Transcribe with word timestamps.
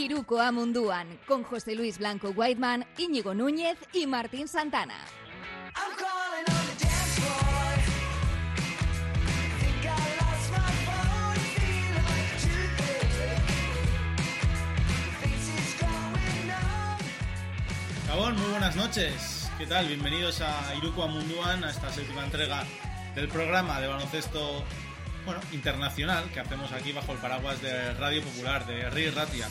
Iruko 0.00 0.40
Amunduan, 0.40 1.18
con 1.26 1.44
José 1.44 1.74
Luis 1.74 1.98
Blanco 1.98 2.30
Whiteman, 2.30 2.86
Íñigo 2.96 3.34
Núñez 3.34 3.76
y 3.92 4.06
Martín 4.06 4.48
Santana. 4.48 4.94
Gabón, 18.06 18.36
muy 18.38 18.50
buenas 18.52 18.76
noches. 18.76 19.50
¿Qué 19.58 19.66
tal? 19.66 19.86
Bienvenidos 19.86 20.40
a 20.40 20.74
Iruko 20.76 21.02
Amunduan, 21.02 21.62
a 21.62 21.70
esta 21.70 21.92
séptima 21.92 22.24
entrega 22.24 22.64
del 23.14 23.28
programa 23.28 23.78
de 23.82 23.88
baloncesto 23.88 24.64
bueno, 25.30 25.46
internacional 25.52 26.24
que 26.32 26.40
hacemos 26.40 26.72
aquí 26.72 26.90
bajo 26.90 27.12
el 27.12 27.18
paraguas 27.18 27.62
de 27.62 27.94
Radio 27.94 28.20
Popular, 28.20 28.66
de 28.66 28.90
Ri 28.90 29.10
Ratia. 29.10 29.46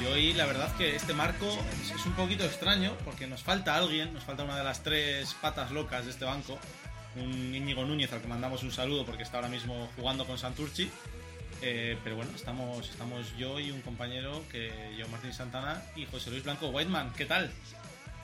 Y 0.00 0.06
hoy 0.06 0.32
la 0.32 0.46
verdad 0.46 0.74
que 0.76 0.96
este 0.96 1.12
marco 1.12 1.46
es 1.94 2.06
un 2.06 2.12
poquito 2.12 2.44
extraño 2.44 2.92
porque 3.04 3.26
nos 3.26 3.42
falta 3.42 3.76
alguien, 3.76 4.14
nos 4.14 4.24
falta 4.24 4.44
una 4.44 4.56
de 4.56 4.64
las 4.64 4.82
tres 4.82 5.34
patas 5.34 5.70
locas 5.70 6.06
de 6.06 6.12
este 6.12 6.24
banco, 6.24 6.56
un 7.16 7.54
Íñigo 7.54 7.84
Núñez 7.84 8.10
al 8.14 8.22
que 8.22 8.26
mandamos 8.26 8.62
un 8.62 8.72
saludo 8.72 9.04
porque 9.04 9.22
está 9.22 9.36
ahora 9.36 9.50
mismo 9.50 9.90
jugando 9.96 10.24
con 10.24 10.38
Santurchi. 10.38 10.90
Eh, 11.60 11.98
pero 12.02 12.16
bueno, 12.16 12.30
estamos, 12.34 12.88
estamos 12.88 13.36
yo 13.36 13.60
y 13.60 13.70
un 13.70 13.82
compañero 13.82 14.44
que 14.50 14.94
yo, 14.96 15.06
Martín 15.08 15.34
Santana, 15.34 15.82
y 15.94 16.06
José 16.06 16.30
Luis 16.30 16.44
Blanco 16.44 16.68
Whiteman. 16.68 17.12
¿Qué 17.14 17.26
tal? 17.26 17.50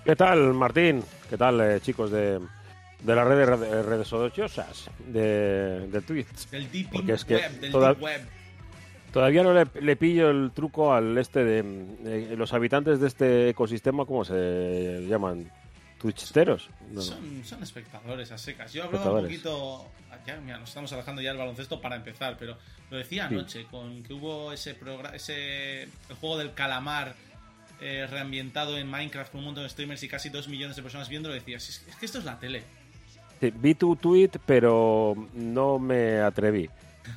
¿Qué 0.07 0.17
tal, 0.17 0.55
Martín? 0.55 1.05
¿Qué 1.29 1.37
tal, 1.37 1.61
eh, 1.61 1.81
chicos 1.83 2.11
de, 2.11 2.41
de 3.03 3.15
las 3.15 3.27
redes, 3.27 3.49
redes, 3.49 3.87
redes 3.87 4.09
sociosas, 4.09 4.91
de, 5.07 5.87
de 5.89 6.01
Twitch? 6.01 6.49
Del 6.51 6.71
deep 6.71 6.91
Porque 6.91 7.13
es 7.13 7.25
que 7.25 7.35
web, 7.37 7.61
del 7.61 7.73
toda- 7.73 7.89
deep 7.95 8.03
web. 8.03 8.21
Todavía 9.13 9.45
no 9.45 9.53
le, 9.55 9.65
le 9.81 9.95
pillo 9.97 10.31
el 10.31 10.51
truco 10.53 10.93
al 10.93 11.17
este 11.19 11.45
de 11.45 11.59
eh, 12.05 12.35
los 12.37 12.53
habitantes 12.53 12.99
de 13.01 13.07
este 13.07 13.49
ecosistema, 13.51 14.05
¿cómo 14.07 14.25
se 14.25 15.07
llaman? 15.09 15.49
¿Twitcheros? 16.01 16.69
No. 16.91 17.01
Son, 17.01 17.45
son 17.45 17.63
espectadores 17.63 18.33
a 18.33 18.39
secas. 18.39 18.73
Yo 18.73 18.85
hablaba 18.85 19.13
un 19.13 19.23
poquito. 19.23 19.87
Ya, 20.27 20.37
mira, 20.41 20.59
nos 20.59 20.69
estamos 20.71 20.93
alejando 20.93 21.21
ya 21.23 21.31
del 21.31 21.39
baloncesto 21.39 21.81
para 21.81 21.97
empezar, 21.97 22.37
pero 22.39 22.57
lo 22.91 22.97
decía 22.97 23.29
Sí. 23.29 23.35
anoche, 23.35 23.65
con 23.71 24.03
que 24.03 24.13
hubo 24.15 24.53
ese 24.53 24.75
programa, 24.75 25.15
ese 25.15 25.83
el 25.85 26.17
juego 26.21 26.39
del 26.39 26.53
calamar 26.55 27.15
eh, 27.81 28.07
reambientado 28.11 28.77
en 28.79 28.89
Minecraft 28.89 29.31
con 29.33 29.41
un 29.41 29.47
montón 29.47 29.65
de 29.65 29.69
streamers 29.71 30.03
y 30.03 30.09
casi 30.09 30.29
dos 30.31 30.49
millones 30.49 30.77
de 30.77 30.83
personas 30.83 31.09
viéndolo, 31.09 31.35
decías, 31.35 31.69
es, 31.69 31.85
es 31.89 31.97
que 31.97 32.07
esto 32.07 32.19
es 32.19 32.25
la 32.25 32.39
tele. 32.39 32.63
Sí, 33.41 33.53
vi 33.57 33.75
tu 33.75 33.97
tweet, 33.97 34.31
pero 34.47 35.15
no 35.35 35.79
me 35.79 36.21
atreví. 36.21 36.69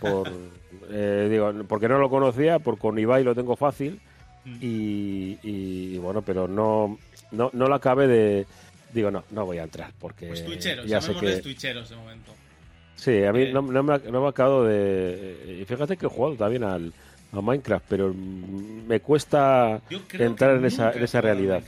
Por, 0.02 0.30
eh, 0.90 1.28
digo, 1.30 1.54
porque 1.68 1.88
no 1.88 1.98
lo 2.00 2.10
conocía, 2.10 2.60
por 2.60 2.78
con 2.78 2.98
Ibai 3.00 3.24
lo 3.24 3.36
tengo 3.36 3.56
fácil. 3.56 4.00
Mm. 4.46 4.58
Y, 4.62 5.38
y, 5.44 5.98
bueno, 5.98 6.22
pero 6.22 6.48
no, 6.48 6.98
no, 7.32 7.50
no 7.54 7.68
lo 7.68 7.76
acabé 7.76 8.08
de. 8.08 8.46
Digo, 8.94 9.12
no, 9.12 9.24
no 9.32 9.46
voy 9.46 9.58
a 9.58 9.64
entrar 9.64 9.92
porque 10.00 10.28
Pues 10.28 10.46
ya 10.86 11.02
sé 11.02 11.14
que. 11.16 11.38
twitcheros 11.38 11.90
de 11.90 11.96
momento. 11.98 12.32
Sí, 12.96 13.24
a 13.24 13.32
mí 13.32 13.44
Eh. 13.44 13.52
no, 13.54 13.62
no 13.62 13.84
me, 13.84 14.00
no 14.00 14.22
me 14.22 14.26
ha 14.28 14.30
acabado 14.30 14.64
de. 14.66 15.60
Y 15.62 15.66
fíjate 15.66 15.98
que 15.98 16.06
he 16.06 16.10
jugado 16.10 16.36
también 16.36 16.64
al, 16.64 16.94
a 17.32 17.42
Minecraft, 17.42 17.86
pero 17.90 18.14
me 18.14 19.00
cuesta 19.02 19.82
entrar 20.14 20.56
en 20.58 20.66
esa, 20.66 20.92
en 20.92 21.04
esa 21.04 21.22
realidad. 21.22 21.62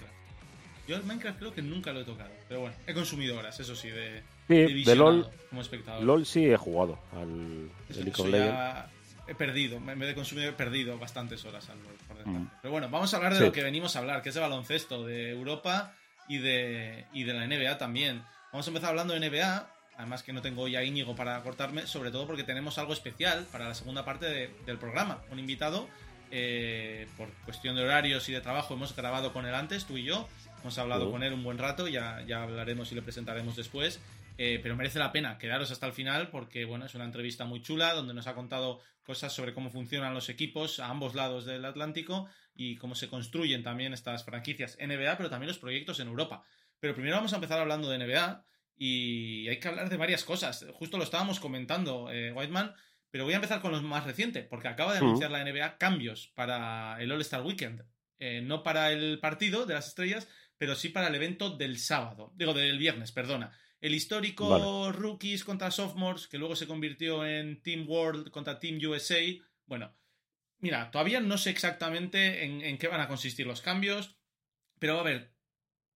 Yo 0.90 0.96
el 0.96 1.04
Minecraft 1.04 1.38
creo 1.38 1.54
que 1.54 1.62
nunca 1.62 1.94
lo 1.94 2.02
he 2.02 2.04
tocado, 2.04 2.32
pero 2.48 2.62
bueno, 2.62 2.76
he 2.88 2.94
consumido 2.96 3.38
horas, 3.38 3.60
eso 3.60 3.76
sí, 3.76 3.90
de, 3.90 4.24
Sí, 4.48 4.84
de 4.84 4.96
LOL, 4.96 5.30
como 5.50 5.62
espectador. 5.62 6.04
LOL 6.04 6.26
sí 6.26 6.46
he 6.46 6.58
jugado 6.58 6.98
al 7.14 7.70
Eso, 7.88 8.00
League 8.02 8.14
of 8.22 8.28
Legends. 8.28 8.90
he 9.28 9.36
perdido, 9.36 9.78
en 9.78 9.86
vez 10.00 10.10
de 10.10 10.16
consumir 10.16 10.46
he 10.46 10.54
perdido 10.54 10.98
bastantes 10.98 11.46
horas 11.46 11.70
al 11.70 11.78
LoL, 11.84 11.94
por. 12.08 12.28
Mm. 12.28 12.50
Pero 12.62 12.72
bueno, 12.72 12.90
vamos 12.90 13.14
a 13.14 13.18
hablar 13.18 13.34
de 13.34 13.40
Sí. 13.40 13.46
lo 13.46 13.52
que 13.52 13.62
venimos 13.62 13.96
a 13.96 14.00
hablar, 14.00 14.24
que 14.24 14.30
es 14.30 14.36
de 14.36 14.42
baloncesto, 14.42 15.06
de 15.06 15.30
Europa 15.30 15.94
y 16.28 16.40
de, 16.40 17.06
y 17.14 17.24
de 17.24 17.34
la 17.34 17.46
NBA 17.46 17.78
también. 17.78 18.24
Vamos 18.52 18.66
a 18.66 18.72
empezar 18.72 18.90
hablando 18.90 19.14
de 19.14 19.20
NBA, 19.20 19.70
además 19.96 20.24
que 20.24 20.34
no 20.34 20.42
tengo 20.42 20.68
ya 20.68 20.84
Íñigo 20.84 21.16
para 21.16 21.40
cortarme, 21.44 21.86
sobre 21.86 22.10
todo 22.10 22.26
porque 22.26 22.44
tenemos 22.44 22.80
algo 22.80 22.94
especial 22.94 23.46
para 23.52 23.68
la 23.68 23.76
segunda 23.76 24.04
parte 24.04 24.26
de- 24.26 24.50
del 24.66 24.80
programa. 24.80 25.20
Un 25.30 25.38
invitado, 25.38 25.88
eh, 26.32 27.08
por 27.18 27.30
cuestión 27.46 27.76
de 27.76 27.84
horarios 27.84 28.28
y 28.30 28.32
de 28.32 28.42
trabajo, 28.42 28.74
hemos 28.74 28.96
grabado 28.96 29.34
con 29.34 29.46
él 29.46 29.54
antes, 29.54 29.86
tú 29.86 29.98
y 29.98 30.04
yo. 30.04 30.28
Hemos 30.62 30.78
hablado 30.78 31.04
Ujú. 31.04 31.14
con 31.14 31.24
él 31.24 31.34
un 31.34 31.44
buen 31.44 31.58
rato, 31.58 31.88
ya, 31.88 32.24
ya 32.28 32.44
hablaremos 32.44 32.92
y 32.92 32.96
le 32.96 33.02
presentaremos 33.02 33.56
después. 33.56 34.00
Eh, 34.38 34.60
pero 34.64 34.78
merece 34.78 35.00
la 35.00 35.12
pena 35.12 35.38
quedaros 35.38 35.70
hasta 35.70 35.86
el 35.86 35.92
final 35.92 36.30
porque 36.30 36.64
bueno, 36.64 36.86
es 36.86 36.96
una 36.96 37.04
entrevista 37.04 37.44
muy 37.44 37.62
chula 37.62 37.94
donde 37.94 38.14
nos 38.14 38.26
ha 38.26 38.36
contado 38.36 38.80
cosas 39.04 39.34
sobre 39.34 39.54
cómo 39.54 39.70
funcionan 39.70 40.14
los 40.14 40.30
equipos 40.30 40.80
a 40.80 40.88
ambos 40.88 41.14
lados 41.14 41.46
del 41.46 41.66
Atlántico 41.66 42.30
y 42.56 42.78
cómo 42.78 42.96
se 42.96 43.10
construyen 43.10 43.64
también 43.64 43.92
estas 43.92 44.24
franquicias 44.24 44.78
NBA, 44.80 45.18
pero 45.18 45.30
también 45.30 45.50
los 45.50 45.60
proyectos 45.60 46.00
en 46.00 46.08
Europa. 46.08 46.42
Pero 46.80 46.94
primero 46.94 47.18
vamos 47.18 47.34
a 47.34 47.36
empezar 47.36 47.60
hablando 47.60 47.90
de 47.90 47.98
NBA 47.98 48.46
y 48.78 49.48
hay 49.50 49.60
que 49.60 49.68
hablar 49.68 49.90
de 49.90 49.98
varias 49.98 50.24
cosas. 50.24 50.66
Justo 50.74 50.98
lo 50.98 51.04
estábamos 51.04 51.42
comentando, 51.42 52.10
eh, 52.10 52.32
Whiteman, 52.32 52.74
pero 53.12 53.26
voy 53.26 53.34
a 53.34 53.38
empezar 53.38 53.60
con 53.60 53.74
lo 53.74 53.82
más 53.82 54.06
reciente, 54.06 54.44
porque 54.44 54.70
acaba 54.70 54.94
de 54.94 55.00
anunciar 55.00 55.32
la 55.32 55.44
NBA 55.44 55.78
cambios 55.78 56.32
para 56.34 56.96
el 57.02 57.12
All-Star 57.12 57.42
Weekend. 57.42 57.84
Eh, 58.20 58.42
no 58.42 58.64
para 58.64 58.92
el 58.92 59.20
partido 59.20 59.66
de 59.66 59.74
las 59.74 59.88
estrellas, 59.88 60.30
pero 60.60 60.76
sí 60.76 60.90
para 60.90 61.08
el 61.08 61.16
evento 61.16 61.50
del 61.58 61.80
sábado. 61.80 62.32
Digo, 62.36 62.54
del 62.54 62.78
viernes, 62.78 63.12
perdona. 63.12 63.58
El 63.82 63.96
histórico 63.96 64.50
Vale. 64.50 64.92
rookies 64.92 65.46
contra 65.46 65.72
sophomores, 65.72 66.28
que 66.28 66.38
luego 66.38 66.56
se 66.56 66.68
convirtió 66.68 67.26
en 67.26 67.64
Team 67.64 67.90
World 67.90 68.30
contra 68.30 68.60
Team 68.60 68.78
USA. 68.86 69.22
Bueno, 69.66 69.96
mira, 70.60 70.92
todavía 70.92 71.22
no 71.22 71.38
sé 71.38 71.50
exactamente 71.50 72.44
en, 72.44 72.62
en 72.62 72.78
qué 72.78 72.90
van 72.90 73.00
a 73.00 73.08
consistir 73.08 73.48
los 73.48 73.62
cambios, 73.62 74.18
pero 74.80 74.96
va 74.96 75.00
a 75.00 75.04
haber 75.04 75.34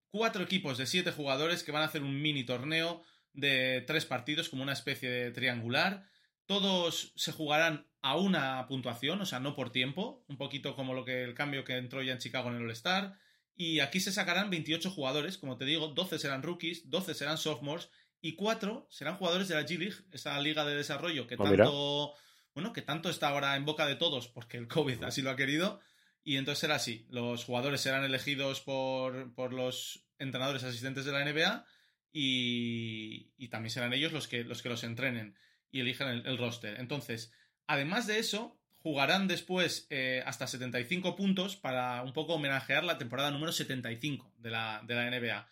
cuatro 0.09 0.44
equipos 0.44 0.78
de 0.78 0.85
siete 0.85 1.12
jugadores 1.12 1.63
que 1.63 1.74
van 1.74 1.81
a 1.81 1.88
hacer 1.88 2.01
un 2.01 2.22
mini 2.22 2.45
torneo 2.45 3.03
de 3.34 3.84
tres 3.85 4.06
partidos, 4.06 4.47
como 4.47 4.63
una 4.63 4.74
especie 4.74 5.09
de 5.09 5.31
triangular. 5.31 6.07
Todos 6.45 7.12
se 7.18 7.34
jugarán 7.34 7.88
a 8.01 8.16
una 8.16 8.66
puntuación, 8.68 9.19
o 9.19 9.25
sea, 9.25 9.41
no 9.41 9.56
por 9.56 9.74
tiempo, 9.74 10.24
un 10.30 10.38
poquito 10.38 10.78
como 10.78 10.94
lo 10.94 11.03
que 11.03 11.24
el 11.24 11.34
cambio 11.34 11.66
que 11.66 11.75
entró 11.75 12.01
ya 12.01 12.13
en 12.13 12.19
Chicago 12.19 12.50
en 12.50 12.56
el 12.56 12.63
All-Star. 12.63 13.18
Y 13.56 13.80
aquí 13.80 14.00
se 14.00 14.12
sacarán 14.12 14.50
28 14.50 14.90
jugadores, 14.90 15.38
como 15.38 15.58
te 15.58 15.66
digo, 15.66 15.90
12 15.90 16.19
serán 16.19 16.44
rookies, 16.44 16.90
12 16.90 17.14
serán 17.14 17.38
sophomores 17.38 17.90
y 18.19 18.36
4 18.36 18.88
serán 18.90 19.18
jugadores 19.18 19.47
de 19.47 19.56
la 19.56 19.66
G-League, 19.66 19.97
esa 20.12 20.40
liga 20.40 20.66
de 20.66 20.75
desarrollo 20.75 21.28
que 21.28 21.36
Ah, 21.36 21.44
tanto, 21.44 22.13
bueno, 22.56 22.74
que 22.74 22.81
tanto 22.81 23.09
está 23.09 23.30
ahora 23.30 23.56
en 23.56 23.66
boca 23.66 23.86
de 23.86 23.96
todos 23.96 24.28
porque 24.28 24.58
el 24.58 24.68
COVID 24.68 25.03
así 25.03 25.22
lo 25.22 25.30
ha 25.30 25.36
querido. 25.36 25.80
Y 26.24 26.38
entonces 26.38 26.59
será 26.59 26.75
así, 26.75 27.06
los 27.09 27.44
jugadores 27.44 27.81
serán 27.81 28.06
elegidos 28.06 28.62
por, 28.62 29.36
por 29.36 29.52
los 29.52 30.08
entrenadores 30.19 30.63
asistentes 30.63 31.03
de 31.03 31.12
la 31.12 31.25
NBA 31.25 31.66
y, 32.13 33.34
y 33.36 33.50
también 33.50 33.72
serán 33.72 33.94
ellos 33.94 34.13
los 34.13 34.30
que, 34.30 34.46
los 34.46 34.62
que 34.62 34.69
los 34.69 34.86
entrenen 34.86 35.36
y 35.69 35.81
eligen 35.81 36.08
el, 36.08 36.25
el 36.25 36.38
roster. 36.38 36.80
Entonces, 36.80 37.34
además 37.68 38.08
de 38.08 38.19
eso, 38.19 38.58
jugarán 38.84 39.28
después 39.28 39.88
eh, 39.90 40.22
hasta 40.26 40.46
75 40.46 41.16
puntos 41.16 41.56
para 41.56 42.04
un 42.04 42.14
poco 42.14 42.36
homenajear 42.36 42.84
la 42.84 42.98
temporada 43.00 43.32
número 43.32 43.52
75 43.52 44.32
de 44.38 44.52
la, 44.52 44.82
de 44.86 44.94
la 44.96 45.10
NBA. 45.10 45.48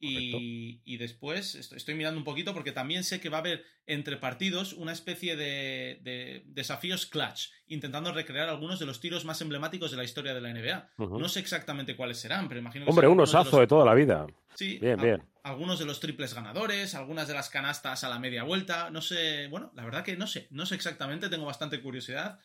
Y, 0.00 0.82
y 0.84 0.98
después 0.98 1.54
estoy, 1.54 1.78
estoy 1.78 1.94
mirando 1.94 2.18
un 2.18 2.24
poquito 2.24 2.52
porque 2.52 2.72
también 2.72 3.04
sé 3.04 3.20
que 3.20 3.30
va 3.30 3.38
a 3.38 3.40
haber 3.40 3.64
entre 3.86 4.18
partidos 4.18 4.74
una 4.74 4.92
especie 4.92 5.34
de, 5.34 5.98
de 6.02 6.42
desafíos 6.46 7.06
clutch, 7.06 7.48
intentando 7.68 8.12
recrear 8.12 8.50
algunos 8.50 8.78
de 8.78 8.84
los 8.86 9.00
tiros 9.00 9.24
más 9.24 9.40
emblemáticos 9.40 9.90
de 9.90 9.96
la 9.96 10.04
historia 10.04 10.34
de 10.34 10.40
la 10.42 10.50
NBA. 10.52 10.90
No 10.98 11.28
sé 11.28 11.40
exactamente 11.40 11.96
cuáles 11.96 12.18
serán, 12.18 12.48
pero 12.48 12.60
imagino 12.60 12.84
que 12.84 12.90
Hombre, 12.90 13.06
un 13.08 13.16
de 13.16 13.22
osazo 13.22 13.52
los- 13.52 13.60
de 13.60 13.66
toda 13.66 13.86
la 13.86 13.94
vida. 13.94 14.26
Sí, 14.54 14.78
Bien, 14.78 15.00
bien. 15.00 15.22
algunos 15.42 15.78
de 15.78 15.86
los 15.86 16.00
triples 16.00 16.34
ganadores, 16.34 16.94
algunas 16.94 17.26
de 17.26 17.34
las 17.34 17.48
canastas 17.48 18.04
a 18.04 18.08
la 18.10 18.18
media 18.18 18.42
vuelta, 18.42 18.90
no 18.90 19.00
sé, 19.00 19.48
bueno, 19.48 19.72
la 19.74 19.84
verdad 19.84 20.04
que 20.04 20.16
no 20.16 20.26
sé, 20.26 20.48
no 20.50 20.64
sé 20.66 20.74
exactamente, 20.74 21.28
tengo 21.30 21.46
bastante 21.46 21.80
curiosidad. 21.80 22.38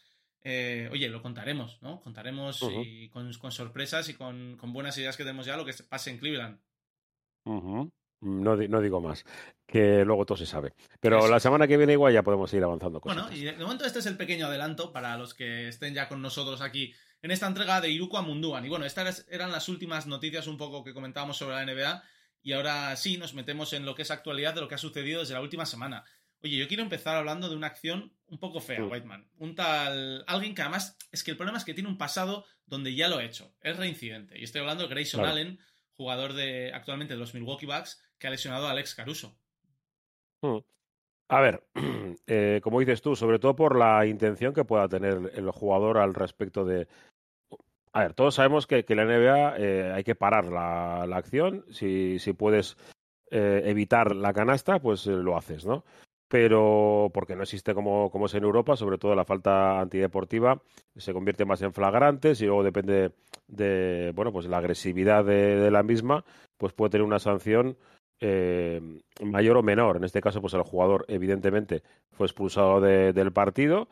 Eh, 0.44 0.88
oye, 0.92 1.10
lo 1.10 1.22
contaremos, 1.22 1.81
¿no? 1.81 2.00
Contaremos 2.02 2.60
y 2.84 3.10
con, 3.10 3.31
con 3.34 3.52
sorpresas 3.52 4.08
y 4.10 4.13
con, 4.13 4.56
con 4.58 4.72
buenas 4.72 4.98
ideas 4.98 5.18
que 5.18 5.24
tenemos 5.24 5.46
ya 5.46 5.58
lo 5.58 5.66
que 5.66 5.74
se- 5.74 5.84
pase 5.84 6.12
en 6.12 6.18
Cleveland. 6.18 6.60
No, 8.22 8.58
di- 8.58 8.68
no 8.68 8.81
digo 8.81 9.00
más, 9.02 9.24
que 9.66 10.04
luego 10.04 10.25
todo 10.25 10.38
se 10.38 10.46
sabe. 10.46 10.74
Pero 11.00 11.19
Eso 11.19 11.28
la 11.30 11.40
semana 11.40 11.68
que 11.68 11.78
viene 11.78 11.94
igual 11.94 12.13
ya 12.13 12.24
podemos 12.24 12.54
ir 12.54 12.63
avanzando 12.63 13.00
cosas. 13.00 13.18
Bueno, 13.30 13.36
y 13.36 13.44
de 13.46 13.54
momento 13.63 13.86
este 13.86 14.00
es 14.00 14.06
el 14.08 14.18
pequeño 14.18 14.48
adelanto 14.48 14.92
para 14.92 15.18
los 15.18 15.34
que 15.34 15.69
estén 15.69 15.94
ya 15.94 16.10
con 16.10 16.22
nosotros 16.22 16.62
aquí 16.62 16.94
en 17.22 17.31
esta 17.31 17.48
entrega 17.48 17.80
de 17.81 17.90
Iruko 17.90 18.18
a 18.18 18.22
Munduan. 18.22 18.66
Y 18.66 18.69
bueno, 18.69 18.86
estas 18.86 19.25
eran 19.30 19.52
las 19.52 19.69
últimas 19.69 20.06
noticias 20.08 20.48
un 20.48 20.58
poco 20.58 20.84
que 20.84 20.94
comentábamos 20.94 21.38
sobre 21.38 21.56
la 21.56 21.66
NBA. 21.66 22.04
Y 22.42 22.54
ahora 22.54 22.96
sí 22.96 23.18
nos 23.18 23.34
metemos 23.34 23.74
en 23.74 23.86
lo 23.86 23.96
que 23.96 24.04
es 24.04 24.12
actualidad 24.12 24.54
de 24.54 24.62
lo 24.62 24.68
que 24.69 24.75
ha 24.75 24.80
sucedido 24.80 25.19
desde 25.22 25.34
la 25.34 25.42
última 25.42 25.66
semana. 25.66 26.04
Oye, 26.41 26.57
yo 26.57 26.68
quiero 26.68 26.83
empezar 26.83 27.15
hablando 27.18 27.50
de 27.50 27.56
una 27.56 27.68
acción 27.68 28.13
un 28.27 28.39
poco 28.39 28.59
fea, 28.62 28.80
Mm. 28.81 28.91
Whiteman. 28.91 29.30
Un 29.38 29.56
tal. 29.56 30.24
Alguien 30.27 30.56
que 30.56 30.62
además. 30.62 30.97
Es 31.12 31.24
que 31.24 31.31
el 31.31 31.38
problema 31.38 31.57
es 31.57 31.65
que 31.65 31.74
tiene 31.74 31.89
un 31.89 31.97
pasado 31.97 32.45
donde 32.65 32.95
ya 32.95 33.07
lo 33.07 33.18
ha 33.18 33.24
hecho. 33.24 33.53
Es 33.62 33.75
reincidente. 33.77 34.39
Y 34.39 34.44
estoy 34.44 34.62
hablando 34.62 34.83
de 34.83 34.89
Grayson 34.89 35.19
Claro. 35.21 35.33
Allen, 35.36 35.59
jugador 35.95 36.33
de 36.33 36.71
actualmente 36.74 37.13
de 37.15 37.19
los 37.19 37.33
Milwaukee 37.33 37.65
Bucks, 37.65 38.01
que 38.18 38.27
ha 38.27 38.30
lesionado 38.30 38.68
a 38.68 38.71
Alex 38.71 38.95
Caruso. 38.95 39.38
Mm. 40.41 40.57
A 41.27 41.41
ver, 41.41 41.63
eh, 42.27 42.59
como 42.63 42.80
dices 42.80 43.01
tú, 43.01 43.15
sobre 43.15 43.39
todo 43.39 43.56
por 43.56 43.77
la 43.77 44.06
intención 44.06 44.53
que 44.53 44.63
pueda 44.65 44.88
tener 44.88 45.31
el 45.36 45.51
jugador 45.51 45.97
al 45.97 46.13
respecto 46.13 46.63
de 46.65 46.88
a 47.91 48.01
ver, 48.03 48.13
todos 48.13 48.36
sabemos 48.36 48.68
que, 48.68 48.86
que 48.86 48.94
la 48.95 49.03
NBA 49.03 49.57
eh, 49.57 49.91
hay 49.94 50.03
que 50.03 50.13
parar 50.13 50.45
la, 50.45 51.07
la 51.07 51.18
acción. 51.18 51.65
Si, 51.71 52.19
si 52.19 52.33
puedes 52.33 52.77
eh, 53.31 53.63
evitar 53.65 54.15
la 54.15 54.31
canasta, 54.31 54.80
pues 54.80 55.07
lo 55.07 55.36
haces, 55.36 55.65
¿no? 55.65 55.83
Pero 56.30 57.10
porque 57.14 57.36
no 57.36 57.42
existe 57.44 57.74
como, 57.74 58.10
como 58.12 58.28
es 58.28 58.34
en 58.36 58.44
Europa, 58.44 58.76
sobre 58.78 59.00
todo 59.00 59.16
la 59.16 59.26
falta 59.26 59.80
antideportiva 59.81 60.62
se 60.96 61.12
convierte 61.12 61.44
más 61.44 61.62
en 61.64 61.74
flagrantes 61.74 62.40
y 62.42 62.46
luego 62.46 62.64
depende 62.64 63.12
de, 63.48 64.12
bueno, 64.16 64.31
pues 64.31 64.46
la 64.46 64.58
agresividad 64.60 65.26
de, 65.26 65.56
de 65.56 65.72
la 65.72 65.81
misma, 65.81 66.24
pues 66.58 66.74
puede 66.74 66.92
tener 66.92 67.06
una 67.08 67.18
sanción 67.20 67.78
eh, 68.22 68.80
mayor 69.24 69.58
o 69.58 69.64
menor. 69.64 69.98
En 69.98 70.04
este 70.04 70.22
caso, 70.22 70.40
pues 70.40 70.54
el 70.54 70.62
jugador 70.62 71.04
evidentemente 71.08 71.81
fue 72.12 72.28
expulsado 72.28 72.80
de, 72.80 73.12
del 73.12 73.32
partido. 73.32 73.88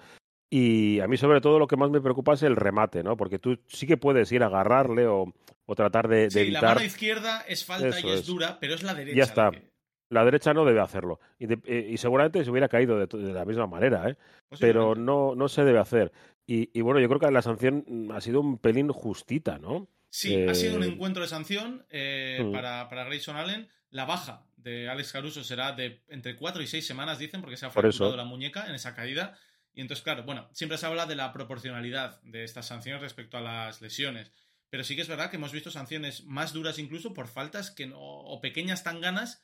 Y 0.50 1.00
a 1.01 1.07
mí 1.07 1.18
sobre 1.18 1.42
todo 1.42 1.60
lo 1.60 1.68
que 1.68 1.75
más 1.75 1.90
me 1.90 2.00
preocupa 2.01 2.33
es 2.33 2.44
el 2.44 2.56
remate, 2.56 3.04
¿no? 3.04 3.18
Porque 3.18 3.40
tú 3.40 3.57
sí 3.68 3.86
que 3.88 3.98
puedes 3.98 4.31
ir 4.31 4.44
a 4.44 4.45
agarrarle 4.45 5.06
o, 5.07 5.33
o 5.66 5.75
tratar 5.75 6.07
de, 6.07 6.18
de 6.25 6.30
Sí, 6.31 6.40
evitar... 6.40 6.63
la 6.63 6.74
mano 6.75 6.86
izquierda 6.86 7.42
es 7.48 7.66
falta 7.66 7.90
Eso 7.90 8.07
y 8.07 8.12
es, 8.12 8.19
es. 8.22 8.25
dura, 8.28 8.57
pero 8.60 8.75
es 8.75 8.83
la 8.83 8.94
derecha. 8.94 9.18
Ya 9.18 9.24
está. 9.24 9.51
que- 9.51 9.67
La 10.09 10.24
derecha 10.24 10.54
no 10.54 10.63
debe 10.65 10.80
hacerlo. 10.80 11.19
Y, 11.38 11.48
de- 11.48 11.59
eh, 11.65 11.88
y 11.92 11.98
seguramente 11.98 12.44
se 12.44 12.50
hubiera 12.51 12.69
caído 12.69 12.98
de, 13.06 13.33
la 13.33 13.45
misma 13.45 13.68
manera, 13.68 14.09
¿eh? 14.09 14.15
Pero 14.59 14.95
no, 14.95 15.36
no 15.36 15.48
se 15.50 15.63
debe 15.63 15.80
hacer. 15.80 16.12
Y, 16.45 16.69
y 16.77 16.81
bueno, 16.81 17.00
yo 17.00 17.07
creo 17.09 17.19
que 17.19 17.30
la 17.31 17.42
sanción 17.42 17.83
mm, 17.88 18.12
ha 18.12 18.21
sido 18.21 18.39
un 18.39 18.57
pelín 18.57 18.89
justita, 18.89 19.57
¿no? 19.59 19.89
Sí, 20.09 20.45
ha 20.48 20.56
sido 20.56 20.77
un 20.77 20.83
Eh, 20.83 20.88
encuentro 20.88 21.21
de 21.21 21.27
sanción 21.30 21.86
eh, 21.89 22.42
mm. 22.44 22.51
para, 22.54 22.88
para 22.88 23.04
Grayson 23.04 23.36
Allen. 23.36 23.69
La 23.89 24.06
baja 24.06 24.45
de 24.56 24.89
Alex 24.89 25.12
Caruso 25.12 25.44
será 25.44 25.71
de 25.74 26.01
entre 26.07 26.36
4 26.36 26.62
y 26.62 26.68
6 26.68 26.86
semanas, 26.86 27.19
dicen, 27.19 27.42
porque 27.42 27.57
se 27.57 27.65
ha 27.65 27.69
fracturado 27.69 28.15
la 28.18 28.24
muñeca 28.25 28.65
en 28.68 28.75
esa 28.75 28.95
caída. 28.95 29.38
Y 29.74 29.81
entonces, 29.81 30.04
claro, 30.04 30.24
bueno, 30.24 30.50
siempre 30.54 30.77
se 30.77 30.86
habla 30.86 31.06
de 31.06 31.15
la 31.15 31.31
proporcionalidad 31.33 32.21
de 32.24 32.44
estas 32.44 32.65
sanciones 32.68 33.01
respecto 33.01 33.38
a 33.38 33.42
las 33.42 33.81
lesiones. 33.81 34.31
Pero 34.69 34.83
sí 34.83 34.95
que 34.95 35.01
es 35.04 35.07
verdad 35.07 35.30
que 35.30 35.38
hemos 35.38 35.51
visto 35.54 35.71
sanciones 35.71 36.25
más 36.25 36.51
duras 36.51 36.80
incluso 36.80 37.13
por 37.13 37.27
faltas 37.27 37.71
que 37.71 37.86
no, 37.88 38.00
o 38.00 38.42
pequeñas 38.42 38.83
tanganas. 38.83 39.42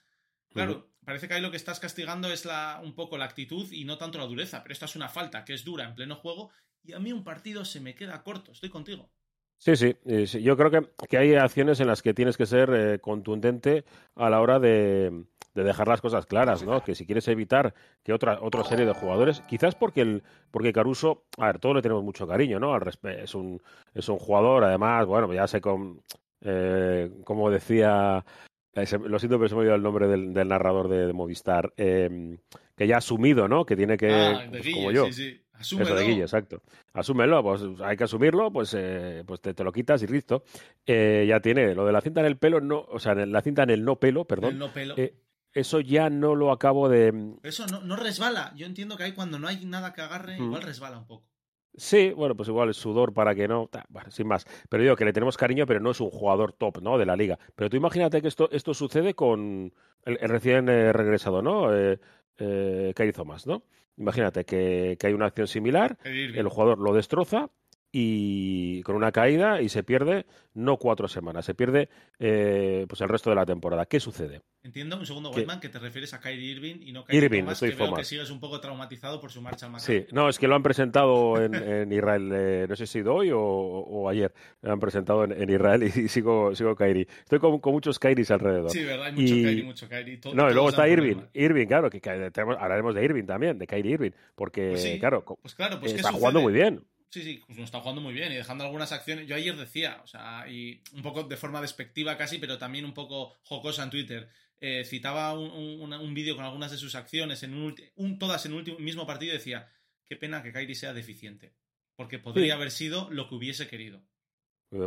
Claro, 0.53 0.88
parece 1.05 1.27
que 1.27 1.33
ahí 1.33 1.41
lo 1.41 1.51
que 1.51 1.57
estás 1.57 1.79
castigando 1.79 2.31
es 2.31 2.45
la, 2.45 2.79
un 2.83 2.94
poco 2.95 3.17
la 3.17 3.25
actitud 3.25 3.71
y 3.71 3.85
no 3.85 3.97
tanto 3.97 4.17
la 4.17 4.25
dureza. 4.25 4.61
Pero 4.63 4.73
esta 4.73 4.85
es 4.85 4.95
una 4.95 5.09
falta 5.09 5.44
que 5.44 5.53
es 5.53 5.63
dura 5.63 5.83
en 5.85 5.95
pleno 5.95 6.15
juego 6.15 6.51
y 6.83 6.94
a 6.94 7.00
mí 7.00 7.11
un 7.11 7.23
partido 7.23 7.65
se 7.65 7.79
me 7.79 7.95
queda 7.95 8.23
corto. 8.23 8.51
Estoy 8.51 8.69
contigo. 8.69 9.09
Sí, 9.57 9.75
sí, 9.77 9.95
eh, 10.05 10.27
sí. 10.27 10.41
Yo 10.41 10.57
creo 10.57 10.69
que, 10.71 10.89
que 11.07 11.17
hay 11.17 11.35
acciones 11.35 11.79
en 11.79 11.88
las 11.88 12.01
que 12.01 12.13
tienes 12.13 12.35
que 12.38 12.45
ser 12.45 12.69
eh, 12.73 13.00
contundente 13.00 13.85
a 14.15 14.29
la 14.29 14.41
hora 14.41 14.59
de, 14.59 15.23
de 15.53 15.63
dejar 15.63 15.88
las 15.88 16.01
cosas 16.01 16.25
claras, 16.25 16.63
¿no? 16.63 16.83
Que 16.83 16.95
si 16.95 17.05
quieres 17.05 17.27
evitar 17.29 17.73
que 18.03 18.11
otra, 18.11 18.39
otra 18.41 18.65
serie 18.65 18.85
de 18.85 18.94
jugadores, 18.94 19.39
quizás 19.47 19.75
porque 19.75 20.01
el, 20.01 20.23
porque 20.51 20.73
Caruso, 20.73 21.23
a 21.38 21.45
ver, 21.47 21.59
todos 21.59 21.75
le 21.75 21.81
tenemos 21.81 22.03
mucho 22.03 22.27
cariño, 22.27 22.59
¿no? 22.59 22.73
Al 22.73 22.83
es 23.21 23.35
un, 23.35 23.61
es 23.94 24.09
un 24.09 24.19
jugador, 24.19 24.65
además, 24.65 25.05
bueno, 25.05 25.31
ya 25.33 25.47
sé 25.47 25.61
con, 25.61 26.01
eh, 26.41 27.09
como 27.23 27.50
decía, 27.50 28.17
eh, 28.17 28.23
se- 28.23 28.52
lo 28.75 29.20
siento, 29.20 29.38
pero 29.38 29.48
se 29.50 29.56
me 29.56 29.60
ha 29.60 29.62
olvidado 29.62 29.75
el 29.78 29.84
nombre 29.84 30.08
del, 30.08 30.34
del 30.34 30.48
narrador 30.48 30.88
de, 30.90 31.06
de 31.08 31.14
Movistar, 31.14 31.74
eh, 31.78 32.38
que 32.75 32.88
ya 32.88 32.96
ha 32.96 32.98
asumido, 33.00 33.48
¿no? 33.48 33.66
Que 33.66 33.75
tiene 33.75 33.98
que, 33.98 34.12
ah, 34.12 34.40
de 34.44 34.50
pues, 34.50 34.64
Guille, 34.64 34.75
como 34.78 34.92
yo, 34.92 35.06
sí, 35.06 35.14
sí. 35.14 35.40
Asúmelo. 35.54 35.90
eso 35.92 35.96
de 36.00 36.06
Guille, 36.06 36.22
exacto. 36.24 36.62
Asúmelo, 36.94 37.44
pues 37.44 37.62
hay 37.84 37.96
que 37.96 38.04
asumirlo, 38.04 38.52
pues, 38.52 38.74
eh, 38.78 39.24
pues 39.25 39.40
te, 39.42 39.54
te 39.54 39.64
lo 39.64 39.72
quitas 39.72 40.02
y 40.04 40.08
listo. 40.08 40.44
Eh, 40.86 41.25
ya 41.28 41.40
tiene 41.40 41.74
lo 41.75 41.86
de 41.86 41.92
la 41.94 42.02
cinta 42.02 42.20
en 42.22 42.25
el 42.25 42.38
pelo, 42.38 42.60
no, 42.60 42.80
o 42.90 43.00
sea, 43.00 43.14
en 43.14 43.31
la 43.31 43.42
cinta 43.42 43.64
en 43.64 43.70
el 43.70 43.86
no 43.86 43.98
pelo, 44.00 44.22
El 44.22 44.28
perdón. 44.28 44.58
no 44.58 44.74
pelo. 44.74 44.96
eh, 44.98 45.14
eso 45.54 45.80
ya 45.80 46.10
no 46.10 46.34
lo 46.34 46.52
acabo 46.52 46.90
de. 46.90 47.12
Pero 47.14 47.50
eso 47.50 47.68
no, 47.68 47.81
no 47.81 47.96
resbala. 47.96 48.52
Yo 48.56 48.66
entiendo 48.66 48.98
que 48.98 49.04
ahí 49.04 49.12
cuando 49.12 49.38
no 49.38 49.48
hay 49.48 49.64
nada 49.66 49.94
que 49.94 50.02
agarre, 50.02 50.40
Mm. 50.40 50.46
igual 50.46 50.64
resbala 50.64 50.98
un 50.98 51.06
poco. 51.06 51.28
Sí, 51.75 52.12
bueno, 52.12 52.36
pues 52.36 52.50
igual 52.50 52.68
el 52.68 52.74
sudor 52.74 53.14
para 53.14 53.34
que 53.34 53.48
no. 53.48 53.68
ta, 53.68 53.86
Bueno, 53.90 54.12
sin 54.12 54.28
más. 54.28 54.46
Pero 54.70 54.84
digo 54.84 54.96
que 54.96 55.06
le 55.06 55.14
tenemos 55.14 55.38
cariño, 55.38 55.66
pero 55.66 55.80
no 55.80 55.92
es 55.92 56.00
un 56.02 56.10
jugador 56.10 56.54
top, 56.54 56.81
¿no? 56.81 56.98
De 56.98 57.06
la 57.06 57.16
liga. 57.16 57.40
Pero 57.56 57.70
tú 57.70 57.78
imagínate 57.78 58.22
que 58.22 58.28
esto, 58.28 58.50
esto 58.52 58.74
sucede 58.74 59.16
con 59.16 59.74
el, 60.06 60.18
el 60.22 60.30
recién 60.30 60.70
eh, 60.70 60.94
regresado, 60.94 61.42
¿no? 61.42 61.75
Eh, 61.75 62.00
eh, 62.38 63.12
Thomas, 63.16 63.48
¿no? 63.48 63.64
Imagínate 63.98 64.44
que, 64.46 64.98
que 65.00 65.08
hay 65.08 65.14
una 65.14 65.28
acción 65.28 65.48
similar, 65.48 65.98
el 66.04 66.48
jugador 66.48 66.80
lo 66.80 66.94
destroza 66.94 67.52
y 67.95 68.81
con 68.81 68.95
una 68.95 69.12
caída 69.12 69.62
y 69.62 69.69
se 69.69 69.84
pierde 69.84 70.25
no 70.56 70.78
cuatro 70.78 71.07
semanas, 71.07 71.45
se 71.45 71.54
pierde 71.54 71.90
eh, 72.19 72.86
pues 72.90 73.00
el 73.01 73.07
resto 73.10 73.30
de 73.30 73.36
la 73.36 73.45
temporada. 73.45 73.86
¿Qué 73.86 74.00
sucede? 74.00 74.42
Entiendo, 74.63 74.98
un 74.98 75.06
segundo. 75.06 75.30
Whiteman, 75.30 75.60
que 75.60 75.69
te 75.69 75.78
refieres 75.78 76.13
a 76.13 76.19
Kyrie 76.19 76.51
Irving 76.51 76.75
y 76.81 76.92
no 76.92 77.04
Kyrie 77.06 77.25
Irving, 77.25 77.42
Thomas, 77.42 77.54
estoy 77.54 77.69
que 77.72 77.75
veo 77.75 77.94
que 77.94 78.04
sigues 78.04 78.31
un 78.31 78.40
poco 78.40 78.60
traumatizado 78.60 79.19
por 79.22 79.30
su 79.31 79.42
marcha 79.42 79.68
al. 79.69 79.86
Sí, 79.86 80.06
no, 80.12 80.28
es 80.30 80.40
que 80.40 80.48
lo 80.48 80.56
han 80.56 80.63
presentado 80.63 81.40
en, 81.42 81.54
en 81.54 81.92
Israel, 81.92 82.31
eh, 82.34 82.66
no 82.68 82.75
sé 82.75 82.88
si 82.88 83.01
hoy 83.01 83.30
o, 83.31 83.40
o 83.40 84.10
ayer, 84.10 84.34
lo 84.62 84.72
han 84.74 84.80
presentado 84.80 85.25
en, 85.25 85.31
en 85.34 85.50
Israel 85.50 85.84
y, 85.84 86.07
sigo, 86.07 86.56
sigo 86.56 86.75
Kairi. 86.75 87.01
Estoy 87.01 87.38
con, 87.39 87.60
con 87.60 87.74
muchos 87.74 88.00
Kairis 88.00 88.31
alrededor. 88.31 88.72
Sí, 88.72 88.84
verdad, 88.84 89.06
hay 89.07 89.12
mucho 89.13 89.34
Y- 89.36 89.44
Kyrie, 89.44 89.63
mucho 89.63 89.88
Kyrie. 89.89 90.19
No, 90.34 90.50
y 90.50 90.54
luego 90.54 90.69
está 90.69 90.88
Irving. 90.88 91.18
Irving, 91.34 91.68
claro, 91.68 91.89
que, 91.92 92.01
que 92.01 92.31
tenemos- 92.31 92.57
hablaremos 92.60 92.96
de 92.96 93.04
Irving 93.06 93.25
también, 93.25 93.60
de 93.60 93.68
Kyrie 93.68 93.92
Irving, 93.94 94.12
porque, 94.36 94.69
Pues 94.69 94.81
sí, 94.81 95.00
claro, 95.00 95.24
Pues 95.42 95.54
claro, 95.56 95.80
pues 95.80 95.92
¿qué 95.94 95.98
está 96.00 96.12
jugando 96.12 96.42
muy 96.42 96.54
bien. 96.54 96.84
Sí, 97.13 97.21
sí, 97.21 97.44
pues 97.45 97.60
no 97.60 97.63
está 97.63 97.80
jugando 97.80 98.01
muy 98.01 98.12
bien 98.13 98.31
y 98.31 98.36
dejando 98.36 98.63
algunas 98.63 98.92
acciones. 98.92 99.27
Yo 99.27 99.36
ayer 99.36 99.56
decía, 99.56 100.01
o 100.04 100.07
sea, 100.07 100.48
y 100.50 100.81
un 100.94 101.04
poco 101.04 101.21
de 101.24 101.38
forma 101.38 101.62
despectiva 101.62 102.18
casi, 102.18 102.39
pero 102.39 102.57
también 102.57 102.86
un 102.86 102.94
poco 102.95 103.36
jocosa 103.44 103.83
en 103.83 103.89
Twitter. 103.92 104.30
eh, 104.65 104.86
citaba 104.86 105.33
un, 105.38 105.51
un- 105.51 105.94
un 105.94 106.13
vídeo 106.13 106.36
con 106.38 106.45
algunas 106.45 106.71
de 106.71 106.77
sus 106.77 106.95
acciones, 106.95 107.44
en 107.44 107.54
un, 107.54 108.18
todas 108.18 108.45
en 108.45 108.54
un 108.54 108.60
último, 108.60 108.80
mismo 108.80 109.06
partido, 109.06 109.33
y 109.33 109.38
decía: 109.38 109.69
Qué 110.06 110.15
pena 110.15 110.42
que 110.42 110.54
Kyrie 110.54 110.74
sea 110.74 110.94
deficiente. 110.94 111.54
Porque 111.98 112.18
podría 112.18 112.45
Sí. 112.45 112.51
haber 112.51 112.71
sido 112.71 113.10
lo 113.12 113.27
que 113.27 113.36
hubiese 113.36 113.68
querido. 113.68 114.01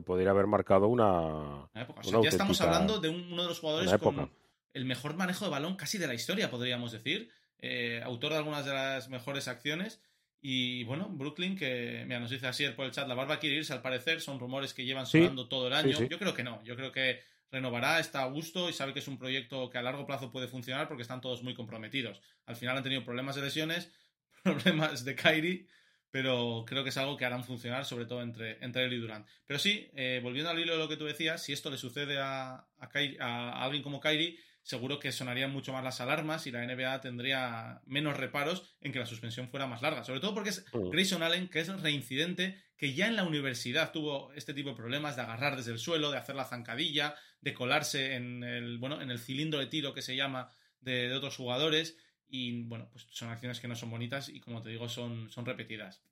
Podría 0.04 0.30
haber 0.30 0.46
marcado 0.48 0.88
una. 0.88 1.68
Una 1.72 1.82
época. 1.82 2.00
O 2.00 2.02
sea, 2.04 2.18
Una 2.18 2.24
ya 2.24 2.30
estamos 2.30 2.60
hablando 2.62 2.98
de 3.00 3.08
un- 3.10 3.32
uno 3.32 3.42
de 3.42 3.48
los 3.48 3.60
jugadores 3.60 3.92
con 4.00 4.30
el 4.72 4.84
mejor 4.84 5.14
manejo 5.14 5.44
de 5.44 5.50
balón 5.52 5.76
casi 5.76 5.96
de 5.98 6.06
la 6.08 6.14
historia, 6.14 6.50
podríamos 6.50 6.90
decir. 6.90 7.30
Eh, 7.60 8.00
autor 8.02 8.32
de 8.32 8.38
algunas 8.38 8.64
de 8.64 8.72
las 8.72 9.08
mejores 9.10 9.46
acciones. 9.46 10.00
Y 10.48 10.84
bueno, 10.84 11.08
Brooklyn, 11.10 11.56
que 11.56 12.04
mira, 12.06 12.20
nos 12.20 12.30
dice 12.30 12.46
así 12.46 12.64
por 12.68 12.84
el 12.86 12.92
chat, 12.92 13.08
la 13.08 13.16
barba 13.16 13.40
quiere 13.40 13.56
irse 13.56 13.72
al 13.72 13.82
parecer, 13.82 14.20
son 14.20 14.38
rumores 14.38 14.72
que 14.74 14.84
llevan 14.84 15.04
Sí, 15.04 15.18
sonando 15.18 15.48
todo 15.48 15.66
el 15.66 15.72
sí, 15.74 15.78
año. 15.80 15.98
sí. 15.98 16.06
Yo 16.08 16.20
creo 16.20 16.34
que 16.34 16.44
no, 16.44 16.62
yo 16.62 16.76
creo 16.76 16.92
que 16.92 17.20
renovará, 17.50 17.98
está 17.98 18.22
a 18.22 18.26
gusto 18.26 18.70
y 18.70 18.72
sabe 18.72 18.92
que 18.92 19.00
es 19.00 19.08
un 19.08 19.18
proyecto 19.18 19.68
que 19.70 19.78
a 19.78 19.82
largo 19.82 20.06
plazo 20.06 20.30
puede 20.30 20.46
funcionar 20.46 20.86
porque 20.86 21.02
están 21.02 21.20
todos 21.20 21.42
muy 21.42 21.52
comprometidos. 21.54 22.20
Al 22.44 22.54
final 22.54 22.76
han 22.76 22.84
tenido 22.84 23.02
problemas 23.02 23.34
de 23.34 23.42
lesiones, 23.42 23.92
problemas 24.44 25.04
de 25.04 25.16
Kyrie, 25.16 25.66
pero 26.12 26.64
creo 26.64 26.84
que 26.84 26.90
es 26.90 26.96
algo 26.96 27.16
que 27.16 27.24
harán 27.24 27.42
funcionar, 27.42 27.84
sobre 27.84 28.06
todo 28.06 28.22
entre, 28.22 28.64
entre 28.64 28.84
él 28.84 28.92
y 28.92 28.98
Durant. 28.98 29.26
Pero 29.46 29.58
sí, 29.58 29.90
eh, 29.96 30.20
volviendo 30.22 30.50
al 30.50 30.60
hilo 30.60 30.74
de 30.74 30.78
lo 30.78 30.88
que 30.88 30.96
tú 30.96 31.06
decías, 31.06 31.42
si 31.42 31.52
esto 31.54 31.70
le 31.70 31.76
sucede 31.76 32.18
a, 32.20 32.68
a, 32.78 32.88
Kyrie- 32.88 33.18
a 33.18 33.64
alguien 33.64 33.82
como 33.82 33.98
Kyrie, 33.98 34.38
seguro 34.66 34.98
que 34.98 35.12
sonarían 35.12 35.52
mucho 35.52 35.72
más 35.72 35.84
las 35.84 36.00
alarmas 36.00 36.48
y 36.48 36.50
la 36.50 36.66
NBA 36.66 37.00
tendría 37.00 37.80
menos 37.86 38.16
reparos 38.16 38.64
en 38.80 38.90
que 38.92 38.98
la 38.98 39.06
suspensión 39.06 39.48
fuera 39.48 39.68
más 39.68 39.80
larga. 39.80 40.02
Sobre 40.02 40.18
todo 40.18 40.34
porque 40.34 40.50
es 40.50 40.66
Mm. 40.72 40.90
Grayson 40.90 41.22
Allen, 41.22 41.48
que 41.48 41.60
es 41.60 41.68
reincidente, 41.80 42.60
que 42.76 42.92
ya 42.92 43.06
en 43.06 43.14
la 43.14 43.22
universidad 43.22 43.92
tuvo 43.92 44.32
este 44.32 44.54
tipo 44.54 44.70
de 44.70 44.74
problemas 44.76 45.14
de 45.14 45.22
agarrar 45.22 45.56
desde 45.56 45.70
el 45.70 45.78
suelo, 45.78 46.10
de 46.10 46.18
hacer 46.18 46.34
la 46.34 46.44
zancadilla, 46.46 47.14
de 47.40 47.54
colarse 47.54 48.16
en 48.16 48.42
el, 48.42 48.78
bueno, 48.78 49.00
en 49.00 49.12
el 49.12 49.20
cilindro 49.20 49.60
de 49.60 49.66
tiro 49.66 49.94
que 49.94 50.02
se 50.02 50.16
llama 50.16 50.50
de, 50.80 51.08
de 51.08 51.14
otros 51.14 51.36
jugadores. 51.36 51.96
Y 52.28 52.64
bueno, 52.64 52.88
pues 52.90 53.06
son 53.10 53.28
acciones 53.28 53.60
que 53.60 53.68
no 53.68 53.76
son 53.76 53.90
bonitas 53.92 54.28
y 54.28 54.40
como 54.40 54.62
te 54.62 54.70
digo, 54.70 54.88
son, 54.88 55.30
son 55.30 55.46
repetidas. 55.46 56.02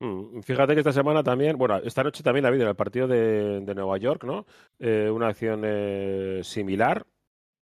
Mm, 0.00 0.40
Fíjate 0.42 0.74
que 0.74 0.80
esta 0.80 0.92
semana 0.92 1.22
también, 1.22 1.56
bueno, 1.56 1.78
esta 1.78 2.02
noche 2.02 2.22
también 2.22 2.44
ha 2.44 2.48
habido 2.48 2.64
en 2.64 2.70
el 2.70 2.76
partido 2.76 3.06
de, 3.08 3.60
de 3.60 3.74
Nueva 3.74 3.98
York, 3.98 4.24
¿no? 4.24 4.46
Eh, 4.78 5.10
una 5.10 5.28
acción 5.28 5.62
eh, 5.64 6.40
similar. 6.42 7.06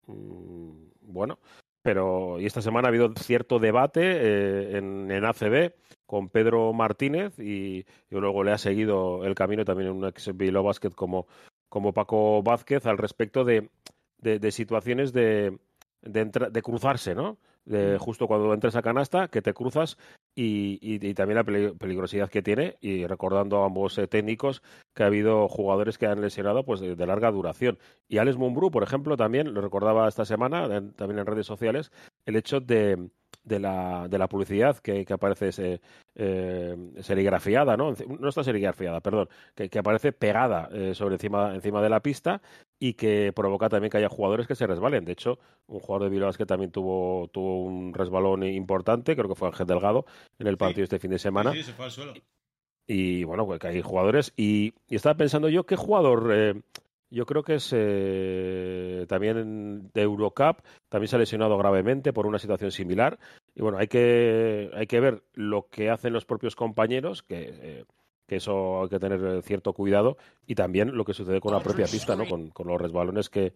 Mm, 0.08 0.90
Bueno, 1.02 1.40
pero 1.82 2.40
y 2.40 2.46
esta 2.46 2.62
semana 2.62 2.88
ha 2.88 2.90
habido 2.90 3.14
cierto 3.16 3.60
debate 3.60 4.02
eh, 4.04 4.78
en, 4.78 5.10
en 5.12 5.26
ACB 5.26 5.74
con 6.06 6.30
Pedro 6.30 6.74
Martínez 6.74 7.38
y, 7.40 7.80
y 8.10 8.16
luego 8.16 8.44
le 8.44 8.52
ha 8.52 8.58
seguido 8.58 9.24
el 9.26 9.36
camino 9.36 9.64
también 9.66 9.92
un 9.92 10.06
ex 10.06 10.36
Bilbao 10.36 10.64
Basket 10.64 10.92
como, 10.92 11.28
como 11.70 11.94
Paco 11.94 12.42
Vázquez 12.44 12.86
al 12.86 12.98
respecto 12.98 13.44
de, 13.46 13.70
de, 14.20 14.40
de 14.40 14.52
situaciones 14.52 15.14
de, 15.14 15.58
de, 16.02 16.26
de 16.52 16.62
cruzarse, 16.62 17.16
¿no? 17.16 17.38
De 17.68 17.98
justo 17.98 18.28
cuando 18.28 18.54
entres 18.54 18.76
a 18.78 18.82
canasta, 18.82 19.28
que 19.28 19.42
te 19.42 19.54
cruzas 19.54 19.98
y, 20.36 20.80
y- 20.82 21.06
y 21.06 21.14
también 21.14 21.36
la 21.36 21.44
peli- 21.44 21.74
peligrosidad 21.78 22.30
que 22.30 22.42
tiene. 22.42 22.78
Y 22.80 23.06
recordando 23.06 23.62
a 23.62 23.66
ambos 23.66 23.98
eh, 23.98 24.08
técnicos 24.08 24.62
que 24.96 25.04
ha 25.04 25.08
habido 25.08 25.48
jugadores 25.50 25.98
que 25.98 26.08
han 26.08 26.22
lesionado 26.22 26.64
pues 26.64 26.80
de, 26.80 26.96
de 26.96 27.06
larga 27.06 27.30
duración. 27.32 27.78
Y 28.08 28.20
Alex 28.20 28.38
Mumbrú 28.38 28.72
por 28.72 28.84
ejemplo 28.84 29.18
también 29.18 29.54
lo 29.54 29.60
recordaba 29.62 30.08
esta 30.08 30.24
semana 30.26 30.66
en- 30.78 30.94
también 30.94 31.20
en 31.20 31.26
redes 31.26 31.46
sociales 31.46 31.92
el 32.26 32.38
hecho 32.38 32.62
de, 32.62 33.10
de 33.48 33.60
la, 33.60 34.08
de 34.10 34.18
la 34.18 34.28
publicidad 34.28 34.78
que, 34.78 35.06
que 35.06 35.14
aparece 35.14 35.50
ese, 35.50 35.82
eh, 36.16 36.76
serigrafiada 37.02 37.78
no 37.78 37.94
no 38.20 38.30
está 38.30 38.44
serigrafiada 38.44 39.00
perdón 39.00 39.30
que, 39.56 39.70
que 39.70 39.80
aparece 39.80 40.12
pegada 40.12 40.70
eh, 40.72 40.94
sobre 40.94 41.16
encima 41.16 41.56
encima 41.56 41.82
de 41.82 41.90
la 41.90 42.02
pista 42.02 42.42
y 42.80 42.94
que 42.94 43.32
provoca 43.34 43.70
también 43.70 43.90
que 43.90 43.98
haya 43.98 44.10
jugadores 44.10 44.48
que 44.48 44.56
se 44.56 44.68
resbalen 44.68 45.06
de 45.06 45.14
hecho 45.14 45.40
un 45.68 45.80
jugador 45.80 46.04
de 46.04 46.10
Bilbao 46.10 46.34
que 46.34 46.46
también 46.46 46.72
tuvo 46.72 47.30
tuvo 47.30 47.64
un 47.64 47.94
resbalón 47.94 48.44
importante 48.44 49.16
creo 49.16 49.30
que 49.30 49.36
fue 49.36 49.48
Ángel 49.48 49.68
Delgado 49.68 50.06
en 50.40 50.48
el 50.48 50.58
partido 50.58 50.84
este 50.84 51.00
fin 51.00 51.12
de 51.12 51.20
semana 51.20 51.52
Sí, 51.52 51.60
sí, 51.60 51.64
se 51.64 51.74
fue 51.74 51.86
al 51.86 51.92
suelo. 51.92 52.14
Y 52.88 53.26
bueno, 53.26 53.46
pues 53.46 53.60
que 53.60 53.68
hay 53.68 53.82
jugadores. 53.82 54.34
Y, 54.38 54.74
estaba 54.90 55.16
pensando 55.16 55.50
yo, 55.50 55.66
¿qué 55.66 55.76
jugador? 55.76 56.32
Eh, 56.34 56.62
yo 57.10 57.26
creo 57.26 57.44
que 57.44 57.56
es 57.56 57.70
eh, 57.76 59.06
también 59.08 59.90
de 59.94 60.02
Eurocup, 60.02 60.62
también 60.90 61.08
se 61.08 61.16
ha 61.16 61.20
lesionado 61.20 61.58
gravemente 61.58 62.14
por 62.14 62.26
una 62.26 62.40
situación 62.40 62.72
similar. 62.72 63.20
Y 63.56 63.62
bueno, 63.62 63.78
hay 63.78 63.88
que, 63.88 64.70
hay 64.74 64.88
que 64.88 65.00
ver 65.00 65.24
lo 65.34 65.68
que 65.70 65.90
hacen 65.90 66.14
los 66.14 66.26
propios 66.26 66.56
compañeros, 66.56 67.24
que, 67.24 67.50
eh, 67.62 67.86
que 68.28 68.36
eso 68.38 68.84
hay 68.84 68.90
que 68.90 69.00
tener 69.00 69.42
cierto 69.44 69.74
cuidado, 69.74 70.18
y 70.46 70.56
también 70.56 70.96
lo 70.96 71.06
que 71.06 71.14
sucede 71.14 71.40
con 71.40 71.54
la 71.54 71.64
propia 71.64 71.86
pista, 71.86 72.16
¿no? 72.16 72.28
con, 72.28 72.50
con 72.50 72.68
los 72.68 72.80
resbalones 72.80 73.30
que 73.30 73.54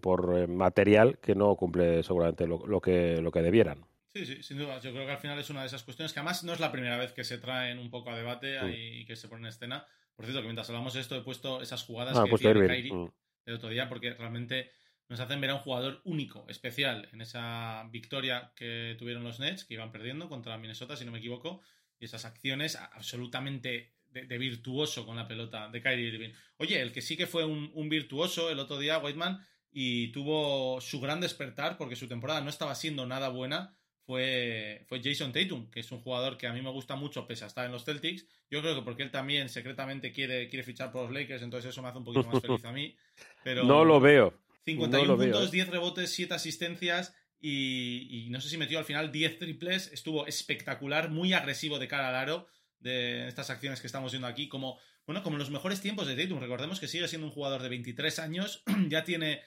por 0.00 0.48
material 0.48 1.18
que 1.18 1.36
no 1.36 1.54
cumple 1.54 2.02
seguramente 2.02 2.44
lo, 2.44 2.66
lo, 2.66 2.80
que, 2.80 3.20
lo 3.22 3.30
que 3.30 3.40
debieran. 3.40 3.84
Sí, 4.12 4.26
sí, 4.26 4.42
sin 4.42 4.58
duda. 4.58 4.80
Yo 4.80 4.90
creo 4.90 5.06
que 5.06 5.12
al 5.12 5.18
final 5.18 5.38
es 5.38 5.50
una 5.50 5.60
de 5.60 5.68
esas 5.68 5.84
cuestiones 5.84 6.12
que 6.12 6.18
además 6.18 6.42
no 6.42 6.52
es 6.52 6.58
la 6.58 6.72
primera 6.72 6.98
vez 6.98 7.12
que 7.12 7.22
se 7.22 7.38
traen 7.38 7.78
un 7.78 7.90
poco 7.90 8.10
a 8.10 8.16
debate 8.16 8.58
y 8.76 9.04
que 9.04 9.14
se 9.14 9.28
pone 9.28 9.42
en 9.42 9.48
escena. 9.48 9.86
Por 10.16 10.24
cierto, 10.26 10.40
que 10.40 10.46
mientras 10.46 10.68
hablamos 10.68 10.94
de 10.94 11.00
esto 11.00 11.16
he 11.16 11.22
puesto 11.22 11.62
esas 11.62 11.82
jugadas 11.82 12.16
ah, 12.16 12.24
que 12.24 12.36
tiene 12.36 12.66
Kairi 12.66 12.92
mm. 12.92 13.12
el 13.46 13.54
otro 13.54 13.68
día 13.68 13.88
porque 13.88 14.14
realmente 14.14 14.70
nos 15.08 15.18
hacen 15.18 15.40
ver 15.40 15.50
a 15.50 15.54
un 15.54 15.60
jugador 15.60 16.00
único, 16.04 16.46
especial 16.48 17.08
en 17.12 17.20
esa 17.20 17.88
victoria 17.90 18.52
que 18.54 18.94
tuvieron 18.98 19.24
los 19.24 19.40
Nets, 19.40 19.64
que 19.64 19.74
iban 19.74 19.90
perdiendo 19.90 20.28
contra 20.28 20.56
Minnesota, 20.56 20.96
si 20.96 21.04
no 21.04 21.10
me 21.10 21.18
equivoco, 21.18 21.60
y 21.98 22.04
esas 22.04 22.24
acciones 22.24 22.76
absolutamente 22.76 23.92
de, 24.08 24.38
virtuoso 24.38 25.04
con 25.06 25.16
la 25.16 25.26
pelota 25.26 25.68
de 25.68 25.82
Kyrie 25.82 26.08
Irving. 26.08 26.32
Oye, 26.58 26.80
el 26.80 26.92
que 26.92 27.02
sí 27.02 27.16
que 27.16 27.26
fue 27.26 27.44
un, 27.44 27.72
un 27.74 27.88
virtuoso 27.88 28.50
el 28.50 28.60
otro 28.60 28.78
día, 28.78 28.98
Whiteman, 28.98 29.44
y 29.72 30.12
tuvo 30.12 30.80
su 30.80 31.00
gran 31.00 31.20
despertar 31.20 31.76
porque 31.76 31.96
su 31.96 32.06
temporada 32.06 32.40
no 32.40 32.50
estaba 32.50 32.74
siendo 32.74 33.04
nada 33.06 33.28
buena 33.28 33.76
fue, 34.10 34.82
fue 34.88 35.00
Jason 35.00 35.32
Tatum, 35.32 35.70
que 35.70 35.78
es 35.78 35.92
un 35.92 36.00
jugador 36.00 36.36
que 36.36 36.48
a 36.48 36.52
mí 36.52 36.60
me 36.60 36.70
gusta 36.70 36.96
mucho 36.96 37.28
pese 37.28 37.44
a 37.44 37.46
estar 37.46 37.64
en 37.64 37.70
los 37.70 37.84
Celtics. 37.84 38.26
Yo 38.50 38.60
creo 38.60 38.74
que 38.74 38.82
porque 38.82 39.04
él 39.04 39.12
también 39.12 39.48
secretamente 39.48 40.10
quiere, 40.10 40.48
quiere 40.48 40.64
fichar 40.64 40.90
por 40.90 41.04
los 41.04 41.12
Lakers, 41.12 41.42
entonces 41.42 41.70
eso 41.70 41.80
me 41.80 41.90
hace 41.90 41.98
un 41.98 42.04
poquito 42.04 42.26
más 42.26 42.42
feliz 42.42 42.64
a 42.64 42.72
mí. 42.72 42.96
Pero 43.44 43.62
no 43.62 43.84
lo 43.84 44.00
veo. 44.00 44.34
51 44.64 45.16
puntos, 45.16 45.52
10 45.52 45.68
¿eh? 45.68 45.70
rebotes, 45.70 46.10
7 46.10 46.34
asistencias 46.34 47.14
y, 47.40 48.26
no 48.30 48.40
sé 48.40 48.48
si 48.48 48.58
metió 48.58 48.80
al 48.80 48.84
final 48.84 49.12
10 49.12 49.38
triples. 49.38 49.92
Estuvo 49.92 50.26
espectacular, 50.26 51.08
muy 51.08 51.32
agresivo 51.32 51.78
de 51.78 51.86
cara 51.86 52.08
al 52.08 52.16
aro 52.16 52.48
de 52.80 53.28
estas 53.28 53.48
acciones 53.48 53.80
que 53.80 53.86
estamos 53.86 54.10
viendo 54.10 54.26
aquí. 54.26 54.48
Como, 54.48 54.80
bueno, 55.06 55.22
como 55.22 55.36
en 55.36 55.38
los 55.38 55.50
mejores 55.50 55.80
tiempos 55.80 56.08
de 56.08 56.16
Tatum. 56.16 56.40
Recordemos 56.40 56.80
que 56.80 56.88
sigue 56.88 57.06
siendo 57.06 57.28
un 57.28 57.32
jugador 57.32 57.62
de 57.62 57.68
23 57.68 58.18
años, 58.18 58.64
ya 58.88 59.04
tiene 59.04 59.40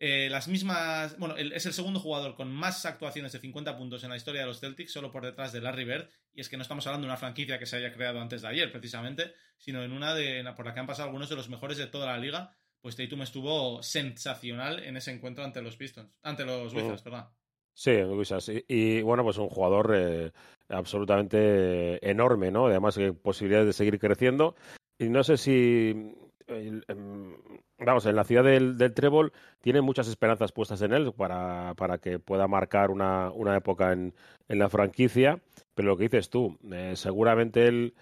eh, 0.00 0.28
las 0.30 0.46
mismas. 0.46 1.18
Bueno, 1.18 1.36
es 1.36 1.66
el 1.66 1.72
segundo 1.72 1.98
jugador 1.98 2.36
con 2.36 2.52
más 2.52 2.86
actuaciones 2.86 3.32
de 3.32 3.40
50 3.40 3.76
puntos 3.76 4.04
en 4.04 4.10
la 4.10 4.16
historia 4.16 4.42
de 4.42 4.46
los 4.46 4.60
Celtics, 4.60 4.92
solo 4.92 5.10
por 5.10 5.24
detrás 5.24 5.52
de 5.52 5.60
Larry 5.60 5.84
Bird. 5.84 6.08
Y 6.32 6.40
es 6.40 6.48
que 6.48 6.56
no 6.56 6.62
estamos 6.62 6.86
hablando 6.86 7.06
de 7.06 7.10
una 7.10 7.16
franquicia 7.16 7.58
que 7.58 7.66
se 7.66 7.76
haya 7.76 7.92
creado 7.92 8.20
antes 8.20 8.42
de 8.42 8.48
ayer, 8.48 8.70
precisamente, 8.70 9.32
sino 9.56 9.82
en 9.82 9.92
una 9.92 10.14
de, 10.14 10.44
por 10.56 10.66
la 10.66 10.74
que 10.74 10.80
han 10.80 10.86
pasado 10.86 11.08
algunos 11.08 11.28
de 11.28 11.36
los 11.36 11.48
mejores 11.48 11.78
de 11.78 11.88
toda 11.88 12.06
la 12.06 12.18
liga. 12.18 12.56
Pues 12.80 12.94
Tatum 12.94 13.22
estuvo 13.22 13.82
sensacional 13.82 14.78
en 14.84 14.96
ese 14.96 15.10
encuentro 15.10 15.42
ante 15.42 15.60
los 15.62 15.76
Pistons, 15.76 16.12
ante 16.22 16.44
los 16.44 16.72
Wizards, 16.72 17.02
perdón. 17.02 17.26
Sí, 17.74 17.90
Wizards. 17.90 18.52
Y, 18.68 19.02
bueno, 19.02 19.24
pues 19.24 19.36
un 19.38 19.48
jugador 19.48 19.92
eh, 19.96 20.30
absolutamente 20.68 22.08
enorme, 22.08 22.52
¿no? 22.52 22.66
Además, 22.66 22.96
hay 22.98 23.10
posibilidades 23.10 23.66
de 23.66 23.72
seguir 23.72 23.98
creciendo. 23.98 24.54
Y 24.96 25.08
no 25.08 25.24
sé 25.24 25.36
si 25.36 26.14
Em, 26.48 27.36
vamos, 27.78 28.06
en 28.06 28.16
la 28.16 28.24
ciudad 28.24 28.42
del, 28.42 28.78
del, 28.78 28.94
Trébol 28.94 29.32
tiene 29.60 29.82
muchas 29.82 30.08
esperanzas 30.08 30.52
puestas 30.52 30.80
en 30.80 30.94
él 30.94 31.12
para, 31.12 31.74
para 31.74 31.98
que 31.98 32.18
pueda 32.18 32.48
marcar 32.48 32.90
una, 32.90 33.30
una 33.30 33.56
época 33.56 33.92
en, 33.92 34.14
en, 34.48 34.58
la 34.58 34.70
franquicia, 34.70 35.42
pero 35.74 35.88
lo 35.88 35.96
que 35.96 36.04
dices 36.04 36.30
tú, 36.30 36.58
eh, 36.72 36.94
seguramente 36.96 37.66
él, 37.66 37.94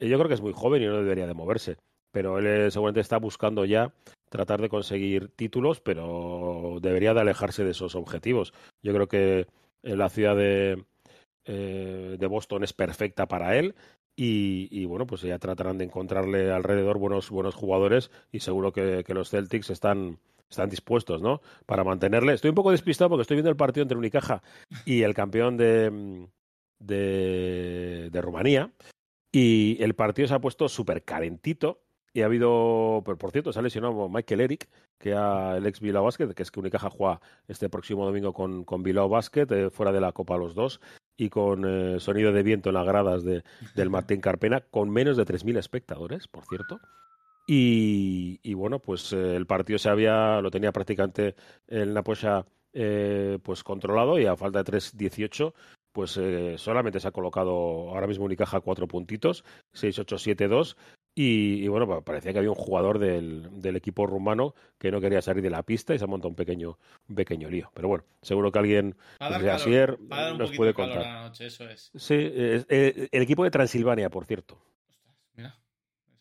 eh, 0.00 0.08
yo 0.08 0.18
creo 0.18 0.28
que 0.28 0.34
es 0.34 0.40
muy 0.40 0.52
joven 0.52 0.82
y 0.82 0.86
no 0.86 0.96
debería 0.96 1.28
de 1.28 1.34
moverse, 1.34 1.76
pero 2.10 2.38
él 2.38 2.46
eh, 2.46 2.70
seguramente 2.72 3.00
está 3.00 3.18
buscando 3.18 3.64
ya 3.64 3.94
tratar 4.28 4.60
de 4.60 4.68
conseguir 4.68 5.28
títulos, 5.28 5.80
pero 5.80 6.78
debería 6.82 7.14
de 7.14 7.20
alejarse 7.20 7.62
de 7.62 7.70
esos 7.70 7.94
objetivos. 7.94 8.52
Yo 8.82 8.92
creo 8.92 9.06
que 9.06 9.46
la 9.82 10.08
ciudad 10.08 10.34
de, 10.34 10.84
de 11.44 12.26
Boston 12.26 12.64
es 12.64 12.72
perfecta 12.72 13.28
para 13.28 13.56
él 13.56 13.74
y, 14.14 14.84
bueno, 14.84 15.06
pues 15.06 15.22
ya 15.22 15.38
tratarán 15.38 15.78
de 15.78 15.84
encontrarle 15.84 16.52
alrededor 16.52 16.98
buenos, 16.98 17.30
buenos 17.30 17.54
jugadores 17.54 18.10
y 18.30 18.40
seguro 18.40 18.72
que, 18.72 19.04
los 19.08 19.30
Celtics 19.30 19.70
están, 19.70 20.18
están 20.50 20.68
dispuestos, 20.68 21.22
¿no? 21.22 21.40
Para 21.66 21.82
mantenerle. 21.82 22.34
Estoy 22.34 22.50
un 22.50 22.54
poco 22.54 22.72
despistado 22.72 23.08
porque 23.08 23.22
estoy 23.22 23.36
viendo 23.36 23.50
el 23.50 23.56
partido 23.56 23.82
entre 23.82 23.98
Unicaja 23.98 24.42
y 24.84 25.02
el 25.02 25.14
campeón 25.14 25.56
de, 25.56 26.28
de, 26.78 28.10
de 28.10 28.20
Rumanía. 28.20 28.70
Y 29.32 29.82
el 29.82 29.94
partido 29.94 30.28
se 30.28 30.34
ha 30.34 30.40
puesto 30.40 30.68
súper 30.68 31.04
calentito. 31.04 31.80
Y 32.14 32.20
ha 32.20 32.26
habido, 32.26 33.02
por, 33.04 33.30
cierto, 33.30 33.54
se 33.54 33.58
ha 33.58 33.62
lesionado 33.62 34.10
Michael 34.10 34.42
Eric, 34.42 34.68
que 34.98 35.12
es 35.12 35.16
el 35.16 35.66
ex 35.66 35.80
Bilbao 35.80 36.04
Basket, 36.04 36.34
que 36.34 36.42
es 36.42 36.50
que 36.50 36.60
Unicaja 36.60 36.90
juega 36.90 37.22
este 37.48 37.70
próximo 37.70 38.04
domingo 38.04 38.34
con, 38.34 38.64
con 38.64 38.82
Bilbao 38.82 39.08
Basket, 39.08 39.46
eh, 39.50 39.70
fuera 39.70 39.92
de 39.92 40.02
la 40.02 40.12
Copa 40.12 40.36
los 40.36 40.54
dos 40.54 40.82
y 41.22 41.30
con 41.30 41.64
eh, 41.64 42.00
sonido 42.00 42.32
de 42.32 42.42
viento 42.42 42.70
en 42.70 42.74
las 42.74 42.84
gradas 42.86 43.22
de, 43.22 43.44
del 43.76 43.90
Martín 43.90 44.20
Carpena, 44.20 44.60
con 44.60 44.90
menos 44.90 45.16
de 45.16 45.24
3.000 45.24 45.56
espectadores, 45.58 46.26
por 46.26 46.44
cierto. 46.46 46.80
Y, 47.46 48.40
y 48.42 48.54
bueno, 48.54 48.80
pues 48.80 49.12
eh, 49.12 49.36
el 49.36 49.46
partido 49.46 49.78
se 49.78 49.88
había, 49.88 50.40
lo 50.40 50.50
tenía 50.50 50.72
prácticamente 50.72 51.36
en 51.68 51.94
la 51.94 52.02
pocha 52.02 52.44
eh, 52.72 53.38
pues 53.42 53.62
controlado 53.62 54.18
y 54.18 54.26
a 54.26 54.36
falta 54.36 54.62
de 54.62 54.72
3.18 54.72 55.52
pues 55.92 56.18
solamente 56.56 57.00
se 57.00 57.08
ha 57.08 57.12
colocado 57.12 57.50
ahora 57.90 58.06
mismo 58.06 58.24
Unicaja 58.24 58.60
cuatro 58.60 58.88
puntitos, 58.88 59.44
6-8-7-2 59.74 60.74
y, 61.14 61.68
bueno, 61.68 62.02
parecía 62.02 62.32
que 62.32 62.38
había 62.38 62.50
un 62.50 62.56
jugador 62.56 62.98
del, 62.98 63.60
del, 63.60 63.76
equipo 63.76 64.06
rumano 64.06 64.54
que 64.78 64.90
no 64.90 64.98
quería 64.98 65.20
salir 65.20 65.42
de 65.42 65.50
la 65.50 65.62
pista 65.62 65.94
y 65.94 65.98
se 65.98 66.04
ha 66.04 66.06
montado 66.06 66.30
un 66.30 66.34
pequeño, 66.34 66.78
un 67.08 67.14
pequeño 67.14 67.50
lío. 67.50 67.70
Pero 67.74 67.88
bueno, 67.88 68.04
seguro 68.22 68.50
que 68.50 68.58
alguien 68.58 68.96
de 69.20 69.50
Asier 69.50 69.98
nos 70.00 70.52
puede 70.52 70.72
contar. 70.72 71.24
Noche, 71.24 71.46
eso 71.46 71.68
es. 71.68 71.90
Sí, 71.94 72.14
el 72.16 73.08
equipo 73.22 73.44
de 73.44 73.50
Transilvania, 73.50 74.08
por 74.08 74.24
cierto. 74.24 74.58
mira, 75.34 75.58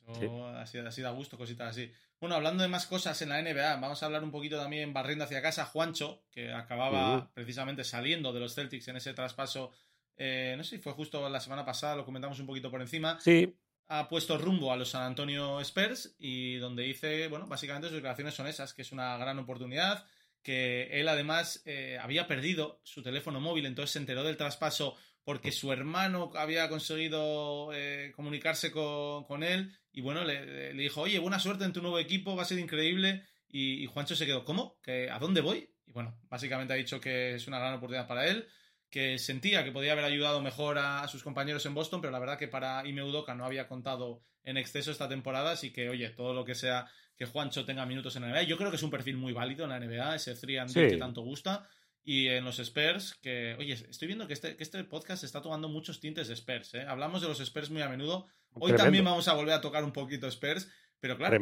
eso 0.10 0.48
ha, 0.48 0.66
sido, 0.66 0.88
ha 0.88 0.92
sido 0.92 1.08
a 1.08 1.12
gusto, 1.12 1.38
cositas 1.38 1.70
así. 1.70 1.90
Bueno, 2.20 2.36
hablando 2.36 2.62
de 2.62 2.70
más 2.70 2.86
cosas 2.86 3.22
en 3.22 3.30
la 3.30 3.42
NBA, 3.42 3.78
vamos 3.78 4.04
a 4.04 4.06
hablar 4.06 4.24
un 4.24 4.32
poquito 4.32 4.58
también 4.58 4.92
barriendo 4.92 5.24
hacia 5.24 5.42
casa. 5.42 5.66
Juancho, 5.66 6.22
que 6.32 6.52
acababa 6.52 7.32
precisamente 7.34 7.86
saliendo 7.86 8.34
de 8.34 8.42
los 8.42 8.56
Celtics 8.56 8.90
en 8.90 8.98
ese 8.98 9.14
traspaso. 9.14 9.72
Eh, 10.18 10.54
no 10.58 10.64
sé 10.66 10.76
si 10.76 10.82
fue 10.84 10.92
justo 10.92 11.28
la 11.30 11.40
semana 11.40 11.66
pasada, 11.66 11.96
lo 11.96 12.06
comentamos 12.06 12.40
un 12.42 12.46
poquito 12.46 12.70
por 12.70 12.82
encima. 12.82 13.20
Sí, 13.22 13.56
ha 13.92 14.08
puesto 14.08 14.38
rumbo 14.38 14.72
a 14.72 14.78
los 14.78 14.90
San 14.90 15.04
Antonio 15.04 15.60
Spurs 15.60 16.16
y 16.18 16.56
donde 16.56 16.84
dice, 16.84 17.28
bueno, 17.28 17.46
básicamente 17.48 17.90
sus 17.90 17.96
declaraciones 17.96 18.34
son 18.34 18.48
esas, 18.48 18.74
que 18.74 18.84
es 18.84 18.94
una 18.94 19.18
gran 19.18 19.38
oportunidad, 19.38 20.06
que 20.42 20.88
él 21.00 21.10
además 21.10 21.62
eh, 21.66 21.98
había 22.02 22.26
perdido 22.26 22.80
su 22.84 23.04
teléfono 23.04 23.42
móvil, 23.42 23.66
entonces 23.66 23.92
se 23.92 24.00
enteró 24.00 24.24
del 24.24 24.38
traspaso 24.38 24.96
porque 25.26 25.52
su 25.52 25.74
hermano 25.74 26.32
había 26.36 26.70
conseguido 26.70 27.72
eh, 27.74 28.14
comunicarse 28.16 28.72
con, 28.72 29.44
él 29.44 29.78
y 29.92 30.00
bueno, 30.00 30.24
le, 30.24 30.74
dijo, 30.74 31.02
oye, 31.02 31.20
buena 31.20 31.40
suerte 31.40 31.66
en 31.66 31.74
tu 31.74 31.82
nuevo 31.82 32.00
equipo, 32.00 32.38
va 32.38 32.44
a 32.44 32.46
ser 32.46 32.60
increíble. 32.60 33.26
Y, 33.50 33.86
Juancho 33.88 34.16
se 34.16 34.26
quedó, 34.26 34.46
¿cómo? 34.46 34.80
¿Que, 34.82 35.10
¿A 35.10 35.20
dónde 35.20 35.42
voy? 35.42 35.70
Y 35.86 35.92
bueno, 35.92 36.18
básicamente 36.30 36.74
ha 36.74 36.78
dicho 36.78 37.02
que 37.02 37.36
es 37.36 37.46
una 37.46 37.60
gran 37.60 37.74
oportunidad 37.74 38.08
para 38.08 38.26
él, 38.26 38.48
que 38.92 39.18
sentía 39.18 39.64
que 39.64 39.72
podía 39.72 39.94
haber 39.94 40.04
ayudado 40.04 40.42
mejor 40.42 40.78
a, 40.78 41.08
sus 41.08 41.24
compañeros 41.24 41.66
en 41.66 41.74
Boston, 41.74 42.02
pero 42.02 42.12
la 42.12 42.20
verdad 42.20 42.38
que 42.38 42.50
para 42.50 42.86
Ime 42.86 43.04
Udoka 43.04 43.34
no 43.34 43.46
había 43.46 43.68
contado 43.68 44.22
en 44.44 44.58
exceso 44.58 44.92
esta 44.92 45.08
temporada, 45.08 45.52
así 45.52 45.72
que, 45.72 45.90
oye, 45.90 46.10
todo 46.10 46.34
lo 46.34 46.44
que 46.44 46.56
sea 46.56 46.88
que 47.16 47.26
Juancho 47.26 47.66
tenga 47.66 47.86
minutos 47.86 48.16
en 48.16 48.24
la 48.24 48.30
NBA, 48.30 48.44
yo 48.44 48.58
creo 48.58 48.70
que 48.70 48.76
es 48.76 48.84
un 48.84 48.90
perfil 48.90 49.16
muy 49.16 49.32
válido 49.32 49.64
en 49.64 49.70
la 49.70 49.80
NBA, 49.80 50.16
ese 50.16 50.36
3 50.36 50.74
que 50.74 50.98
tanto 50.98 51.22
gusta, 51.22 51.70
y 52.04 52.28
en 52.28 52.44
los 52.44 52.60
Spurs, 52.60 53.16
que, 53.22 53.56
oye, 53.60 53.74
estoy 53.74 54.08
viendo 54.08 54.28
que 54.28 54.34
este, 54.34 54.58
que 54.58 54.64
este 54.64 54.84
podcast 54.84 55.24
está 55.24 55.42
tomando 55.42 55.70
muchos 55.70 56.00
tintes 56.00 56.28
de 56.28 56.34
Spurs, 56.34 56.74
¿eh? 56.74 56.86
Hablamos 56.86 57.22
de 57.22 57.30
los 57.30 57.40
Spurs 57.40 57.70
muy 57.70 57.82
a 57.82 57.90
menudo, 57.90 58.28
hoy 58.54 58.74
también 58.76 59.06
vamos 59.06 59.28
a 59.28 59.34
volver 59.34 59.54
a 59.54 59.62
tocar 59.62 59.84
un 59.86 59.94
poquito 59.94 60.28
Spurs, 60.28 60.70
pero 61.00 61.16
claro, 61.16 61.38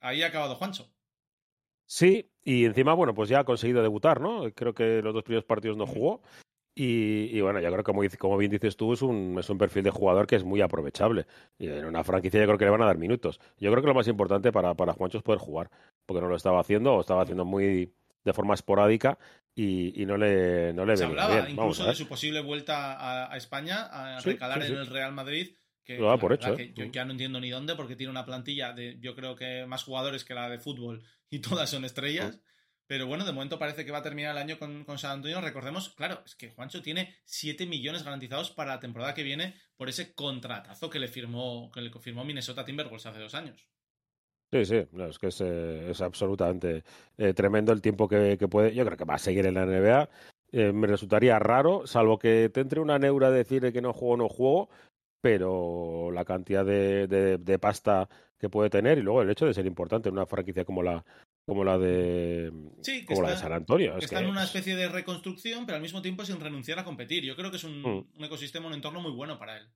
ahí 0.00 0.22
ha 0.22 0.26
acabado 0.26 0.56
Juancho. 0.56 0.92
Sí, 1.86 2.32
y 2.42 2.64
encima, 2.64 2.94
bueno, 2.94 3.14
pues 3.14 3.28
ya 3.28 3.40
ha 3.40 3.44
conseguido 3.44 3.80
debutar, 3.80 4.20
¿no? 4.20 4.52
Creo 4.52 4.74
que 4.74 5.00
los 5.02 5.14
dos 5.14 5.22
primeros 5.22 5.44
partidos 5.44 5.76
no 5.76 5.86
jugó. 5.86 6.22
Y, 6.78 7.40
bueno, 7.40 7.58
yo 7.58 7.68
creo 7.68 7.78
que 7.78 7.84
como, 7.84 8.02
como, 8.18 8.36
bien 8.36 8.50
dices 8.50 8.76
tú, 8.76 8.92
es 8.92 9.00
un, 9.00 9.38
es 9.38 9.48
un 9.48 9.56
perfil 9.56 9.82
de 9.82 9.90
jugador 9.90 10.26
que 10.26 10.36
es 10.36 10.44
muy 10.44 10.60
aprovechable. 10.60 11.26
Y 11.58 11.68
en 11.68 11.86
una 11.86 12.04
franquicia 12.04 12.38
yo 12.38 12.44
creo 12.44 12.58
que 12.58 12.66
le 12.66 12.70
van 12.70 12.82
a 12.82 12.86
dar 12.86 12.98
minutos. 12.98 13.40
Yo 13.58 13.70
creo 13.70 13.82
que 13.82 13.88
lo 13.88 13.94
más 13.94 14.08
importante 14.08 14.52
para, 14.52 14.74
para 14.74 14.92
Juancho 14.92 15.16
es 15.16 15.24
poder 15.24 15.40
jugar, 15.40 15.70
porque 16.04 16.20
no 16.20 16.28
lo 16.28 16.36
estaba 16.36 16.60
haciendo 16.60 16.92
o 16.92 17.00
estaba 17.00 17.22
haciendo 17.22 17.46
muy 17.46 17.94
de 18.24 18.32
forma 18.34 18.52
esporádica 18.52 19.18
y, 19.54 20.02
y 20.02 20.04
no 20.04 20.18
le, 20.18 20.74
no 20.74 20.84
le 20.84 20.98
Se 20.98 21.04
hablaba 21.04 21.48
incluso 21.48 21.86
de 21.86 21.94
su 21.94 22.06
posible 22.06 22.42
vuelta 22.42 23.30
a, 23.32 23.36
España, 23.38 23.84
a 23.84 24.20
recalar 24.20 24.62
en 24.62 24.74
el 24.74 24.86
Real 24.86 25.12
Madrid. 25.12 25.56
Que, 25.82 25.96
por 26.20 26.32
hecho, 26.32 26.58
¿eh? 26.58 26.74
yo 26.74 26.84
ya 26.86 27.06
no 27.06 27.12
entiendo 27.12 27.40
ni 27.40 27.48
dónde, 27.48 27.74
porque 27.74 27.96
tiene 27.96 28.10
una 28.10 28.26
plantilla 28.26 28.72
de, 28.72 28.98
yo 29.00 29.14
creo 29.14 29.34
que 29.34 29.64
más 29.66 29.84
jugadores 29.84 30.24
que 30.24 30.34
la 30.34 30.50
de 30.50 30.58
fútbol 30.58 31.04
y 31.30 31.38
todas 31.40 31.70
son 31.70 31.86
estrellas. 31.86 32.38
Pero 32.86 33.06
bueno, 33.06 33.24
de 33.24 33.32
momento 33.32 33.58
parece 33.58 33.84
que 33.84 33.90
va 33.90 33.98
a 33.98 34.02
terminar 34.02 34.32
el 34.32 34.42
año 34.42 34.58
con, 34.58 34.84
con, 34.84 34.98
San 34.98 35.12
Antonio. 35.12 35.40
Recordemos, 35.40 35.90
claro, 35.90 36.22
es 36.24 36.36
que 36.36 36.50
Juancho 36.50 36.82
tiene 36.82 37.16
7 37.24 37.66
millones 37.66 38.04
garantizados 38.04 38.50
para 38.50 38.74
la 38.74 38.80
temporada 38.80 39.14
que 39.14 39.24
viene 39.24 39.54
por 39.76 39.88
ese 39.88 40.14
contratazo 40.14 40.88
que 40.88 40.98
le 40.98 41.08
firmó, 41.08 41.70
que 41.72 41.80
le 41.80 41.90
firmó 41.98 42.24
Minnesota 42.24 42.64
Timberwolves 42.64 43.06
hace 43.06 43.20
dos 43.20 43.34
años. 43.34 43.66
Sí, 44.52 44.64
sí, 44.64 44.76
es 44.76 45.18
que 45.18 45.26
es, 45.26 45.40
eh, 45.40 45.90
es 45.90 46.00
absolutamente 46.00 46.84
eh, 47.18 47.34
tremendo 47.34 47.72
el 47.72 47.82
tiempo 47.82 48.08
que, 48.08 48.36
que, 48.38 48.46
puede. 48.46 48.72
Yo 48.74 48.84
creo 48.84 48.96
que 48.96 49.04
va 49.04 49.14
a 49.14 49.18
seguir 49.18 49.44
en 49.46 49.54
la 49.54 49.66
NBA. 49.66 50.08
Eh, 50.52 50.72
me 50.72 50.86
resultaría 50.86 51.38
raro, 51.40 51.86
salvo 51.86 52.18
que 52.18 52.48
te 52.50 52.60
entre 52.60 52.80
una 52.80 52.98
neura 52.98 53.30
de 53.30 53.38
decir 53.38 53.72
que 53.72 53.82
no 53.82 53.92
juego, 53.92 54.16
no 54.16 54.28
juego, 54.28 54.70
pero 55.20 56.10
la 56.12 56.24
cantidad 56.24 56.64
de, 56.64 57.08
de, 57.08 57.58
pasta 57.58 58.08
que 58.38 58.48
puede 58.48 58.70
tener 58.70 58.98
y 58.98 59.02
luego 59.02 59.22
el 59.22 59.30
hecho 59.30 59.46
de 59.46 59.54
ser 59.54 59.66
importante 59.66 60.08
en 60.08 60.14
una 60.14 60.26
franquicia 60.26 60.64
como 60.64 60.82
la 60.84 61.04
como 61.46 61.64
la 61.64 61.78
de 61.78 62.52
sí, 62.82 63.04
como 63.04 63.20
está, 63.20 63.22
la 63.22 63.30
de 63.30 63.40
San 63.40 63.52
Antonio. 63.52 63.92
Que 63.92 63.98
es 63.98 64.04
está 64.04 64.18
que 64.18 64.24
en 64.24 64.30
una 64.30 64.44
especie 64.44 64.74
de 64.76 64.88
reconstrucción, 64.88 65.64
pero 65.64 65.76
al 65.76 65.82
mismo 65.82 66.02
tiempo 66.02 66.24
sin 66.24 66.40
renunciar 66.40 66.78
a 66.80 66.84
competir. 66.84 67.24
Yo 67.24 67.36
creo 67.36 67.50
que 67.50 67.56
es 67.56 67.64
un, 67.64 67.82
Mm. 67.82 68.04
un 68.18 68.24
ecosistema, 68.24 68.66
un 68.66 68.74
entorno 68.74 69.00
muy 69.00 69.12
bueno 69.12 69.38
para 69.38 69.58
él. 69.58 69.68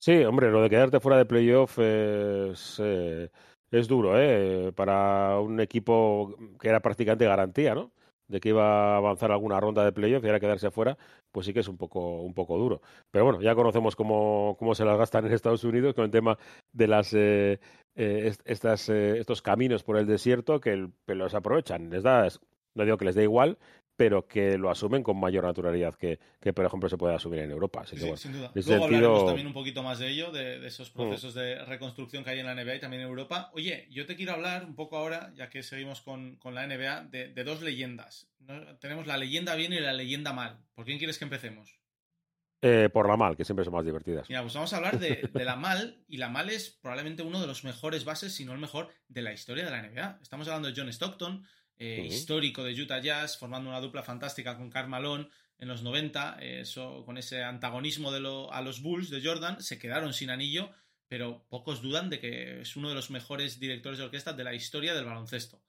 Sí, 0.00 0.24
hombre, 0.24 0.50
lo 0.50 0.62
de 0.62 0.70
quedarte 0.70 1.00
fuera 1.00 1.18
de 1.18 1.26
playoff 1.26 1.78
es, 1.78 2.80
eh, 2.82 3.30
es 3.70 3.88
duro, 3.88 4.20
¿eh? 4.20 4.72
Para 4.74 5.38
un 5.40 5.60
equipo 5.60 6.36
que 6.60 6.68
era 6.68 6.80
prácticamente 6.80 7.24
garantía, 7.26 7.74
¿no? 7.74 7.92
De 8.28 8.40
que 8.40 8.48
iba 8.50 8.94
a 8.94 8.96
avanzar 8.96 9.30
alguna 9.30 9.60
ronda 9.60 9.84
de 9.84 9.92
playoff 9.92 10.24
y 10.24 10.26
ahora 10.26 10.40
quedarse 10.40 10.70
fuera, 10.70 10.96
pues 11.30 11.46
sí 11.46 11.52
que 11.52 11.60
es 11.60 11.68
un 11.68 11.76
poco, 11.76 12.20
un 12.22 12.34
poco 12.34 12.56
duro. 12.58 12.80
Pero 13.10 13.24
bueno, 13.24 13.40
ya 13.42 13.54
conocemos 13.54 13.94
cómo, 13.94 14.56
cómo 14.58 14.74
se 14.74 14.84
las 14.84 14.98
gastan 14.98 15.26
en 15.26 15.32
Estados 15.32 15.64
Unidos 15.64 15.94
con 15.94 16.04
el 16.04 16.10
tema 16.10 16.38
de 16.72 16.88
las 16.88 17.12
eh, 17.14 17.60
eh, 17.94 18.32
estas, 18.44 18.88
eh, 18.88 19.18
estos 19.18 19.42
caminos 19.42 19.82
por 19.82 19.96
el 19.98 20.06
desierto 20.06 20.60
que, 20.60 20.70
el, 20.72 20.90
que 21.06 21.14
los 21.14 21.34
aprovechan. 21.34 21.90
Les 21.90 22.02
da, 22.02 22.26
no 22.74 22.84
digo 22.84 22.96
que 22.98 23.04
les 23.04 23.14
dé 23.14 23.22
igual, 23.24 23.58
pero 23.94 24.26
que 24.26 24.56
lo 24.56 24.70
asumen 24.70 25.02
con 25.02 25.20
mayor 25.20 25.44
naturalidad 25.44 25.94
que, 25.94 26.18
que 26.40 26.52
por 26.54 26.64
ejemplo, 26.64 26.88
se 26.88 26.96
puede 26.96 27.14
asumir 27.14 27.40
en 27.40 27.50
Europa. 27.50 27.82
Así 27.82 27.92
que, 27.94 28.00
Sí, 28.00 28.04
bueno, 28.06 28.16
sin 28.16 28.32
duda. 28.32 28.50
Luego 28.54 28.62
sentido- 28.62 28.84
hablaremos 28.84 29.26
también 29.26 29.46
un 29.46 29.52
poquito 29.52 29.82
más 29.82 29.98
de 29.98 30.08
ello, 30.08 30.32
de, 30.32 30.58
de 30.58 30.66
esos 30.66 30.90
Mm. 30.90 30.94
procesos 30.96 31.34
de 31.34 31.62
reconstrucción 31.66 32.24
que 32.24 32.30
hay 32.30 32.40
en 32.40 32.46
la 32.46 32.54
NBA 32.54 32.76
y 32.76 32.80
también 32.80 33.02
en 33.02 33.08
Europa. 33.08 33.50
Oye, 33.52 33.86
yo 33.90 34.06
te 34.06 34.16
quiero 34.16 34.32
hablar 34.32 34.64
un 34.64 34.74
poco 34.74 34.96
ahora, 34.96 35.30
ya 35.36 35.50
que 35.50 35.62
seguimos 35.62 36.00
con, 36.00 36.36
con 36.36 36.54
la 36.54 36.66
NBA, 36.66 37.04
de, 37.10 37.28
de 37.28 37.44
dos 37.44 37.60
leyendas. 37.62 38.26
¿no? 38.40 38.76
Tenemos 38.78 39.06
la 39.06 39.18
leyenda 39.18 39.54
bien 39.54 39.72
y 39.74 39.78
la 39.80 39.92
leyenda 39.92 40.32
mal. 40.32 40.58
¿Por 40.74 40.86
quién 40.86 40.96
quieres 40.98 41.18
que 41.18 41.24
empecemos? 41.24 41.78
Eh, 42.62 42.88
por 42.92 43.08
la 43.08 43.16
mal, 43.16 43.36
que 43.36 43.44
siempre 43.44 43.64
son 43.64 43.74
más 43.74 43.84
divertidas. 43.84 44.28
Mira, 44.28 44.40
pues 44.42 44.54
vamos 44.54 44.72
a 44.72 44.76
hablar 44.76 44.98
de, 44.98 45.28
de 45.32 45.44
la 45.44 45.56
Mal, 45.56 46.02
y 46.08 46.16
la 46.16 46.28
Mal 46.28 46.48
es 46.48 46.70
probablemente 46.70 47.22
uno 47.22 47.40
de 47.40 47.46
los 47.46 47.64
mejores 47.64 48.04
bases, 48.04 48.32
si 48.34 48.44
no 48.44 48.52
el 48.52 48.58
mejor, 48.60 48.88
de 49.08 49.22
la 49.22 49.32
historia 49.32 49.64
de 49.64 49.70
la 49.70 49.82
NBA. 49.82 50.20
Estamos 50.22 50.46
hablando 50.48 50.68
de 50.68 50.74
John 50.76 50.88
Stockton, 50.88 51.44
eh, 51.76 52.06
histórico 52.06 52.62
de 52.62 52.80
Utah 52.80 53.00
Jazz, 53.00 53.36
formando 53.36 53.68
una 53.68 53.80
dupla 53.80 54.02
fantástica 54.02 54.56
con 54.56 54.70
Karl 54.70 54.88
Malone 54.88 55.28
en 55.58 55.68
los 55.68 55.82
90, 55.82 56.36
eh, 56.40 56.60
eso, 56.60 57.04
con 57.04 57.18
ese 57.18 57.42
antagonismo 57.42 58.10
de 58.12 58.20
lo- 58.20 58.52
a 58.52 58.62
los 58.62 58.80
Bulls 58.82 59.10
de 59.10 59.20
Jordan, 59.24 59.60
se 59.62 59.78
quedaron 59.78 60.12
sin 60.12 60.30
anillo, 60.30 60.70
pero 61.08 61.44
pocos 61.48 61.82
dudan 61.82 62.10
de 62.10 62.20
que 62.20 62.60
es 62.60 62.76
uno 62.76 62.88
de 62.88 62.94
los 62.94 63.10
mejores 63.10 63.58
directores 63.60 63.98
de 63.98 64.04
orquesta 64.04 64.32
de 64.32 64.44
la 64.44 64.54
historia 64.54 64.94
del 64.94 65.04
baloncesto. 65.04 65.60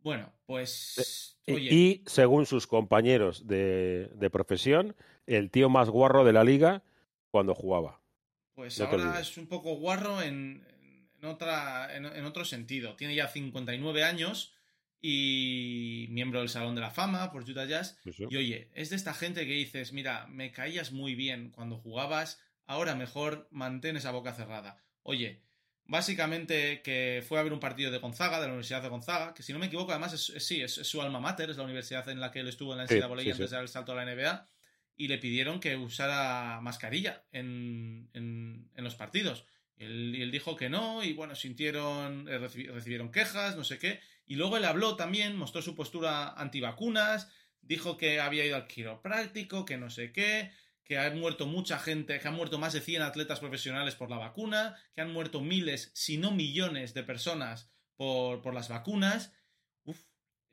Bueno, 0.00 0.32
pues... 0.46 1.32
Y- 1.46 1.52
Oye, 1.52 1.68
Y 1.74 2.02
según 2.06 2.44
sus 2.46 2.66
compañeros 2.66 3.46
de, 3.46 4.10
de 4.14 4.30
profesión, 4.30 4.96
el 5.26 5.50
tío 5.50 5.68
más 5.68 5.88
guarro 5.90 6.24
de 6.24 6.32
la 6.32 6.44
liga 6.44 6.82
cuando 7.30 7.54
jugaba. 7.54 8.00
Pues 8.54 8.78
No 8.78 8.86
ahora 8.86 9.20
es 9.20 9.36
un 9.36 9.46
poco 9.48 9.74
guarro 9.76 10.22
en, 10.22 10.66
en 11.20 11.24
otra, 11.28 11.94
en, 11.94 12.06
en 12.06 12.24
otro 12.24 12.44
sentido. 12.44 12.96
Tiene 12.96 13.14
ya 13.14 13.28
59 13.28 14.02
años 14.04 14.54
y 15.00 16.06
miembro 16.10 16.40
del 16.40 16.48
Salón 16.48 16.74
de 16.74 16.80
la 16.80 16.90
Fama 16.90 17.30
por 17.32 17.42
Utah 17.48 17.64
Jazz. 17.66 17.98
Sí. 18.04 18.24
Y 18.28 18.36
oye, 18.36 18.70
es 18.74 18.90
de 18.90 18.96
esta 18.96 19.14
gente 19.14 19.46
que 19.46 19.52
dices, 19.52 19.92
mira, 19.92 20.26
me 20.28 20.52
caías 20.52 20.92
muy 20.92 21.14
bien 21.14 21.50
cuando 21.50 21.76
jugabas, 21.76 22.40
ahora 22.66 22.94
mejor 22.94 23.46
mantén 23.50 23.96
esa 23.96 24.10
boca 24.10 24.32
cerrada. 24.32 24.78
Oye, 25.02 25.42
básicamente 25.84 26.82
que 26.82 27.22
fue 27.26 27.38
a 27.38 27.42
ver 27.42 27.52
un 27.52 27.60
partido 27.60 27.90
de 27.90 27.98
Gonzaga, 27.98 28.36
de 28.40 28.46
la 28.46 28.52
Universidad 28.52 28.82
de 28.82 28.88
Gonzaga, 28.88 29.34
que 29.34 29.42
si 29.42 29.52
no 29.52 29.58
me 29.58 29.66
equivoco, 29.66 29.92
además 29.92 30.12
es, 30.14 30.30
es- 30.30 30.46
sí, 30.46 30.60
es, 30.62 30.78
es 30.78 30.86
su 30.88 31.00
alma 31.02 31.20
mater, 31.20 31.50
es 31.50 31.56
la 31.56 31.64
universidad 31.64 32.08
en 32.08 32.20
la 32.20 32.30
que 32.30 32.40
él 32.40 32.48
estuvo 32.48 32.72
en 32.72 32.78
la 32.78 32.88
Sí, 32.88 32.94
NCAA 32.96 33.08
sí, 33.20 33.30
antes 33.30 33.36
sí. 33.36 33.42
de 33.42 33.48
dar 33.48 33.62
el 33.62 33.68
salto 33.68 33.92
a 33.92 33.96
la 33.96 34.04
NBA, 34.04 34.46
y 34.96 35.08
le 35.08 35.18
pidieron 35.18 35.60
que 35.60 35.76
usara 35.76 36.60
mascarilla 36.62 37.24
en, 37.32 38.08
en, 38.14 38.70
en 38.74 38.84
los 38.84 38.94
partidos. 38.94 39.44
Él, 39.76 40.14
él 40.18 40.30
dijo 40.30 40.56
que 40.56 40.70
no, 40.70 41.02
y 41.04 41.12
bueno, 41.12 41.34
sintieron, 41.34 42.26
eh, 42.28 42.38
recibi- 42.38 42.70
recibieron 42.72 43.10
quejas, 43.12 43.56
no 43.56 43.64
sé 43.64 43.78
qué. 43.78 44.00
Y 44.26 44.36
luego 44.36 44.56
él 44.56 44.64
habló 44.64 44.96
también, 44.96 45.36
mostró 45.36 45.60
su 45.62 45.74
postura 45.74 46.30
antivacunas, 46.30 47.28
dijo 47.60 47.96
que 47.96 48.20
había 48.20 48.44
ido 48.46 48.56
al 48.56 48.66
quiropráctico, 48.66 49.64
que 49.66 49.76
no 49.76 49.90
sé 49.90 50.12
qué, 50.12 50.50
que 50.82 50.98
ha 50.98 51.10
muerto 51.10 51.46
mucha 51.46 51.78
gente, 51.78 52.18
que 52.18 52.28
han 52.28 52.34
muerto 52.34 52.58
más 52.58 52.72
de 52.72 52.80
100 52.80 53.02
atletas 53.02 53.40
profesionales 53.40 53.96
por 53.96 54.08
la 54.08 54.18
vacuna, 54.18 54.76
que 54.94 55.00
han 55.02 55.12
muerto 55.12 55.40
miles, 55.40 55.90
si 55.94 56.16
no 56.16 56.30
millones 56.30 56.94
de 56.94 57.02
personas 57.02 57.70
por, 57.96 58.40
por 58.40 58.54
las 58.54 58.68
vacunas. 58.68 59.32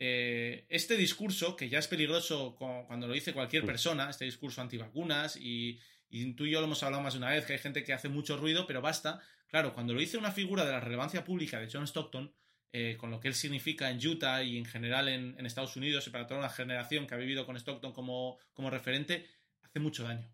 Eh, 0.06 0.66
este 0.68 0.98
discurso, 0.98 1.56
que 1.56 1.70
ya 1.70 1.80
es 1.80 1.88
peligroso 1.88 2.56
cu- 2.56 2.86
cuando 2.88 3.08
lo 3.08 3.14
dice 3.14 3.32
cualquier 3.32 3.66
persona, 3.66 4.10
este 4.10 4.26
discurso 4.26 4.60
antivacunas, 4.60 5.38
y, 5.38 5.80
y 6.10 6.34
tú 6.34 6.46
y 6.46 6.52
yo 6.52 6.60
lo 6.60 6.66
hemos 6.66 6.84
hablado 6.84 7.02
más 7.02 7.14
de 7.14 7.20
una 7.20 7.30
vez, 7.30 7.46
que 7.46 7.54
hay 7.54 7.60
gente 7.60 7.86
que 7.86 7.94
hace 7.94 8.10
mucho 8.10 8.36
ruido, 8.36 8.68
pero 8.68 8.82
basta. 8.82 9.22
Claro, 9.48 9.74
cuando 9.74 9.94
lo 9.94 10.02
dice 10.02 10.18
una 10.18 10.34
figura 10.34 10.66
de 10.66 10.74
la 10.74 10.82
relevancia 10.82 11.24
pública 11.24 11.58
de 11.58 11.70
John 11.72 11.88
Stockton, 11.88 12.34
eh, 12.74 12.98
con 12.98 13.12
lo 13.12 13.22
que 13.22 13.30
él 13.30 13.34
significa 13.34 13.90
en 13.90 14.06
Utah 14.06 14.44
y 14.44 14.58
en 14.58 14.66
general 14.66 15.08
en, 15.08 15.40
en 15.40 15.46
Estados 15.46 15.78
Unidos 15.78 16.06
y 16.06 16.10
para 16.10 16.28
toda 16.28 16.42
una 16.42 16.50
generación 16.50 17.08
que 17.08 17.16
ha 17.16 17.18
vivido 17.18 17.46
con 17.46 17.56
Stockton 17.56 17.94
como, 17.94 18.40
como 18.52 18.70
referente, 18.70 19.26
hace 19.62 19.80
mucho 19.80 20.04
daño. 20.04 20.30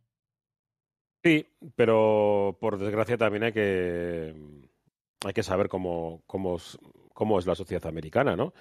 Sí, 1.24 1.46
pero 1.76 2.58
por 2.60 2.80
desgracia 2.80 3.18
también 3.18 3.44
hay 3.44 3.54
que 3.54 4.34
hay 5.24 5.34
que 5.34 5.44
saber 5.44 5.68
cómo, 5.68 6.24
cómo, 6.26 6.56
es, 6.56 6.80
cómo 7.14 7.38
es 7.38 7.46
la 7.46 7.54
sociedad 7.54 7.86
americana, 7.86 8.36
¿no? 8.36 8.52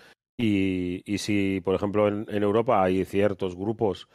Y, 0.41 1.19
si, 1.19 1.61
por 1.65 1.75
ejemplo, 1.75 2.07
en, 2.07 2.25
en 2.29 2.43
Europa 2.45 2.81
hay 2.81 3.05
ciertos 3.05 3.57
grupos 3.57 4.09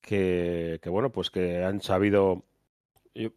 que, 0.00 0.80
bueno, 0.86 1.10
pues 1.10 1.30
que 1.30 1.62
han 1.62 1.80
sabido, 1.80 2.42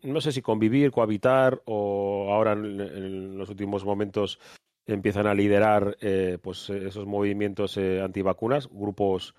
no 0.01 0.19
sé 0.19 0.31
si 0.31 0.41
convivir, 0.41 0.91
cohabitar, 0.91 1.61
o 1.65 2.33
ahora 2.33 2.53
en, 2.53 2.81
en 2.81 3.37
los 3.37 3.49
últimos 3.49 3.85
momentos 3.85 4.39
empiezan 4.87 5.27
a 5.27 5.35
liderar 5.35 5.95
eh, 6.01 6.39
pues 6.41 6.69
esos 6.69 7.05
movimientos 7.05 7.77
eh, 7.77 8.01
antivacunas, 8.01 8.67
grupos 8.67 9.35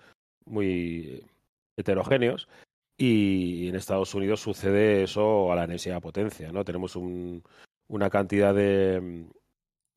muy 0.47 1.27
heterogéneos, 1.77 2.49
y 2.97 3.69
en 3.69 3.75
Estados 3.75 4.15
Unidos 4.15 4.41
sucede 4.41 5.03
eso 5.03 5.51
a 5.51 5.57
la 5.57 5.65
enésima 5.65 5.99
potencia, 6.01 6.53
¿no? 6.53 6.65
Tenemos 6.65 6.95
un, 6.95 7.43
una 7.89 8.09
cantidad 8.09 8.55
de, 8.55 9.27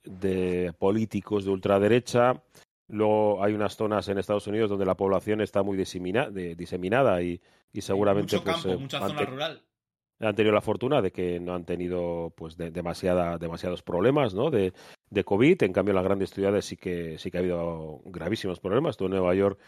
de 0.04 0.74
políticos 0.80 1.46
de 1.46 1.52
ultraderecha. 1.52 2.42
Luego 2.90 3.44
hay 3.44 3.54
unas 3.54 3.76
zonas 3.76 4.08
en 4.08 4.18
Estados 4.18 4.48
Unidos 4.48 4.70
donde 4.70 4.86
la 4.86 4.96
población 4.96 5.42
está 5.42 5.62
muy 5.64 5.78
disemina, 5.78 6.30
de, 6.30 6.56
diseminada 6.56 7.22
y, 7.22 7.42
y 7.74 7.82
seguramente 7.82 8.36
Mucho 8.38 8.44
pues, 8.46 8.56
campo, 8.56 8.70
eh, 8.70 8.78
mucha 8.78 8.98
han 9.00 9.08
zona 9.10 9.20
te- 9.20 9.26
rural. 9.26 9.62
han 10.22 10.36
tenido 10.36 10.54
la 10.54 10.62
fortuna 10.62 11.02
de 11.02 11.12
que 11.12 11.40
no 11.40 11.54
han 11.54 11.66
tenido 11.66 12.34
pues 12.36 12.56
de- 12.58 12.72
demasiada, 12.72 13.38
demasiados 13.38 13.84
problemas 13.84 14.34
¿no? 14.34 14.50
de, 14.50 14.74
de 15.10 15.24
COVID. 15.24 15.64
En 15.64 15.74
cambio, 15.74 15.92
en 15.92 15.96
las 15.98 16.06
grandes 16.06 16.30
ciudades 16.32 16.66
sí 16.66 16.78
que 16.78 17.18
sí 17.18 17.30
que 17.30 17.38
ha 17.38 17.42
habido 17.42 18.02
gravísimos 18.06 18.60
problemas. 18.60 18.96
Tú 18.98 19.06
en 19.06 19.12
Nueva 19.12 19.36
York 19.36 19.60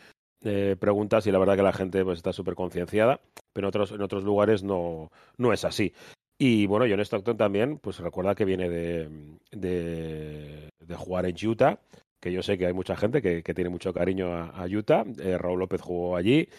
eh, 0.43 0.77
preguntas 0.79 1.27
y 1.27 1.31
la 1.31 1.39
verdad 1.39 1.57
que 1.57 1.63
la 1.63 1.73
gente 1.73 2.05
pues, 2.05 2.19
está 2.19 2.31
súper 2.31 2.55
concienciada, 2.55 3.19
pero 3.51 3.65
en 3.65 3.69
otros, 3.69 3.91
en 3.91 4.01
otros 4.01 4.23
lugares 4.23 4.63
no, 4.63 5.11
no 5.37 5.51
es 5.51 5.65
así. 5.65 5.93
Y 6.41 6.67
bueno, 6.67 6.85
John 6.89 7.01
Stockton 7.01 7.35
también, 7.35 7.79
pues 7.79 7.99
recuerda 7.99 8.33
que 8.33 8.45
viene 8.45 8.69
de, 8.69 9.09
de, 9.51 10.69
de 10.79 10.95
jugar 10.95 11.25
en 11.25 11.35
Utah, 11.45 11.79
que 12.19 12.31
yo 12.31 12.43
sé 12.43 12.57
que 12.57 12.65
hay 12.65 12.73
mucha 12.73 12.95
gente 12.95 13.21
que, 13.21 13.43
que 13.43 13.53
tiene 13.53 13.69
mucho 13.69 13.93
cariño 13.93 14.33
a, 14.33 14.49
a 14.49 14.65
Utah. 14.65 15.05
Eh, 15.19 15.37
Raúl 15.37 15.59
López 15.59 15.81
jugó 15.81 16.15
allí 16.15 16.49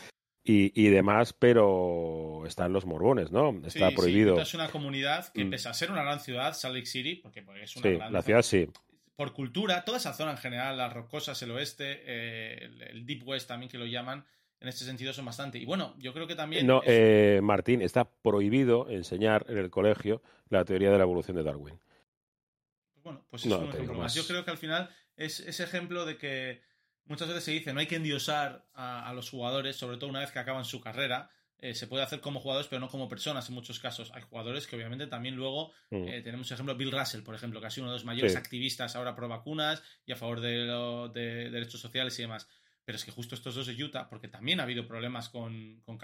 y, 0.42 0.72
y 0.80 0.88
demás, 0.88 1.32
pero 1.34 2.44
están 2.46 2.72
los 2.72 2.86
morbones, 2.86 3.30
¿no? 3.30 3.50
Está 3.66 3.90
Sí, 3.90 3.96
prohibido. 3.96 4.28
Sí, 4.28 4.32
Utah 4.34 4.42
es 4.42 4.54
una 4.54 4.68
comunidad 4.70 5.28
que, 5.32 5.44
Mm. 5.44 5.50
pese 5.50 5.68
a 5.68 5.74
ser 5.74 5.90
una 5.90 6.02
gran 6.02 6.20
ciudad, 6.20 6.54
Salt 6.54 6.74
Lake 6.74 6.86
City, 6.86 7.16
porque 7.16 7.42
pues, 7.42 7.62
es 7.62 7.76
una 7.76 7.82
Sí, 7.90 7.96
gran 7.96 8.12
la 8.12 8.22
ciudad 8.22 8.42
sí. 8.42 8.68
por 9.16 9.32
cultura, 9.34 9.84
toda 9.84 9.98
esa 9.98 10.14
zona 10.14 10.30
en 10.32 10.38
general, 10.38 10.78
las 10.78 10.92
rocosas, 10.94 11.42
el 11.42 11.50
oeste, 11.50 12.00
eh, 12.06 12.58
el, 12.64 12.82
el 12.82 13.06
Deep 13.06 13.28
West 13.28 13.48
también 13.48 13.70
que 13.70 13.76
lo 13.76 13.84
llaman, 13.84 14.24
en 14.60 14.68
este 14.68 14.84
sentido 14.86 15.12
son 15.12 15.26
bastante. 15.26 15.58
Y 15.58 15.66
bueno, 15.66 15.94
yo 15.98 16.14
creo 16.14 16.26
que 16.26 16.34
también... 16.36 16.66
No, 16.66 16.78
es- 16.82 16.88
eh, 16.88 17.40
Martín, 17.42 17.82
está 17.82 18.10
prohibido 18.10 18.88
enseñar 18.88 19.44
en 19.48 19.58
el 19.58 19.68
colegio 19.70 20.22
la 20.48 20.64
teoría 20.64 20.90
de 20.90 20.96
la 20.96 21.04
evolución 21.04 21.36
de 21.36 21.42
Darwin. 21.42 21.78
Bueno, 23.02 23.24
pues 23.30 23.44
es 23.44 23.50
No, 23.50 23.58
un 23.60 23.68
ejemplo 23.68 23.94
más. 23.94 24.14
Yo 24.14 24.26
creo 24.26 24.44
que 24.44 24.50
al 24.50 24.58
final 24.58 24.90
es 25.24 25.40
ese 25.40 25.64
ejemplo 25.64 26.04
de 26.04 26.16
que 26.16 26.62
muchas 27.04 27.28
veces 27.28 27.44
se 27.44 27.50
dice 27.52 27.72
no 27.72 27.80
hay 27.80 27.86
que 27.86 27.96
endiosar 27.96 28.66
a, 28.74 29.08
a 29.08 29.12
los 29.14 29.30
jugadores, 29.30 29.76
sobre 29.76 29.96
todo 29.96 30.10
una 30.10 30.20
vez 30.20 30.30
que 30.32 30.38
acaban 30.38 30.64
su 30.64 30.80
carrera. 30.80 31.30
Eh, 31.62 31.74
se 31.74 31.86
puede 31.86 32.02
hacer 32.02 32.20
como 32.20 32.40
jugadores, 32.40 32.68
pero 32.68 32.80
no 32.80 32.88
como 32.88 33.06
personas 33.06 33.46
en 33.50 33.54
muchos 33.54 33.78
casos. 33.80 34.10
Hay 34.14 34.22
jugadores 34.22 34.66
que 34.66 34.76
obviamente 34.76 35.06
también 35.06 35.36
luego 35.36 35.72
Mm. 35.90 36.08
eh, 36.08 36.22
tenemos 36.22 36.50
ejemplo 36.50 36.74
Bill 36.74 36.90
Russell, 36.90 37.20
por 37.22 37.34
ejemplo, 37.34 37.60
que 37.60 37.66
ha 37.66 37.70
sido 37.70 37.84
uno 37.84 37.92
de 37.92 37.96
los 37.98 38.06
mayores 38.06 38.32
Sí. 38.32 38.38
activistas 38.38 38.96
ahora 38.96 39.14
pro 39.14 39.28
vacunas 39.28 39.82
y 40.06 40.12
a 40.12 40.16
favor 40.16 40.40
de, 40.40 40.64
lo- 40.64 41.08
de 41.10 41.50
derechos 41.50 41.80
sociales 41.80 42.18
y 42.18 42.22
demás. 42.22 42.48
pero 42.82 42.96
es 42.96 43.04
que 43.04 43.12
justo 43.12 43.34
estos 43.36 43.54
dos 43.54 43.66
de 43.68 43.84
Utah, 43.84 44.08
porque 44.08 44.26
también 44.26 44.58
ha 44.58 44.64
habido 44.64 44.84
problemas 44.88 45.28
con, 45.28 45.80
con 45.82 45.96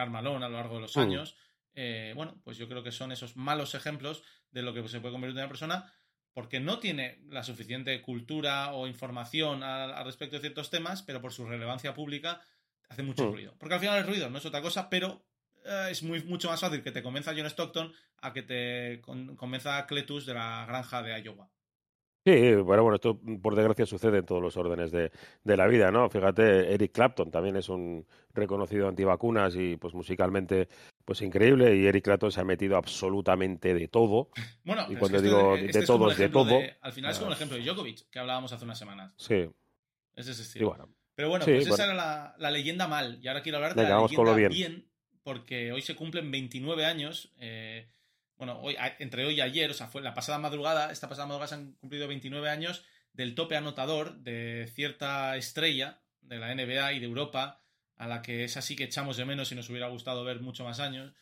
a 0.45 0.49
lo 0.49 0.57
largo 0.57 0.77
de 0.77 0.83
los 0.83 0.97
Mm. 0.97 1.01
años, 1.01 1.35
eh, 1.75 2.13
bueno, 2.15 2.41
pues 2.45 2.59
yo 2.59 2.69
creo 2.69 2.83
que 2.85 2.93
son 2.93 3.11
esos 3.11 3.35
malos 3.35 3.75
ejemplos 3.75 4.23
de 4.53 4.63
lo 4.63 4.73
que 4.73 4.87
se 4.89 5.01
puede 5.01 5.13
convertir 5.13 5.37
en 5.39 5.45
una 5.45 5.49
persona 5.49 5.93
porque 6.37 6.61
no 6.61 6.79
tiene 6.81 7.19
la 7.31 7.43
suficiente 7.43 8.03
cultura 8.03 8.75
o 8.75 8.87
información 8.87 9.63
al, 9.63 9.91
al 9.95 10.05
respecto 10.05 10.37
de 10.37 10.41
ciertos 10.43 10.69
temas, 10.69 11.01
pero 11.03 11.23
por 11.23 11.33
su 11.33 11.47
relevancia 11.47 11.95
pública 11.95 12.43
hace 12.91 13.03
mucho 13.03 13.25
Mm. 13.27 13.33
ruido. 13.33 13.55
Porque 13.59 13.75
al 13.77 13.81
final 13.81 13.97
el 14.01 14.07
ruido 14.07 14.29
no 14.29 14.37
es 14.37 14.45
otra 14.45 14.61
cosa, 14.61 14.91
pero 14.91 15.25
eh, 15.65 15.89
es 15.91 16.03
muy, 16.03 16.23
mucho 16.25 16.51
más 16.51 16.61
fácil 16.61 16.83
que 16.83 16.93
te 16.93 17.03
convenza 17.03 17.33
John 17.35 17.47
Stockton 17.47 17.91
a 18.21 18.35
que 18.35 18.43
te 18.43 19.01
con- 19.01 19.35
convenza 19.35 19.87
Cletus 19.87 20.27
de 20.27 20.35
la 20.35 20.67
granja 20.69 21.03
de 21.03 21.19
Iowa. 21.23 21.49
Sí, 22.27 22.33
pero 22.67 22.83
bueno, 22.83 22.97
esto 22.97 23.21
por 23.41 23.55
desgracia 23.55 23.87
sucede 23.87 24.19
en 24.19 24.27
todos 24.27 24.43
los 24.43 24.57
órdenes 24.57 24.91
de, 24.91 25.13
de 25.45 25.57
la 25.57 25.69
vida, 25.69 25.93
¿no? 25.93 26.11
Fíjate, 26.11 26.75
Eric 26.75 26.91
Clapton 26.91 27.31
también 27.31 27.55
es 27.57 27.69
un 27.69 28.05
reconocido 28.35 28.89
antivacunas 28.89 29.55
y 29.55 29.77
pues 29.77 29.95
musicalmente 29.95 30.67
pues 31.05 31.23
increíble 31.23 31.77
y 31.77 31.87
Eric 31.87 32.03
Clapton 32.05 32.33
se 32.33 32.41
ha 32.41 32.45
metido 32.45 32.77
absolutamente 32.77 33.75
de 33.75 33.87
todo. 33.87 34.31
Bueno, 34.65 34.83
Y 34.91 34.95
pero 34.95 34.95
es 34.95 34.99
cuando 34.99 35.19
que 35.19 35.25
digo 35.25 35.55
este 35.55 35.79
de 35.79 35.79
es 35.79 35.87
todos, 35.87 36.13
el 36.13 36.19
de 36.19 36.25
ejemplo 36.25 36.45
todo, 36.45 36.61
al 36.81 36.93
final 36.93 37.11
es 37.13 37.19
como 37.19 37.29
el 37.29 37.33
ah. 37.33 37.37
ejemplo 37.37 37.57
de 37.59 37.63
Djokovic, 37.65 38.11
que 38.11 38.19
hablábamos 38.19 38.53
hace 38.53 38.65
unas 38.65 38.79
semanas. 38.79 39.15
Sí, 39.17 39.49
Es 40.17 40.27
ese 40.27 40.43
y 40.43 40.45
estilo. 40.47 40.69
bueno. 40.71 40.89
Pero 41.15 41.29
bueno, 41.31 41.45
Sí, 41.45 41.53
pues 41.53 41.67
esa 41.69 41.77
bueno. 41.77 41.85
era 41.85 41.95
la, 41.95 42.35
la 42.39 42.51
leyenda 42.51 42.89
mal. 42.89 43.21
Y 43.23 43.29
ahora 43.29 43.41
quiero 43.43 43.59
hablar 43.59 43.75
de 43.77 43.83
Venga, 43.83 43.95
la 43.99 44.03
leyenda 44.03 44.35
bien. 44.35 44.51
bien. 44.51 44.89
porque 45.23 45.71
hoy 45.73 45.81
se 45.81 45.95
cumplen 45.95 46.29
29 46.31 46.85
años. 46.85 47.33
eh, 47.39 47.87
bueno, 48.37 48.61
hoy, 48.61 48.77
entre 48.99 49.25
hoy 49.25 49.35
y 49.35 49.41
ayer, 49.41 49.71
o 49.71 49.75
sea, 49.75 49.89
fue 49.89 50.03
la 50.03 50.15
pasada 50.15 50.39
madrugada, 50.39 50.93
esta 50.93 51.09
pasada 51.09 51.27
madrugada 51.27 51.49
se 51.49 51.55
han 51.55 51.73
cumplido 51.75 52.07
29 52.09 52.49
años 52.51 52.85
del 53.13 53.35
tope 53.35 53.57
anotador 53.57 54.19
de 54.19 54.71
cierta 54.75 55.37
estrella 55.37 56.01
de 56.21 56.39
la 56.39 56.55
NBA 56.55 56.93
y 56.95 56.99
de 57.01 57.07
Europa, 57.07 57.63
a 57.97 58.07
la 58.07 58.21
que 58.21 58.45
es 58.45 58.57
así 58.57 58.77
que 58.77 58.85
echamos 58.85 59.17
de 59.17 59.25
menos 59.25 59.51
y 59.53 59.55
nos 59.55 59.71
hubiera 59.71 59.89
gustado 59.89 60.23
ver 60.25 60.41
mucho 60.41 60.65
más 60.65 60.81
años, 60.81 61.13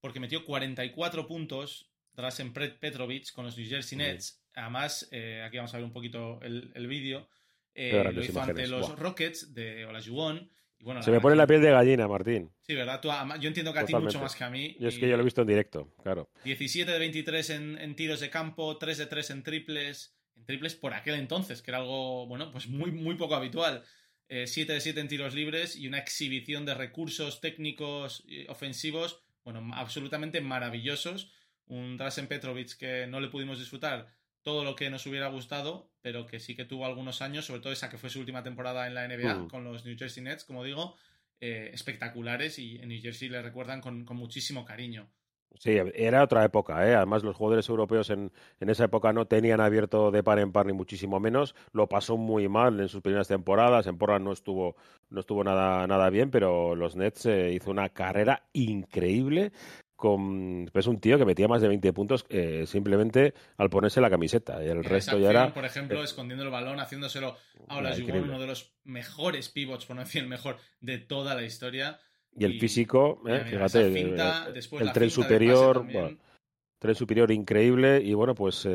porque 0.00 0.20
metió 0.20 0.44
44 0.44 1.26
puntos 1.26 1.90
Drazen 2.12 2.52
Pet- 2.52 2.78
Petrovic 2.78 3.32
con 3.32 3.44
los 3.46 3.56
New 3.56 3.66
Jersey. 3.68 3.96
Nets. 3.96 4.42
Además, 4.54 5.08
eh, 5.12 5.42
aquí 5.46 5.56
vamos 5.56 5.72
a 5.72 5.76
ver 5.78 5.84
un 5.84 5.92
poquito 5.92 6.40
el, 6.42 6.70
el 6.74 6.86
vídeo. 6.86 7.28
eh, 7.74 7.92
lo 8.12 8.22
hizo 8.22 8.40
ante 8.42 8.66
los. 8.66 8.98
Rockets 8.98 9.54
de 9.54 9.86
Olajuwon. 9.86 10.50
Y 10.80 10.84
bueno, 10.84 11.02
Se 11.02 11.10
me 11.10 11.20
pone 11.20 11.34
la 11.34 11.46
piel 11.46 11.60
de 11.60 11.70
gallina, 11.70 12.06
Martín. 12.06 12.50
Sí, 12.62 12.74
¿verdad? 12.74 13.00
Tú, 13.00 13.08
yo 13.40 13.48
entiendo 13.48 13.72
que 13.72 13.80
a 13.80 13.84
ti 13.84 13.94
mucho 13.94 14.20
más 14.20 14.36
que 14.36 14.44
a 14.44 14.50
mí. 14.50 14.76
Y 14.78 14.86
es 14.86 14.98
que 14.98 15.08
yo 15.08 15.16
lo 15.16 15.22
he 15.22 15.24
visto 15.24 15.42
en 15.42 15.48
directo, 15.48 15.92
claro. 16.02 16.30
17 16.44 16.90
de 16.90 16.98
23 16.98 17.50
en, 17.50 17.78
en 17.78 17.96
tiros 17.96 18.20
de 18.20 18.30
campo, 18.30 18.78
3 18.78 18.98
de 18.98 19.06
3 19.06 19.30
en 19.30 19.42
triples. 19.42 20.14
En 20.36 20.44
triples 20.44 20.76
por 20.76 20.94
aquel 20.94 21.16
entonces, 21.16 21.62
que 21.62 21.72
era 21.72 21.78
algo, 21.78 22.26
bueno, 22.26 22.52
pues 22.52 22.68
muy, 22.68 22.92
muy 22.92 23.16
poco 23.16 23.34
habitual. 23.34 23.82
Eh, 24.28 24.46
7 24.46 24.74
de 24.74 24.80
7 24.80 25.00
en 25.00 25.08
tiros 25.08 25.34
libres 25.34 25.74
y 25.74 25.88
una 25.88 25.98
exhibición 25.98 26.66
de 26.66 26.74
recursos 26.74 27.40
técnicos 27.40 28.22
y 28.26 28.46
ofensivos, 28.48 29.22
bueno, 29.42 29.70
absolutamente 29.74 30.40
maravillosos. 30.40 31.32
Un 31.66 31.96
Drasen 31.96 32.28
Petrovic 32.28 32.76
que 32.76 33.06
no 33.06 33.20
le 33.20 33.28
pudimos 33.28 33.58
disfrutar 33.58 34.06
todo 34.48 34.64
lo 34.64 34.74
que 34.74 34.88
nos 34.88 35.04
hubiera 35.04 35.28
gustado, 35.28 35.90
pero 36.00 36.24
que 36.26 36.40
sí 36.40 36.56
que 36.56 36.64
tuvo 36.64 36.86
algunos 36.86 37.20
años, 37.20 37.44
sobre 37.44 37.60
todo 37.60 37.70
esa 37.70 37.90
que 37.90 37.98
fue 37.98 38.08
su 38.08 38.18
última 38.20 38.42
temporada 38.42 38.86
en 38.86 38.94
la 38.94 39.04
NBA 39.06 39.34
Mm. 39.34 39.48
con 39.48 39.62
los 39.62 39.84
New 39.84 39.94
Jersey 39.98 40.22
Nets, 40.22 40.44
como 40.44 40.64
digo, 40.64 40.96
eh, 41.38 41.68
espectaculares 41.74 42.58
y 42.58 42.76
en 42.78 42.88
New 42.88 42.98
Jersey 43.02 43.28
le 43.28 43.42
recuerdan 43.42 43.82
con, 43.82 44.06
con 44.06 44.16
muchísimo 44.16 44.64
cariño. 44.64 45.06
Sí, 45.58 45.76
era 45.94 46.22
otra 46.22 46.44
época, 46.44 46.86
¿eh? 46.88 46.94
Además, 46.94 47.24
los 47.24 47.36
jugadores 47.36 47.68
europeos 47.68 48.08
en, 48.08 48.32
en 48.60 48.70
esa 48.70 48.84
época 48.84 49.12
no 49.12 49.26
tenían 49.26 49.60
abierto 49.60 50.10
de 50.10 50.22
par 50.22 50.38
en 50.38 50.50
par 50.52 50.64
ni 50.66 50.72
muchísimo 50.72 51.20
menos. 51.20 51.54
Lo 51.72 51.88
pasó 51.88 52.16
muy 52.16 52.48
mal 52.48 52.80
en 52.80 52.88
sus 52.88 53.02
primeras 53.02 53.28
temporadas. 53.28 53.86
En 53.86 53.98
Portland 53.98 54.24
no 54.24 54.32
estuvo, 54.32 54.76
no 55.10 55.20
estuvo 55.20 55.44
nada, 55.44 55.86
nada 55.86 56.08
bien, 56.10 56.30
pero 56.30 56.74
los 56.74 56.96
Nets 56.96 57.26
eh, 57.26 57.52
hizo 57.52 57.70
una 57.70 57.88
carrera 57.90 58.48
increíble. 58.54 59.52
Con, 59.98 60.70
pues 60.72 60.86
un 60.86 61.00
tío 61.00 61.18
que 61.18 61.24
metía 61.24 61.48
más 61.48 61.60
de 61.60 61.66
20 61.66 61.92
puntos 61.92 62.24
eh, 62.28 62.66
simplemente 62.68 63.34
al 63.56 63.68
ponerse 63.68 64.00
la 64.00 64.08
camiseta. 64.08 64.62
Y 64.62 64.68
el 64.68 64.78
esa 64.78 64.88
resto 64.88 65.18
ya 65.18 65.30
era. 65.30 65.52
por 65.52 65.64
ejemplo, 65.64 66.00
eh, 66.00 66.04
escondiendo 66.04 66.44
el 66.44 66.50
balón, 66.50 66.78
haciéndoselo 66.78 67.36
a 67.66 67.78
Olajuwon, 67.78 68.22
uno 68.22 68.38
de 68.38 68.46
los 68.46 68.76
mejores 68.84 69.48
pivots, 69.48 69.86
por 69.86 69.96
no 69.96 70.02
decir 70.02 70.22
el 70.22 70.28
mejor, 70.28 70.58
de 70.80 70.98
toda 70.98 71.34
la 71.34 71.42
historia. 71.42 71.98
Y 72.30 72.44
el 72.44 72.60
físico, 72.60 73.20
eh, 73.26 73.40
fíjate, 73.50 73.90
finta, 73.90 74.46
eh, 74.54 74.60
el 74.78 74.92
tren 74.92 75.10
superior, 75.10 75.84
bueno, 75.92 76.16
tren 76.78 76.94
superior 76.94 77.32
increíble 77.32 78.00
y 78.00 78.14
bueno, 78.14 78.36
pues, 78.36 78.68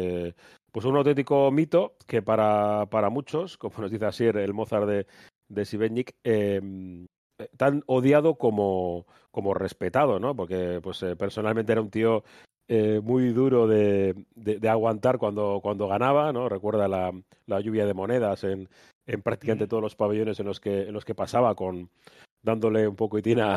pues 0.74 0.86
un 0.86 0.98
auténtico 0.98 1.50
mito 1.52 1.96
que 2.06 2.22
para, 2.22 2.86
para 2.88 3.10
muchos, 3.10 3.58
como 3.58 3.74
nos 3.78 3.92
dice 3.92 4.08
Asier, 4.08 4.36
el 4.36 4.54
Mozart 4.54 4.88
de, 4.88 5.08
de 5.48 5.64
Sibenik, 5.64 6.16
tan 7.58 7.84
odiado 7.88 8.36
como, 8.36 9.06
como 9.32 9.54
respetado, 9.54 10.20
¿no? 10.20 10.36
Porque 10.36 10.80
pues 10.82 11.02
eh, 11.04 11.16
personalmente 11.16 11.72
era 11.72 11.82
un 11.82 11.90
tío 11.90 12.24
eh, 12.68 13.02
muy 13.04 13.30
duro 13.34 13.68
de, 13.68 14.16
de- 14.36 14.60
de 14.60 14.70
aguantar 14.70 15.18
cuando, 15.18 15.60
cuando 15.62 15.88
ganaba, 15.88 16.32
¿no? 16.32 16.48
Recuerda 16.50 16.88
la, 16.88 17.12
la 17.48 17.60
lluvia 17.60 17.86
de 17.86 17.94
monedas 17.94 18.44
en, 18.44 18.70
en 19.06 19.22
prácticamente 19.22 19.68
todos 19.68 19.84
los 19.84 19.96
pabellones 19.96 20.40
en 20.40 20.46
los 20.46 20.60
que, 20.60 20.84
en 20.84 20.94
los 20.94 21.04
que 21.06 21.16
pasaba 21.16 21.56
con 21.56 21.90
dándole 22.42 22.88
un 22.88 22.96
poquitín 22.96 23.40
a, 23.40 23.56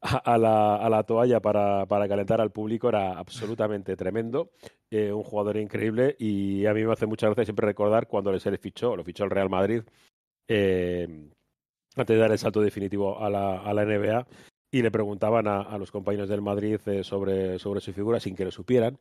a, 0.00 0.16
a 0.16 0.38
la, 0.38 0.76
a 0.76 0.88
la 0.90 1.02
toalla 1.04 1.40
para, 1.40 1.84
para 1.86 2.08
calentar 2.08 2.40
al 2.40 2.50
público 2.52 2.88
era 2.88 3.18
absolutamente 3.18 3.96
tremendo, 3.96 4.50
eh, 4.90 5.12
un 5.12 5.22
jugador 5.24 5.56
increíble 5.58 6.16
y 6.18 6.64
a 6.66 6.72
mí 6.74 6.84
me 6.84 6.92
hace 6.92 7.06
mucha 7.06 7.26
gracia 7.26 7.44
siempre 7.44 7.66
recordar 7.66 8.08
cuando 8.08 8.38
se 8.38 8.50
le 8.50 8.58
fichó, 8.58 8.96
lo 8.96 9.04
fichó 9.04 9.24
el 9.24 9.30
Real 9.30 9.50
Madrid 9.50 9.82
eh, 10.48 11.28
antes 11.98 12.16
de 12.16 12.20
dar 12.20 12.32
el 12.32 12.38
salto 12.38 12.60
definitivo 12.60 13.22
a 13.22 13.30
la, 13.30 13.60
a 13.60 13.74
la 13.74 13.84
NBA 13.84 14.26
y 14.70 14.82
le 14.82 14.90
preguntaban 14.90 15.46
a, 15.48 15.62
a 15.62 15.78
los 15.78 15.90
compañeros 15.90 16.28
del 16.28 16.42
Madrid 16.42 16.80
eh, 16.86 17.02
sobre, 17.04 17.58
sobre 17.58 17.80
su 17.80 17.92
figura 17.92 18.20
sin 18.20 18.36
que 18.36 18.44
lo 18.44 18.50
supieran 18.50 18.98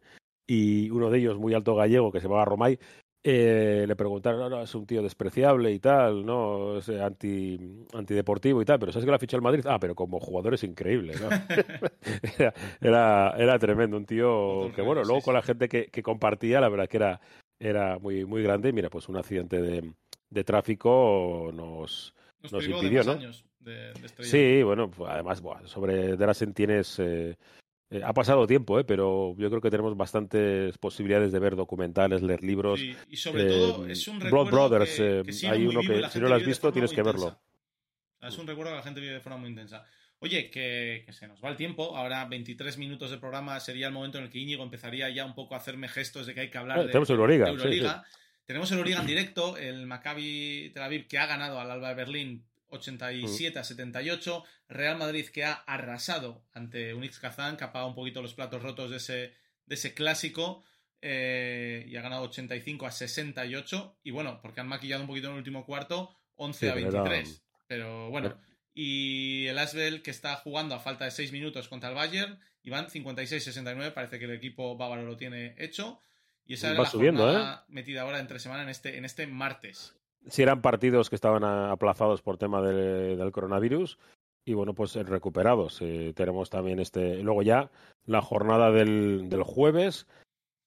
y 0.47 0.89
uno 0.89 1.09
de 1.09 1.19
ellos, 1.19 1.37
muy 1.37 1.53
alto 1.53 1.75
gallego, 1.75 2.11
que 2.11 2.19
se 2.19 2.27
llamaba 2.27 2.45
Romay, 2.45 2.79
eh, 3.23 3.83
le 3.85 3.95
preguntaron, 3.97 4.39
no, 4.39 4.49
no, 4.49 4.61
es 4.61 4.73
un 4.73 4.85
tío 4.85 5.03
despreciable 5.03 5.71
y 5.73 5.79
tal, 5.79 6.25
¿no? 6.25 6.77
Es 6.77 6.87
anti, 6.87 7.59
antideportivo 7.93 8.61
y 8.61 8.65
tal, 8.65 8.79
pero 8.79 8.93
¿sabes 8.93 9.03
que 9.03 9.11
lo 9.11 9.15
ha 9.15 9.19
fichado 9.19 9.39
el 9.39 9.43
Madrid? 9.43 9.65
Ah, 9.67 9.79
pero 9.79 9.95
como 9.95 10.21
jugador 10.21 10.53
es 10.53 10.63
increíble, 10.63 11.15
¿no? 11.19 11.27
era, 12.39 12.53
era, 12.79 13.35
era 13.37 13.59
tremendo, 13.59 13.97
un 13.97 14.05
tío 14.05 14.71
que, 14.73 14.81
bueno, 14.81 15.03
luego 15.03 15.21
con 15.21 15.33
la 15.33 15.41
gente 15.41 15.67
que, 15.67 15.87
que 15.87 16.03
compartía, 16.03 16.61
la 16.61 16.69
verdad 16.69 16.87
que 16.87 16.97
era, 16.97 17.19
era 17.59 17.99
muy, 17.99 18.23
muy 18.23 18.41
grande. 18.43 18.69
Y 18.69 18.73
mira, 18.73 18.89
pues 18.89 19.09
un 19.09 19.17
accidente 19.17 19.61
de, 19.61 19.91
de 20.29 20.43
tráfico 20.45 21.51
nos, 21.53 22.13
Nos, 22.43 22.67
impidió, 22.67 22.99
de 22.99 23.05
¿no? 23.05 23.11
años 23.13 23.45
de, 23.59 23.93
de 23.93 24.05
estrella. 24.05 24.29
Sí, 24.29 24.63
bueno, 24.63 24.89
pues, 24.91 25.09
además, 25.11 25.41
sobre 25.65 26.15
Drasen 26.15 26.53
tienes. 26.53 26.99
eh, 26.99 27.35
eh, 27.89 28.01
ha 28.03 28.13
pasado 28.13 28.45
tiempo, 28.45 28.77
¿eh? 28.79 28.83
pero 28.83 29.33
yo 29.37 29.49
creo 29.49 29.61
que 29.61 29.69
tenemos 29.69 29.95
bastantes 29.95 30.77
posibilidades 30.77 31.31
de 31.31 31.39
ver 31.39 31.55
documentales, 31.55 32.21
leer 32.21 32.43
libros. 32.43 32.81
Sí, 32.81 32.93
y 33.09 33.15
sobre 33.15 33.43
eh, 33.43 33.47
todo 33.47 33.87
es 33.87 34.05
un 34.09 34.19
Blood 34.19 34.25
recuerdo 34.25 34.69
Brothers, 34.69 34.95
que, 34.95 35.19
eh, 35.19 35.23
que 35.23 35.47
hay 35.47 35.65
uno 35.65 35.79
vivo 35.79 35.93
que 36.03 36.09
si 36.09 36.19
no 36.19 36.27
lo 36.27 36.35
has 36.35 36.45
visto 36.45 36.71
tienes 36.73 36.91
que 36.91 37.01
verlo. 37.01 37.27
intensa. 37.27 38.27
Es 38.27 38.37
un 38.37 38.47
recuerdo 38.47 38.71
que 38.71 38.77
la 38.77 38.83
gente 38.83 38.99
vive 38.99 39.13
de 39.13 39.21
forma 39.21 39.37
muy 39.37 39.49
intensa. 39.49 39.85
Oye, 40.19 40.49
que, 40.49 41.03
que 41.05 41.13
se 41.13 41.27
nos 41.27 41.41
va 41.41 41.49
el 41.49 41.55
tiempo. 41.55 41.95
Ahora 41.95 42.25
23 42.25 42.77
minutos 42.77 43.09
de 43.11 43.19
programa 43.19 43.57
sería 43.61 43.87
el 43.87 43.93
momento 43.93 44.17
en 44.17 44.25
el 44.25 44.29
que 44.29 44.39
Íñigo 44.39 44.63
empezaría 44.63 45.09
ya 45.09 45.23
un 45.23 45.35
poco 45.35 45.53
a 45.53 45.59
hacerme 45.59 45.87
gestos 45.87 46.25
de 46.25 46.33
que 46.33 46.41
hay 46.41 46.49
que 46.49 46.57
hablar 46.57 46.79
Eh, 46.79 46.81
de, 46.81 46.87
tenemos 46.87 47.09
Euroliga, 47.09 47.45
de 47.45 47.51
sí, 47.51 47.57
Euroliga. 47.57 48.03
Tenemos 48.47 48.71
Euroliga 48.71 49.01
en 49.01 49.05
directo, 49.07 49.57
el 49.57 49.85
Maccabi 49.85 50.71
Tel 50.73 50.81
Aviv 50.81 51.07
que 51.07 51.17
ha 51.19 51.25
ganado 51.25 51.59
al 51.59 51.69
Alba 51.69 51.89
de 51.89 51.95
Berlín 51.95 52.45
87 52.69 53.59
a 53.59 53.63
78, 53.65 54.43
Real 54.69 54.97
Madrid 54.97 55.27
que 55.27 55.43
ha 55.43 55.51
arrasado 55.53 56.43
ante 56.53 56.93
Unix 56.93 57.19
Kazán, 57.19 57.57
que 57.57 57.65
ha 57.65 57.73
pagado 57.73 57.89
un 57.89 57.95
poquito 57.95 58.21
los 58.21 58.33
platos 58.33 58.63
rotos 58.63 58.89
de 58.89 58.97
ese, 58.97 59.33
de 59.65 59.75
ese 59.75 59.93
clásico 59.93 60.63
eh, 61.01 61.85
y 61.89 61.97
ha 61.97 62.01
ganado 62.01 62.23
85 62.23 62.85
a 62.87 62.91
68 62.91 63.99
y 64.03 64.11
bueno, 64.11 64.39
porque 64.41 64.61
han 64.61 64.67
maquillado 64.67 65.01
un 65.01 65.07
poquito 65.07 65.27
en 65.27 65.33
el 65.33 65.39
último 65.39 65.65
cuarto 65.65 66.15
11 66.35 66.59
Sí, 66.59 66.67
a 66.67 66.73
pero 66.73 66.89
era- 66.89 67.01
23. 67.03 67.43
Pero 67.67 68.09
bueno, 68.09 68.37
y 68.73 69.45
el 69.47 69.57
Asbel 69.57 70.01
que 70.01 70.11
está 70.11 70.37
jugando 70.37 70.73
a 70.73 70.79
falta 70.79 71.03
de 71.03 71.11
6 71.11 71.33
minutos 71.33 71.67
contra 71.67 71.89
el 71.89 71.95
Bayern 71.95 72.39
y 72.63 72.69
van 72.69 72.87
56-69, 72.87 73.93
parece 73.93 74.19
que 74.19 74.25
el 74.25 74.31
equipo 74.31 74.77
bávaro 74.77 75.03
lo 75.03 75.17
tiene 75.17 75.53
hecho. 75.57 75.99
Y 76.47 76.53
esa 76.53 76.69
era 76.69 76.77
Va 76.77 76.83
la 76.85 76.89
subiendo, 76.89 77.23
jornada 77.23 77.65
metida 77.67 78.01
ahora 78.01 78.19
entre 78.19 78.39
semana 78.39 78.63
en 78.63 78.69
este, 78.69 78.97
en 78.97 79.05
este 79.05 79.27
martes. 79.27 79.95
Si 80.27 80.41
eran 80.41 80.61
partidos 80.61 81.09
que 81.09 81.15
estaban 81.15 81.43
aplazados 81.43 82.21
por 82.21 82.37
tema 82.37 82.61
del, 82.61 83.17
del 83.17 83.31
coronavirus 83.31 83.97
y 84.45 84.53
bueno, 84.53 84.73
pues 84.73 84.95
eh, 84.95 85.03
recuperados. 85.03 85.81
Eh, 85.81 86.13
tenemos 86.15 86.49
también 86.49 86.79
este. 86.79 87.21
Luego 87.21 87.41
ya 87.41 87.69
la 88.05 88.21
jornada 88.21 88.71
del, 88.71 89.27
del 89.29 89.43
jueves, 89.43 90.07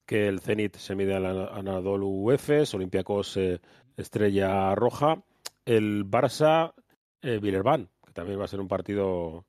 que 0.07 0.29
el 0.29 0.41
Zenit 0.41 0.77
se 0.77 0.95
mide 0.95 1.15
al 1.15 1.27
Anadolu 1.27 2.31
Efes, 2.31 2.75
Olympiacos 2.75 3.37
eh, 3.37 3.61
Estrella 3.97 4.75
Roja, 4.75 5.23
el 5.65 6.05
Barça 6.05 6.75
eh, 7.23 7.39
Villerban, 7.41 7.89
que 8.07 8.13
también 8.13 8.39
va 8.39 8.45
a 8.45 8.49
ser 8.49 8.61
un 8.61 8.69
partido 8.69 9.47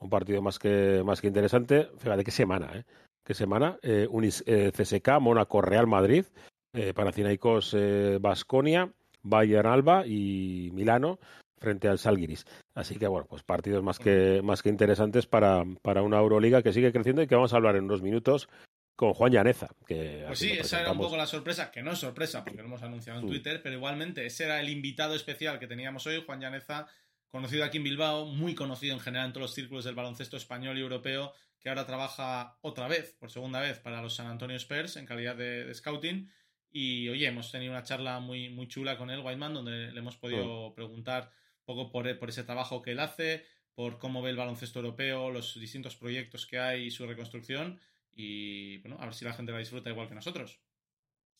un 0.00 0.10
partido 0.10 0.40
más 0.42 0.58
que 0.58 1.02
más 1.04 1.20
que 1.20 1.26
interesante. 1.28 1.88
Fíjate 1.98 2.24
qué 2.24 2.30
semana, 2.30 2.70
¿eh? 2.74 2.84
Qué 3.24 3.34
semana. 3.34 3.78
Eh, 3.82 4.06
Unis, 4.10 4.42
eh, 4.46 4.72
CSK, 4.72 5.20
Mónaco, 5.20 5.60
Real 5.60 5.86
Madrid, 5.86 6.24
eh, 6.72 6.92
Panathinaikos, 6.94 7.74
eh, 7.76 8.18
Basconia, 8.20 8.92
Bayern 9.22 9.68
Alba 9.68 10.06
y 10.06 10.70
Milano 10.72 11.18
frente 11.58 11.88
al 11.88 11.98
Salguiris. 11.98 12.44
Así 12.74 12.96
que 12.96 13.08
bueno, 13.08 13.26
pues 13.28 13.42
partidos 13.42 13.82
más 13.82 13.98
que, 13.98 14.40
más 14.42 14.62
que 14.62 14.68
interesantes 14.68 15.26
para, 15.26 15.64
para 15.82 16.02
una 16.02 16.18
Euroliga 16.18 16.62
que 16.62 16.72
sigue 16.72 16.92
creciendo 16.92 17.22
y 17.22 17.26
que 17.26 17.34
vamos 17.34 17.52
a 17.52 17.56
hablar 17.56 17.76
en 17.76 17.84
unos 17.84 18.02
minutos 18.02 18.48
con 18.94 19.14
Juan 19.14 19.32
Llaneza. 19.32 19.68
Que 19.86 20.24
pues 20.26 20.38
sí, 20.38 20.52
esa 20.52 20.80
era 20.80 20.92
un 20.92 20.98
poco 20.98 21.16
la 21.16 21.26
sorpresa, 21.26 21.70
que 21.70 21.82
no 21.82 21.92
es 21.92 21.98
sorpresa 21.98 22.44
porque 22.44 22.62
lo 22.62 22.68
hemos 22.68 22.82
anunciado 22.82 23.20
en 23.20 23.26
mm. 23.26 23.28
Twitter, 23.28 23.60
pero 23.62 23.76
igualmente 23.76 24.26
ese 24.26 24.44
era 24.44 24.60
el 24.60 24.68
invitado 24.68 25.14
especial 25.14 25.58
que 25.58 25.66
teníamos 25.66 26.06
hoy, 26.06 26.22
Juan 26.24 26.40
Llaneza, 26.40 26.86
conocido 27.28 27.64
aquí 27.64 27.78
en 27.78 27.84
Bilbao, 27.84 28.26
muy 28.26 28.54
conocido 28.54 28.94
en 28.94 29.00
general 29.00 29.26
en 29.26 29.32
todos 29.32 29.42
los 29.42 29.54
círculos 29.54 29.84
del 29.84 29.94
baloncesto 29.94 30.36
español 30.36 30.78
y 30.78 30.80
europeo, 30.80 31.32
que 31.60 31.68
ahora 31.68 31.86
trabaja 31.86 32.58
otra 32.62 32.88
vez, 32.88 33.14
por 33.18 33.30
segunda 33.30 33.60
vez, 33.60 33.78
para 33.78 34.02
los 34.02 34.14
San 34.14 34.26
Antonio 34.26 34.56
Spurs 34.56 34.96
en 34.96 35.06
calidad 35.06 35.36
de 35.36 35.72
scouting 35.74 36.30
y 36.70 37.08
oye, 37.08 37.26
hemos 37.26 37.50
tenido 37.50 37.72
una 37.72 37.82
charla 37.82 38.20
muy, 38.20 38.50
muy 38.50 38.68
chula 38.68 38.98
con 38.98 39.10
él, 39.10 39.20
Whiteman, 39.20 39.54
donde 39.54 39.90
le 39.90 39.98
hemos 39.98 40.16
podido 40.16 40.74
preguntar 40.74 41.30
un 41.60 41.64
poco 41.64 41.90
por, 41.90 42.18
por 42.18 42.28
ese 42.28 42.44
trabajo 42.44 42.82
que 42.82 42.92
él 42.92 43.00
hace, 43.00 43.44
por 43.74 43.98
cómo 43.98 44.22
ve 44.22 44.30
el 44.30 44.36
baloncesto 44.36 44.80
europeo, 44.80 45.30
los 45.30 45.58
distintos 45.58 45.96
proyectos 45.96 46.46
que 46.46 46.58
hay 46.58 46.86
y 46.86 46.90
su 46.90 47.06
reconstrucción. 47.06 47.80
Y 48.12 48.78
bueno, 48.78 48.98
a 49.00 49.06
ver 49.06 49.14
si 49.14 49.24
la 49.24 49.32
gente 49.32 49.52
la 49.52 49.58
disfruta 49.58 49.90
igual 49.90 50.08
que 50.08 50.14
nosotros. 50.14 50.60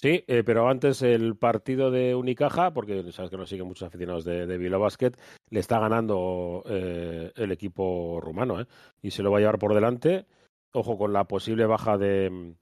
Sí, 0.00 0.24
eh, 0.28 0.44
pero 0.44 0.68
antes 0.68 1.02
el 1.02 1.36
partido 1.36 1.90
de 1.90 2.14
Unicaja, 2.14 2.72
porque 2.72 3.10
sabes 3.10 3.30
que 3.30 3.36
nos 3.36 3.48
siguen 3.48 3.66
muchos 3.66 3.88
aficionados 3.88 4.24
de, 4.24 4.46
de 4.46 4.56
Bilbao 4.56 4.80
Basket, 4.80 5.12
le 5.50 5.58
está 5.58 5.80
ganando 5.80 6.62
eh, 6.66 7.32
el 7.34 7.50
equipo 7.50 8.20
rumano, 8.20 8.60
¿eh? 8.60 8.66
Y 9.02 9.10
se 9.10 9.24
lo 9.24 9.32
va 9.32 9.38
a 9.38 9.40
llevar 9.40 9.58
por 9.58 9.74
delante. 9.74 10.26
Ojo 10.72 10.96
con 10.96 11.12
la 11.12 11.24
posible 11.24 11.66
baja 11.66 11.98
de, 11.98 12.54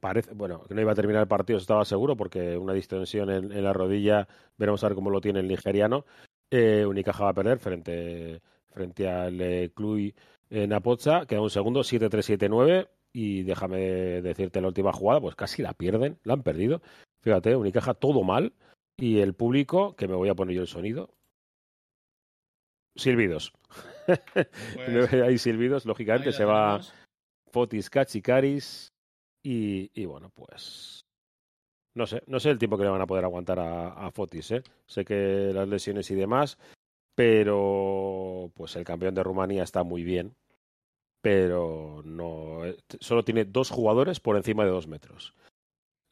parece, 0.00 0.32
bueno, 0.34 0.62
que 0.64 0.74
no 0.74 0.80
iba 0.80 0.92
a 0.92 0.94
terminar 0.94 1.22
el 1.22 1.28
partido, 1.28 1.58
estaba 1.58 1.84
seguro, 1.84 2.16
porque 2.16 2.56
una 2.56 2.72
distensión 2.72 3.30
en, 3.30 3.64
la 3.64 3.72
rodilla, 3.72 4.28
veremos 4.56 4.82
a 4.84 4.88
ver 4.88 4.94
cómo 4.94 5.10
lo 5.10 5.20
tiene 5.20 5.40
el 5.40 5.48
nigeriano. 5.48 6.04
Eh, 6.50 6.86
Unicaja 6.86 7.24
va 7.24 7.30
a 7.30 7.34
perder 7.34 7.58
frente, 7.58 8.40
frente 8.72 9.08
al 9.08 9.40
eh, 9.40 9.72
Cluj 9.74 10.12
en 10.48 10.72
Apocha, 10.72 11.26
queda 11.26 11.40
un 11.40 11.50
segundo, 11.50 11.80
7-3-7-9, 11.80 12.88
y 13.18 13.44
déjame 13.44 13.80
decirte 14.20 14.60
la 14.60 14.68
última 14.68 14.92
jugada, 14.92 15.22
pues 15.22 15.34
casi 15.34 15.62
la 15.62 15.72
pierden, 15.72 16.18
la 16.22 16.34
han 16.34 16.42
perdido. 16.42 16.82
Fíjate, 17.22 17.56
Unicaja 17.56 17.94
todo 17.94 18.22
mal, 18.22 18.52
y 18.94 19.20
el 19.20 19.32
público, 19.32 19.96
que 19.96 20.06
me 20.06 20.14
voy 20.14 20.28
a 20.28 20.34
poner 20.34 20.54
yo 20.54 20.60
el 20.60 20.68
sonido, 20.68 21.08
silbidos. 22.94 23.54
Pues, 24.06 25.12
Hay 25.14 25.38
silbidos, 25.38 25.86
lógicamente 25.86 26.30
se 26.30 26.44
va 26.44 26.82
Fotis 27.50 27.88
Cachicaris, 27.88 28.92
y, 29.42 30.04
bueno, 30.04 30.30
pues 30.34 31.00
no 31.94 32.06
sé, 32.06 32.22
no 32.26 32.38
sé 32.38 32.50
el 32.50 32.58
tiempo 32.58 32.76
que 32.76 32.84
le 32.84 32.90
van 32.90 33.00
a 33.00 33.06
poder 33.06 33.24
aguantar 33.24 33.58
a, 33.60 34.10
Fotis, 34.10 34.50
¿eh? 34.50 34.62
Sé 34.86 35.06
que 35.06 35.52
las 35.54 35.66
lesiones 35.66 36.10
y 36.10 36.14
demás, 36.14 36.58
pero 37.14 38.50
pues 38.54 38.76
el 38.76 38.84
campeón 38.84 39.14
de 39.14 39.22
Rumanía 39.22 39.62
está 39.62 39.84
muy 39.84 40.04
bien, 40.04 40.36
pero 41.26 42.02
no, 42.04 42.64
eh, 42.64 42.76
solo 43.00 43.24
tiene 43.24 43.44
dos 43.44 43.68
jugadores 43.68 44.20
por 44.20 44.36
encima 44.36 44.64
de 44.64 44.70
dos 44.70 44.86
metros. 44.86 45.34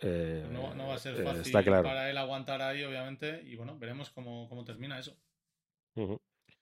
Eh, 0.00 0.44
no, 0.50 0.88
va 0.88 0.94
a 0.94 0.98
ser 0.98 1.22
fácil 1.22 1.52
para 1.52 2.10
él 2.10 2.18
aguantar 2.18 2.60
ahí, 2.60 2.82
obviamente, 2.82 3.40
y 3.44 3.54
bueno, 3.54 3.78
veremos 3.78 4.10
cómo, 4.10 4.48
cómo 4.48 4.64
termina 4.64 4.98
eso. 4.98 5.16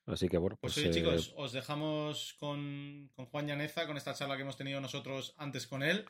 Así 0.05 0.29
que 0.29 0.37
bueno, 0.37 0.59
pues, 0.61 0.75
pues 0.75 0.91
chicos, 0.91 1.33
os 1.35 1.53
dejamos 1.53 2.35
con, 2.35 3.11
con 3.17 3.25
Juan 3.25 3.47
Llaneza, 3.47 3.87
con 3.87 3.97
esta 3.97 4.13
charla 4.13 4.37
que 4.37 4.43
hemos 4.43 4.59
tenido 4.59 4.83
nosotros 4.83 5.35
antes 5.39 5.67
con 5.67 5.83
él. 5.83 6.05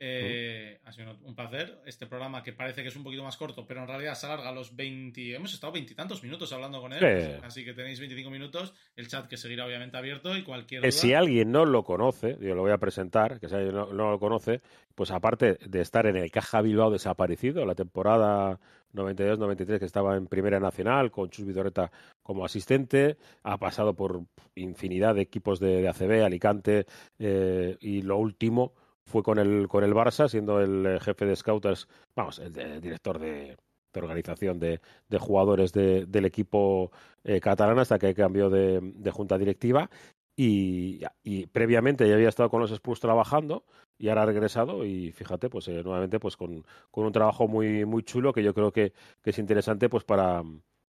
Eh, 0.00 0.80
ha 0.84 0.92
sido 0.92 1.16
un 1.22 1.34
placer. 1.34 1.80
Este 1.86 2.06
programa 2.06 2.42
que 2.42 2.52
parece 2.52 2.82
que 2.82 2.88
es 2.88 2.96
un 2.96 3.04
poquito 3.04 3.22
más 3.22 3.36
corto, 3.36 3.66
pero 3.66 3.82
en 3.82 3.88
realidad 3.88 4.14
se 4.14 4.26
alarga 4.26 4.52
los 4.52 4.74
20. 4.74 5.34
Hemos 5.34 5.54
estado 5.54 5.72
veintitantos 5.72 6.22
minutos 6.22 6.52
hablando 6.52 6.80
con 6.80 6.92
él, 6.92 7.40
así 7.42 7.64
que 7.64 7.74
tenéis 7.74 8.00
25 8.00 8.30
minutos. 8.30 8.74
El 8.96 9.08
chat 9.08 9.28
que 9.28 9.36
seguirá 9.36 9.66
obviamente 9.66 9.96
abierto 9.96 10.36
y 10.36 10.42
cualquier. 10.42 10.84
Eh, 10.84 10.92
si 10.92 11.14
alguien 11.14 11.52
no 11.52 11.64
lo 11.64 11.84
conoce, 11.84 12.36
yo 12.40 12.54
lo 12.54 12.62
voy 12.62 12.72
a 12.72 12.78
presentar, 12.78 13.38
que 13.38 13.48
si 13.48 13.54
alguien 13.54 13.74
no, 13.74 13.86
lo 13.92 14.18
conoce, 14.18 14.60
pues 14.94 15.10
aparte 15.10 15.58
de 15.64 15.80
estar 15.80 16.06
en 16.06 16.16
el 16.16 16.30
Caja 16.30 16.60
Bilbao 16.60 16.90
desaparecido, 16.90 17.64
la 17.64 17.74
temporada 17.74 18.58
92-93 18.94 19.78
que 19.78 19.84
estaba 19.84 20.16
en 20.16 20.26
Primera 20.26 20.58
Nacional 20.60 21.10
con 21.10 21.30
Chus 21.30 21.46
Vidoreta 21.46 21.90
como 22.22 22.44
asistente, 22.44 23.16
ha 23.42 23.58
pasado 23.58 23.94
por 23.94 24.22
infinidad 24.54 25.14
de 25.14 25.22
equipos 25.22 25.60
de, 25.60 25.88
ACB, 25.88 26.24
Alicante 26.24 26.86
eh, 27.18 27.76
y 27.80 28.02
lo 28.02 28.18
último 28.18 28.74
fue 29.06 29.22
con 29.22 29.38
el, 29.38 29.68
con 29.68 29.84
el 29.84 29.92
Barça, 29.92 30.28
siendo 30.28 30.60
el 30.60 30.86
eh, 30.86 31.00
jefe 31.00 31.26
de 31.26 31.36
scouters, 31.36 31.88
vamos, 32.16 32.38
el, 32.38 32.80
director 32.80 33.18
de, 33.18 33.56
organización 33.94 34.58
de, 34.58 34.80
jugadores 35.18 35.72
del 35.72 36.24
equipo 36.24 36.90
eh, 37.22 37.40
catalán 37.40 37.78
hasta 37.78 37.98
que 37.98 38.14
cambió 38.14 38.50
de, 38.50 39.10
junta 39.12 39.38
directiva. 39.38 39.90
Y, 40.36 41.00
previamente 41.52 42.08
ya 42.08 42.14
había 42.14 42.28
estado 42.28 42.50
con 42.50 42.60
los 42.60 42.72
Spurs 42.72 42.98
trabajando 42.98 43.64
y 43.98 44.08
ahora 44.08 44.22
ha 44.22 44.26
regresado 44.26 44.84
y 44.84 45.12
fíjate, 45.12 45.48
pues 45.48 45.68
eh, 45.68 45.82
nuevamente 45.84 46.18
pues 46.18 46.36
con, 46.36 46.64
un 46.90 47.12
trabajo 47.12 47.46
muy, 47.46 47.84
muy 47.84 48.02
chulo 48.02 48.32
que 48.32 48.42
yo 48.42 48.52
creo 48.52 48.72
que, 48.72 48.92
es 49.22 49.38
interesante 49.38 49.88
pues 49.88 50.02
para, 50.02 50.42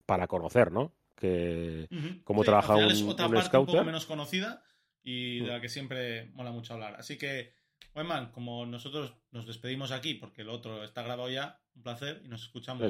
para 0.06 0.28
conocer, 0.28 0.72
¿no? 0.72 0.94
Que 1.16 1.88
cómo 2.24 2.44
trabaja 2.44 2.76
un, 2.76 2.84
es 2.84 3.02
otra 3.02 3.30
parte 3.30 3.58
un 3.58 3.66
poco 3.66 3.84
menos 3.84 4.06
conocida 4.06 4.64
y 5.04 5.40
de 5.40 5.46
mm. 5.46 5.48
la 5.48 5.62
que 5.62 5.70
siempre 5.70 6.30
mola 6.34 6.52
mucho 6.52 6.74
hablar. 6.74 6.96
Así 6.96 7.18
que 7.18 7.54
Wayman, 7.96 8.32
como 8.32 8.66
nosotros 8.66 9.14
nos 9.32 9.46
despedimos 9.46 9.92
aquí 9.92 10.14
porque 10.14 10.42
el 10.42 10.50
otro 10.50 10.84
está 10.84 11.04
grabado 11.04 11.30
ya, 11.30 11.60
un 11.76 11.84
placer 11.84 12.22
y 12.24 12.28
nos 12.28 12.44
escuchamos 12.44 12.82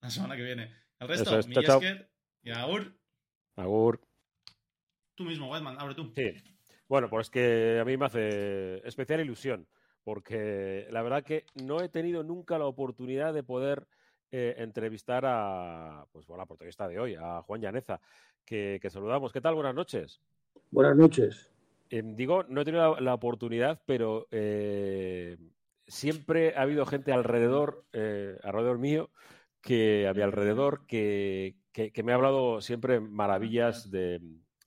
la 0.00 0.10
semana 0.10 0.36
que 0.36 0.42
viene. 0.42 0.72
El 1.00 1.08
resto, 1.08 1.38
es. 1.38 1.48
y 2.42 2.50
Agur. 2.50 2.96
Agur. 3.56 4.00
Tú 5.14 5.24
mismo, 5.24 5.50
Wayman, 5.50 5.80
abre 5.80 5.94
tú. 5.94 6.12
Sí. 6.14 6.32
Bueno, 6.88 7.08
pues 7.08 7.30
que 7.30 7.78
a 7.80 7.84
mí 7.84 7.96
me 7.96 8.06
hace 8.06 8.86
especial 8.86 9.20
ilusión 9.20 9.66
porque 10.04 10.86
la 10.90 11.02
verdad 11.02 11.24
que 11.24 11.46
no 11.54 11.80
he 11.80 11.88
tenido 11.88 12.22
nunca 12.22 12.58
la 12.58 12.66
oportunidad 12.66 13.32
de 13.32 13.42
poder 13.42 13.86
eh, 14.30 14.54
entrevistar 14.58 15.24
a, 15.26 16.06
pues 16.12 16.26
bueno, 16.26 16.42
la 16.42 16.46
protagonista 16.46 16.86
de 16.86 17.00
hoy, 17.00 17.14
a 17.14 17.42
Juan 17.42 17.60
Llaneza, 17.60 18.00
que 18.44 18.80
saludamos. 18.90 19.32
¿Qué 19.32 19.40
tal? 19.40 19.54
Buenas 19.54 19.74
noches. 19.74 20.20
Buenas 20.70 20.96
noches. 20.96 21.53
Em, 21.94 22.16
digo, 22.16 22.42
no 22.48 22.60
he 22.60 22.64
tenido 22.64 22.98
la, 22.98 23.14
oportunidad, 23.14 23.80
pero 23.86 24.26
eh, 24.32 25.36
siempre 25.86 26.56
ha 26.56 26.62
habido 26.62 26.86
gente 26.86 27.12
alrededor, 27.12 27.84
eh, 27.92 28.36
alrededor 28.42 28.78
mío, 28.78 29.10
que 29.60 30.08
había 30.08 30.24
alrededor, 30.24 30.86
que, 30.88 31.54
que, 31.72 32.02
me 32.02 32.10
ha 32.10 32.16
hablado 32.16 32.60
siempre 32.60 32.98
maravillas 32.98 33.92
de, 33.92 34.20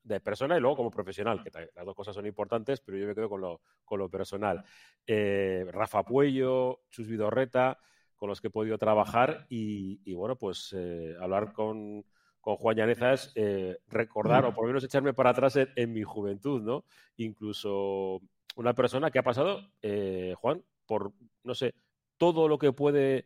de, 0.03 0.19
persona 0.21 0.55
y 0.55 0.61
luego 0.61 0.77
como 0.77 0.89
profesional, 0.89 1.43
que 1.43 1.51
las 1.75 1.85
dos 1.85 1.95
cosas 1.95 2.15
son 2.15 2.25
importantes, 2.25 2.79
pero 2.79 2.97
yo 2.97 3.05
me 3.05 3.13
quedo 3.13 3.27
con 3.27 3.41
lo, 3.41 3.59
con 3.83 3.99
lo 3.99 4.09
personal. 4.09 4.63
Eh, 5.05 5.65
Rafa 5.69 6.03
Puello, 6.03 6.83
Chus 6.89 7.09
Vidorreta, 7.09 7.77
con 8.15 8.29
los 8.29 8.39
que 8.39 8.47
he 8.47 8.51
podido 8.51 8.77
trabajar 8.77 9.47
y, 9.49 9.99
y 10.05 10.13
bueno, 10.13 10.37
pues 10.37 10.73
hablar 11.19 11.51
con 11.51 12.05
con 12.47 12.55
Juan 12.55 12.77
Llaneza 12.77 13.11
es 13.11 13.33
eh, 13.35 13.77
recordar 13.89 14.45
o 14.45 14.53
por 14.53 14.63
lo 14.63 14.67
menos 14.69 14.85
echarme 14.85 15.13
para 15.13 15.31
atrás 15.31 15.57
en, 15.57 15.91
mi 15.91 16.03
juventud, 16.03 16.61
¿no? 16.61 16.85
Incluso 17.17 18.21
una 18.55 18.73
persona 18.73 19.11
que 19.11 19.19
ha 19.19 19.23
pasado, 19.23 19.69
eh, 19.81 20.33
Juan, 20.37 20.63
por, 20.85 21.11
no 21.43 21.53
sé, 21.53 21.75
todo 22.15 22.47
lo 22.47 22.57
que 22.57 22.71
puede 22.71 23.25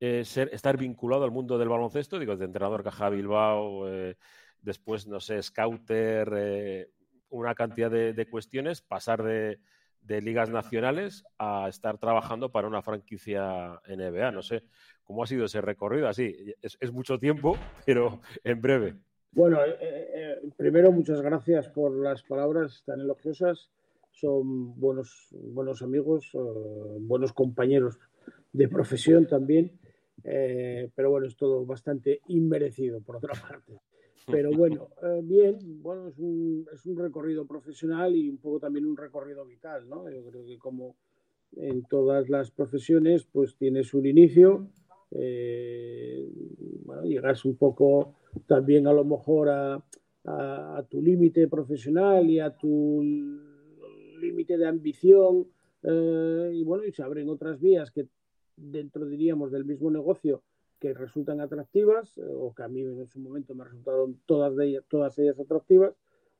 eh, 0.00 0.24
ser, 0.24 0.50
estar 0.52 0.76
vinculado 0.78 1.22
al 1.22 1.30
mundo 1.30 1.58
del 1.58 1.68
baloncesto, 1.68 2.18
digo, 2.18 2.36
de 2.36 2.44
entrenador 2.44 2.82
Caja 2.82 3.08
Bilbao, 3.08 3.86
después, 4.62 5.06
no 5.06 5.20
sé, 5.20 5.40
scouter, 5.44 6.88
una 7.28 7.54
cantidad 7.54 7.88
de, 7.88 8.28
cuestiones, 8.28 8.82
pasar 8.82 9.22
de, 9.22 9.60
de 10.06 10.20
ligas 10.22 10.50
nacionales 10.50 11.24
a 11.38 11.68
estar 11.68 11.98
trabajando 11.98 12.50
para 12.50 12.68
una 12.68 12.82
franquicia 12.82 13.80
NBA, 13.88 14.30
no 14.30 14.42
sé. 14.42 14.62
¿Cómo 15.04 15.22
ha 15.22 15.26
sido 15.26 15.44
ese 15.44 15.60
recorrido? 15.60 16.08
Así, 16.08 16.54
es, 16.62 16.92
mucho 16.92 17.18
tiempo, 17.18 17.56
pero 17.84 18.20
en 18.44 18.60
breve. 18.60 18.94
Bueno, 19.32 19.58
eh, 19.64 19.76
eh, 19.80 20.36
primero 20.56 20.92
muchas 20.92 21.20
gracias 21.20 21.68
por 21.68 21.92
las 21.92 22.22
palabras 22.22 22.82
tan 22.86 23.00
elogiosas. 23.00 23.70
Son 24.12 24.78
buenos, 24.80 25.28
buenos 25.32 25.82
amigos, 25.82 26.30
eh, 26.34 26.38
buenos 27.00 27.32
compañeros 27.32 27.98
de 28.52 28.68
profesión 28.68 29.26
también. 29.26 29.78
pero 30.22 31.10
bueno, 31.10 31.26
es 31.26 31.36
todo 31.36 31.64
bastante 31.64 32.20
inmerecido 32.28 33.00
por 33.00 33.16
otra 33.16 33.34
parte. 33.48 33.74
Pero 34.26 34.50
bueno, 34.56 34.88
bien, 35.22 35.58
bueno, 35.82 36.08
es 36.08 36.18
un, 36.18 36.66
es 36.72 36.84
un 36.86 36.96
recorrido 36.96 37.46
profesional 37.46 38.14
y 38.14 38.28
un 38.28 38.38
poco 38.38 38.60
también 38.60 38.86
un 38.86 38.96
recorrido 38.96 39.44
vital, 39.44 39.88
¿no? 39.88 40.10
Yo 40.10 40.24
creo 40.24 40.44
que 40.44 40.58
como 40.58 40.96
en 41.56 41.82
todas 41.84 42.28
las 42.28 42.50
profesiones, 42.50 43.24
pues 43.24 43.56
tienes 43.56 43.94
un 43.94 44.06
inicio, 44.06 44.68
eh, 45.10 46.28
bueno, 46.84 47.02
llegas 47.04 47.44
un 47.44 47.56
poco 47.56 48.14
también 48.46 48.86
a 48.86 48.92
lo 48.92 49.04
mejor 49.04 49.48
a, 49.48 49.82
tu 50.90 51.00
límite 51.00 51.46
profesional 51.46 52.28
y 52.28 52.40
a 52.40 52.50
tu 52.50 53.00
límite 54.20 54.58
de 54.58 54.66
ambición 54.66 55.46
eh, 55.84 56.50
y 56.52 56.64
bueno, 56.64 56.84
y 56.84 56.90
se 56.90 57.04
abren 57.04 57.28
otras 57.28 57.60
vías 57.60 57.92
que 57.92 58.08
dentro 58.56 59.06
diríamos 59.06 59.52
del 59.52 59.64
mismo 59.64 59.88
negocio 59.88 60.42
que 60.78 60.94
resultan 60.94 61.40
atractivas 61.40 62.18
o 62.18 62.54
que 62.54 62.62
a 62.62 62.68
mí 62.68 62.82
en 62.82 63.00
ese 63.00 63.18
momento 63.18 63.54
me 63.54 63.64
resultaron 63.64 64.20
todas, 64.26 64.54
de 64.56 64.68
ellas, 64.68 64.84
todas 64.88 65.18
ellas 65.18 65.38
atractivas. 65.38 65.94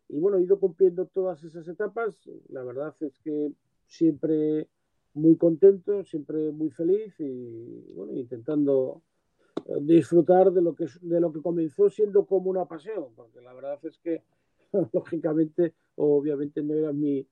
Y 0.09 0.19
bueno, 0.19 0.39
he 0.39 0.43
ido 0.43 0.61
cumpliendo 0.61 1.07
todas 1.07 1.43
esas 1.43 1.67
etapas. 1.69 2.29
La 2.49 2.63
verdad 2.63 2.95
es 3.01 3.19
que 3.21 3.53
siempre 3.87 4.69
muy 5.15 5.37
contento, 5.37 6.05
siempre 6.05 6.53
muy 6.53 6.71
feliz 6.71 7.19
y 7.19 7.85
bueno, 7.95 8.13
intentando 8.13 9.03
eh, 9.65 9.79
disfrutar 9.81 10.53
de 10.53 10.61
lo 10.61 10.75
que 10.75 10.87
de 11.01 11.21
lo 11.21 11.33
que 11.33 11.41
comenzó 11.41 11.89
siendo 11.89 12.27
como 12.27 12.51
una 12.51 12.67
pasión, 12.67 13.07
porque 13.17 13.41
la 13.41 13.55
verdad 13.55 13.79
es 13.83 13.99
que 13.99 14.23
lógicamente, 14.93 15.75
obviamente 15.97 16.63
no 16.63 16.75
era 16.75 16.93
mi 16.93 17.27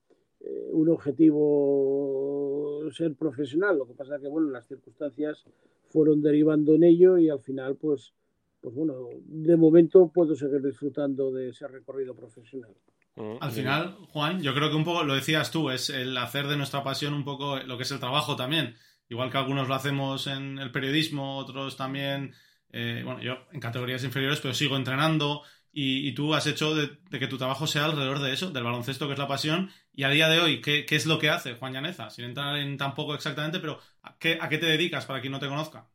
eh, 0.45 0.69
un 0.71 0.89
objetivo 0.89 2.81
ser 2.91 3.15
profesional. 3.15 3.77
Lo 3.77 3.87
que 3.87 3.93
pasa 3.93 4.15
es 4.15 4.21
que 4.21 4.27
bueno, 4.27 4.49
las 4.49 4.67
circunstancias 4.67 5.43
fueron 5.89 6.21
derivando 6.21 6.75
en 6.75 6.83
ello 6.83 7.17
y 7.17 7.29
al 7.29 7.39
final, 7.39 7.75
pues, 7.75 8.13
pues 8.61 8.75
bueno, 8.75 9.09
de 9.25 9.57
momento 9.57 10.11
puedo 10.13 10.35
seguir 10.35 10.61
disfrutando 10.61 11.31
de 11.31 11.49
ese 11.49 11.67
recorrido 11.67 12.15
profesional. 12.15 12.71
Mm, 13.15 13.37
Al 13.39 13.51
final, 13.51 13.95
Juan, 14.09 14.41
yo 14.41 14.53
creo 14.53 14.69
que 14.69 14.75
un 14.75 14.83
poco 14.83 15.03
lo 15.03 15.15
decías 15.15 15.51
tú, 15.51 15.69
es 15.69 15.89
el 15.89 16.17
hacer 16.17 16.47
de 16.47 16.57
nuestra 16.57 16.83
pasión 16.83 17.13
un 17.13 17.23
poco 17.23 17.57
lo 17.57 17.77
que 17.77 17.83
es 17.83 17.91
el 17.91 17.99
trabajo 17.99 18.35
también. 18.35 18.75
Igual 19.07 19.31
que 19.31 19.37
algunos 19.37 19.67
lo 19.67 19.75
hacemos 19.75 20.27
en 20.27 20.57
el 20.57 20.71
periodismo, 20.71 21.37
otros 21.37 21.77
también, 21.77 22.33
eh, 22.71 23.01
bueno, 23.05 23.21
yo 23.21 23.37
en 23.51 23.59
categorías 23.59 24.03
inferiores, 24.03 24.41
pero 24.41 24.53
sigo 24.53 24.75
entrenando 24.75 25.43
y, 25.77 26.13
tú 26.13 26.33
has 26.33 26.47
hecho 26.47 26.73
de, 26.73 26.89
que 27.19 27.27
tu 27.27 27.37
trabajo 27.37 27.67
sea 27.67 27.83
alrededor 27.83 28.19
de 28.19 28.31
eso, 28.31 28.49
del 28.49 28.63
baloncesto, 28.63 29.07
que 29.07 29.13
es 29.13 29.19
la 29.19 29.27
pasión. 29.27 29.67
Y 29.93 30.03
a 30.03 30.09
día 30.09 30.29
de 30.29 30.39
hoy, 30.39 30.61
¿qué, 30.61 30.85
es 30.89 31.05
lo 31.05 31.19
que 31.19 31.29
hace 31.29 31.55
Juan 31.55 31.73
Llaneza? 31.73 32.09
Sin 32.09 32.23
entrar 32.23 32.55
en 32.55 32.77
tampoco 32.77 33.13
exactamente, 33.13 33.59
pero 33.59 33.79
¿a 34.01 34.15
qué, 34.17 34.37
¿a 34.39 34.47
qué 34.47 34.57
te 34.57 34.67
dedicas 34.67 35.05
para 35.05 35.19
quien 35.19 35.33
no 35.33 35.39
te 35.39 35.49
conozca? 35.49 35.85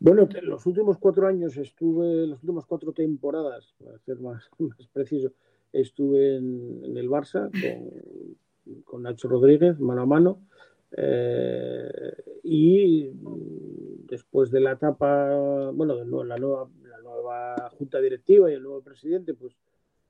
Bueno, 0.00 0.26
los 0.40 0.64
últimos 0.64 0.96
cuatro 0.96 1.26
años 1.26 1.58
estuve, 1.58 2.26
las 2.26 2.42
últimas 2.42 2.64
cuatro 2.64 2.92
temporadas, 2.92 3.74
para 3.84 3.98
ser 3.98 4.18
más, 4.18 4.48
más 4.58 4.88
preciso, 4.94 5.30
estuve 5.70 6.36
en, 6.36 6.96
el 6.96 7.10
Barça 7.10 7.50
con, 8.84 9.02
Nacho 9.02 9.28
Rodríguez, 9.28 9.78
mano 9.78 10.00
a 10.00 10.06
mano. 10.06 10.40
Eh, 10.96 11.90
y 12.44 13.10
después 14.08 14.50
de 14.50 14.60
la 14.60 14.72
etapa, 14.72 15.70
bueno, 15.72 15.96
de 15.96 16.04
la 16.04 16.36
nueva, 16.38 16.68
la 16.82 17.00
nueva 17.02 17.70
junta 17.78 18.00
directiva 18.00 18.50
y 18.50 18.54
el 18.54 18.62
nuevo 18.62 18.82
presidente, 18.82 19.34
pues 19.34 19.54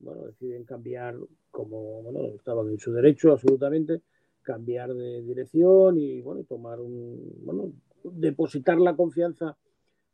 bueno, 0.01 0.27
deciden 0.27 0.65
cambiar, 0.65 1.17
como 1.51 2.03
bueno, 2.03 2.35
estaban 2.37 2.69
en 2.69 2.79
su 2.79 2.93
derecho 2.93 3.33
absolutamente, 3.33 4.03
cambiar 4.43 4.95
de 4.95 5.23
dirección 5.23 5.99
y 5.99 6.21
bueno, 6.21 6.45
tomar 6.45 6.81
un, 6.81 7.33
bueno, 7.45 7.73
depositar 8.05 8.79
la 8.79 8.95
confianza 8.95 9.57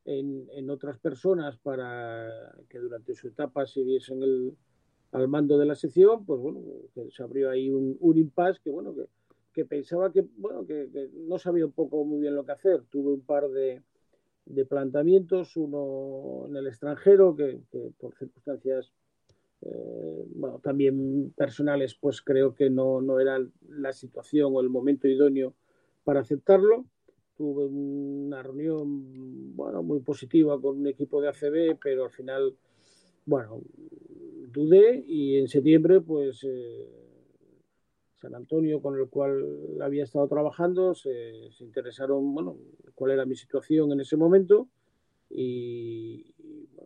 en, 0.05 0.49
en 0.53 0.71
otras 0.71 0.99
personas 0.99 1.57
para 1.59 2.29
que 2.69 2.79
durante 2.79 3.15
su 3.15 3.29
etapa 3.29 3.67
siguiesen 3.67 4.23
el, 4.23 4.57
al 5.13 5.29
mando 5.29 5.59
de 5.59 5.67
la 5.67 5.75
sección, 5.75 6.25
pues 6.25 6.41
bueno, 6.41 6.61
se 7.11 7.23
abrió 7.23 7.51
ahí 7.51 7.71
un, 7.71 7.97
un 8.01 8.19
impasse 8.19 8.61
que 8.63 8.71
bueno, 8.71 8.95
que, 8.95 9.07
pensaba 9.65 10.11
que, 10.11 10.27
bueno, 10.37 10.67
que, 10.67 11.11
no 11.29 11.39
sabía 11.39 11.65
un 11.65 11.73
poco 11.73 12.05
muy 12.05 12.21
bien 12.21 12.35
lo 12.35 12.45
que 12.45 12.53
hacer. 12.53 12.83
Tuve 12.91 13.13
un 13.13 13.21
par 13.21 13.49
de, 13.49 13.83
de 14.47 14.65
planteamientos, 14.67 15.57
uno 15.57 16.47
en 16.49 16.57
el 16.57 16.67
extranjero, 16.67 17.37
que, 17.37 17.61
por 17.99 18.15
circunstancias 18.17 18.93
eh, 19.63 20.25
bueno, 20.35 20.59
también 20.59 21.33
personales, 21.37 21.95
pues 21.95 22.21
creo 22.21 22.55
que 22.55 22.69
no, 22.69 23.01
no 23.01 23.21
era 23.21 23.39
la 23.69 23.93
situación 23.93 24.53
o 24.55 24.61
el 24.61 24.69
momento 24.69 25.09
idóneo 25.09 25.55
para 26.03 26.21
aceptarlo. 26.21 26.85
Tuve 27.37 27.65
una 27.67 28.43
reunión 28.43 29.57
bueno, 29.57 29.83
muy 29.83 30.01
positiva 30.01 30.61
con 30.61 30.79
un 30.79 30.87
equipo 30.87 31.21
de 31.21 31.29
ACB, 31.29 31.79
pero 31.83 32.05
al 32.05 32.11
final, 32.11 32.57
bueno, 33.27 33.63
dudé 34.53 35.03
y 35.07 35.39
en 35.39 35.49
septiembre, 35.49 36.01
pues 36.01 36.45
eh, 36.45 37.04
San 38.25 38.35
Antonio, 38.35 38.81
con 38.81 38.99
el 38.99 39.07
cual 39.09 39.45
había 39.83 40.05
estado 40.05 40.27
trabajando, 40.29 40.95
se, 40.95 41.51
interesaron, 41.61 42.33
bueno, 42.33 42.57
cuál 42.95 43.11
era 43.11 43.27
mi 43.27 43.37
situación 43.37 43.93
en 43.93 44.01
ese 44.01 44.17
momento 44.17 44.69
y, 45.29 46.33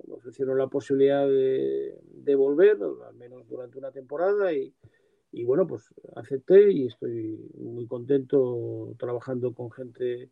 me 0.08 0.14
ofrecieron 0.14 0.58
la 0.58 0.66
posibilidad 0.66 1.28
de, 1.28 2.34
volver, 2.34 2.76
al 3.06 3.14
menos 3.14 3.48
durante 3.48 3.78
una 3.78 3.92
temporada 3.92 4.52
y, 4.52 5.44
bueno, 5.44 5.64
pues 5.66 5.94
acepté 6.16 6.72
y 6.72 6.86
estoy 6.86 7.38
muy 7.56 7.86
contento 7.86 8.94
trabajando 8.98 9.54
con 9.54 9.70
gente 9.70 10.30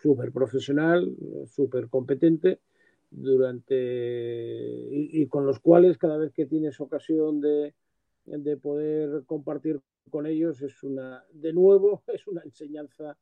súper 0.00 0.30
profesional, 0.30 1.12
súper 1.46 1.88
competente 1.88 2.60
durante 3.10 3.74
y, 4.92 5.26
con 5.26 5.44
los 5.44 5.58
cuales 5.58 5.98
cada 5.98 6.18
vez 6.18 6.32
que 6.32 6.46
tienes 6.46 6.80
ocasión 6.80 7.40
de, 7.40 7.74
de, 8.24 8.56
poder 8.56 9.24
compartir 9.24 9.80
con 10.10 10.26
ellos 10.26 10.60
es 10.62 10.82
una 10.82 11.24
de 11.32 11.52
nuevo 11.52 12.02
es 12.06 12.26
una 12.26 12.42
enseñanza 12.42 13.16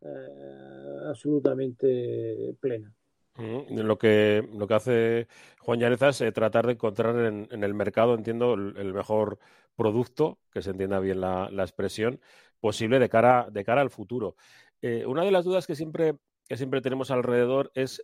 eh, 0.00 0.98
absolutamente 1.06 2.54
plena 2.60 2.92
lo 3.36 3.98
que 3.98 4.48
lo 4.52 4.68
que 4.68 4.74
hace 4.74 5.28
Juan 5.58 5.80
Llaneza 5.80 6.10
es 6.10 6.20
eh, 6.20 6.30
tratar 6.30 6.66
de 6.66 6.74
encontrar 6.74 7.16
en, 7.16 7.64
el 7.64 7.74
mercado 7.74 8.14
entiendo 8.14 8.54
el, 8.54 8.94
mejor 8.94 9.38
producto 9.74 10.38
que 10.52 10.62
se 10.62 10.70
entienda 10.70 11.00
bien 11.00 11.20
la, 11.20 11.50
la, 11.50 11.64
expresión 11.64 12.20
posible 12.60 13.00
de 13.00 13.08
cara 13.08 13.48
de 13.50 13.64
cara 13.64 13.80
al 13.80 13.90
futuro 13.90 14.36
eh, 14.82 15.04
una 15.06 15.24
de 15.24 15.32
las 15.32 15.44
dudas 15.44 15.66
que 15.66 15.74
siempre 15.74 16.16
que 16.46 16.56
siempre 16.56 16.80
tenemos 16.80 17.10
alrededor 17.10 17.72
es 17.74 18.02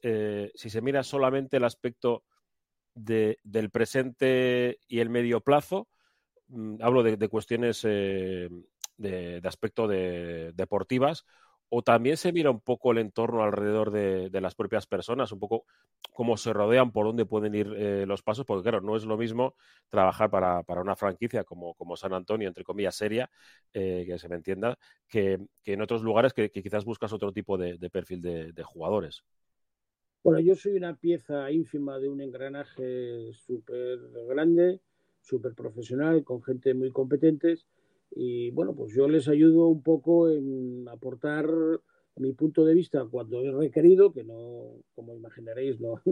si 0.54 0.70
se 0.70 0.80
mira 0.80 1.04
solamente 1.04 1.58
el 1.58 1.64
aspecto 1.64 2.24
de, 2.94 3.38
del 3.42 3.70
presente 3.70 4.78
y 4.88 5.00
el 5.00 5.10
medio 5.10 5.40
plazo. 5.40 5.88
Mm, 6.50 6.82
hablo 6.82 7.02
de, 7.02 7.28
cuestiones 7.28 7.82
eh, 7.84 8.48
de, 8.96 9.40
aspecto 9.44 9.86
de 9.86 10.52
deportivas 10.54 11.24
o 11.68 11.82
también 11.82 12.16
se 12.16 12.32
mira 12.32 12.50
un 12.50 12.60
poco 12.60 12.90
el 12.90 12.98
entorno 12.98 13.44
alrededor 13.44 13.92
de, 13.92 14.40
las 14.40 14.56
propias 14.56 14.88
personas, 14.88 15.30
un 15.30 15.38
poco 15.38 15.66
cómo 16.12 16.36
se 16.36 16.52
rodean, 16.52 16.90
por 16.90 17.06
dónde 17.06 17.26
pueden 17.26 17.54
ir 17.54 17.72
eh, 17.76 18.04
los 18.06 18.22
pasos, 18.22 18.44
porque 18.44 18.64
claro, 18.64 18.80
no 18.80 18.96
es 18.96 19.04
lo 19.04 19.16
mismo 19.16 19.54
trabajar 19.88 20.30
para, 20.30 20.64
una 20.80 20.96
franquicia 20.96 21.44
como, 21.44 21.74
como, 21.74 21.96
San 21.96 22.12
Antonio, 22.12 22.48
entre 22.48 22.64
comillas, 22.64 22.96
seria, 22.96 23.30
eh, 23.72 24.02
que 24.04 24.18
se 24.18 24.28
me 24.28 24.34
entienda, 24.34 24.76
que, 25.06 25.38
en 25.64 25.80
otros 25.80 26.02
lugares 26.02 26.32
que, 26.32 26.50
quizás 26.50 26.84
buscas 26.84 27.12
otro 27.12 27.32
tipo 27.32 27.56
de, 27.56 27.78
perfil 27.88 28.20
de, 28.20 28.62
jugadores. 28.64 29.22
Bueno, 30.24 30.40
yo 30.40 30.56
soy 30.56 30.72
una 30.72 30.96
pieza 30.96 31.52
ínfima 31.52 32.00
de 32.00 32.08
un 32.08 32.20
engranaje 32.20 33.32
súper 33.32 34.00
grande, 34.28 34.80
súper 35.20 35.54
profesional, 35.54 36.24
con 36.24 36.42
gente 36.42 36.74
muy 36.74 36.90
competentes 36.90 37.66
y 38.11 38.50
bueno, 38.50 38.74
pues 38.74 38.92
yo 38.92 39.09
les 39.09 39.28
ayudo 39.28 39.68
un 39.68 39.83
poco 39.83 40.28
en 40.28 40.88
aportar 40.88 41.48
mi 42.16 42.33
punto 42.33 42.64
de 42.64 42.74
vista 42.74 43.06
cuando 43.11 43.40
he 43.40 43.50
requerido, 43.50 44.12
que 44.12 44.24
no, 44.24 44.83
como 44.94 45.14
imaginaréis, 45.14 45.80
no, 45.80 46.02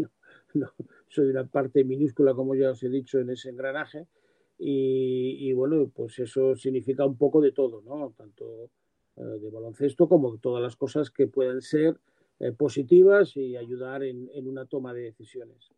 soy 1.09 1.27
una 1.27 1.47
parte 1.47 1.85
minúscula, 1.85 2.35
como 2.35 2.55
ya 2.55 2.71
os 2.71 2.83
he 2.83 2.88
dicho, 2.88 3.18
en 3.18 3.31
ese 3.31 3.51
engranaje. 3.51 4.07
Y, 4.61 5.53
bueno, 5.53 5.88
pues 5.94 6.18
eso 6.18 6.57
significa 6.57 7.07
un 7.07 7.16
poco 7.16 7.40
de 7.40 7.53
todo, 7.53 7.81
¿no? 7.83 8.12
Tanto 8.16 8.71
eh, 9.16 9.23
de 9.23 9.51
baloncesto 9.51 10.09
como 10.09 10.37
todas 10.38 10.61
las 10.61 10.75
cosas 10.75 11.12
que 11.12 11.29
puedan 11.29 11.61
ser 11.62 11.97
eh, 12.40 12.51
positivas 12.51 13.37
y 13.37 13.57
ayudar 13.57 14.03
en, 14.03 14.29
una 14.49 14.66
toma 14.66 14.92
de 14.92 15.03
decisiones. 15.03 15.71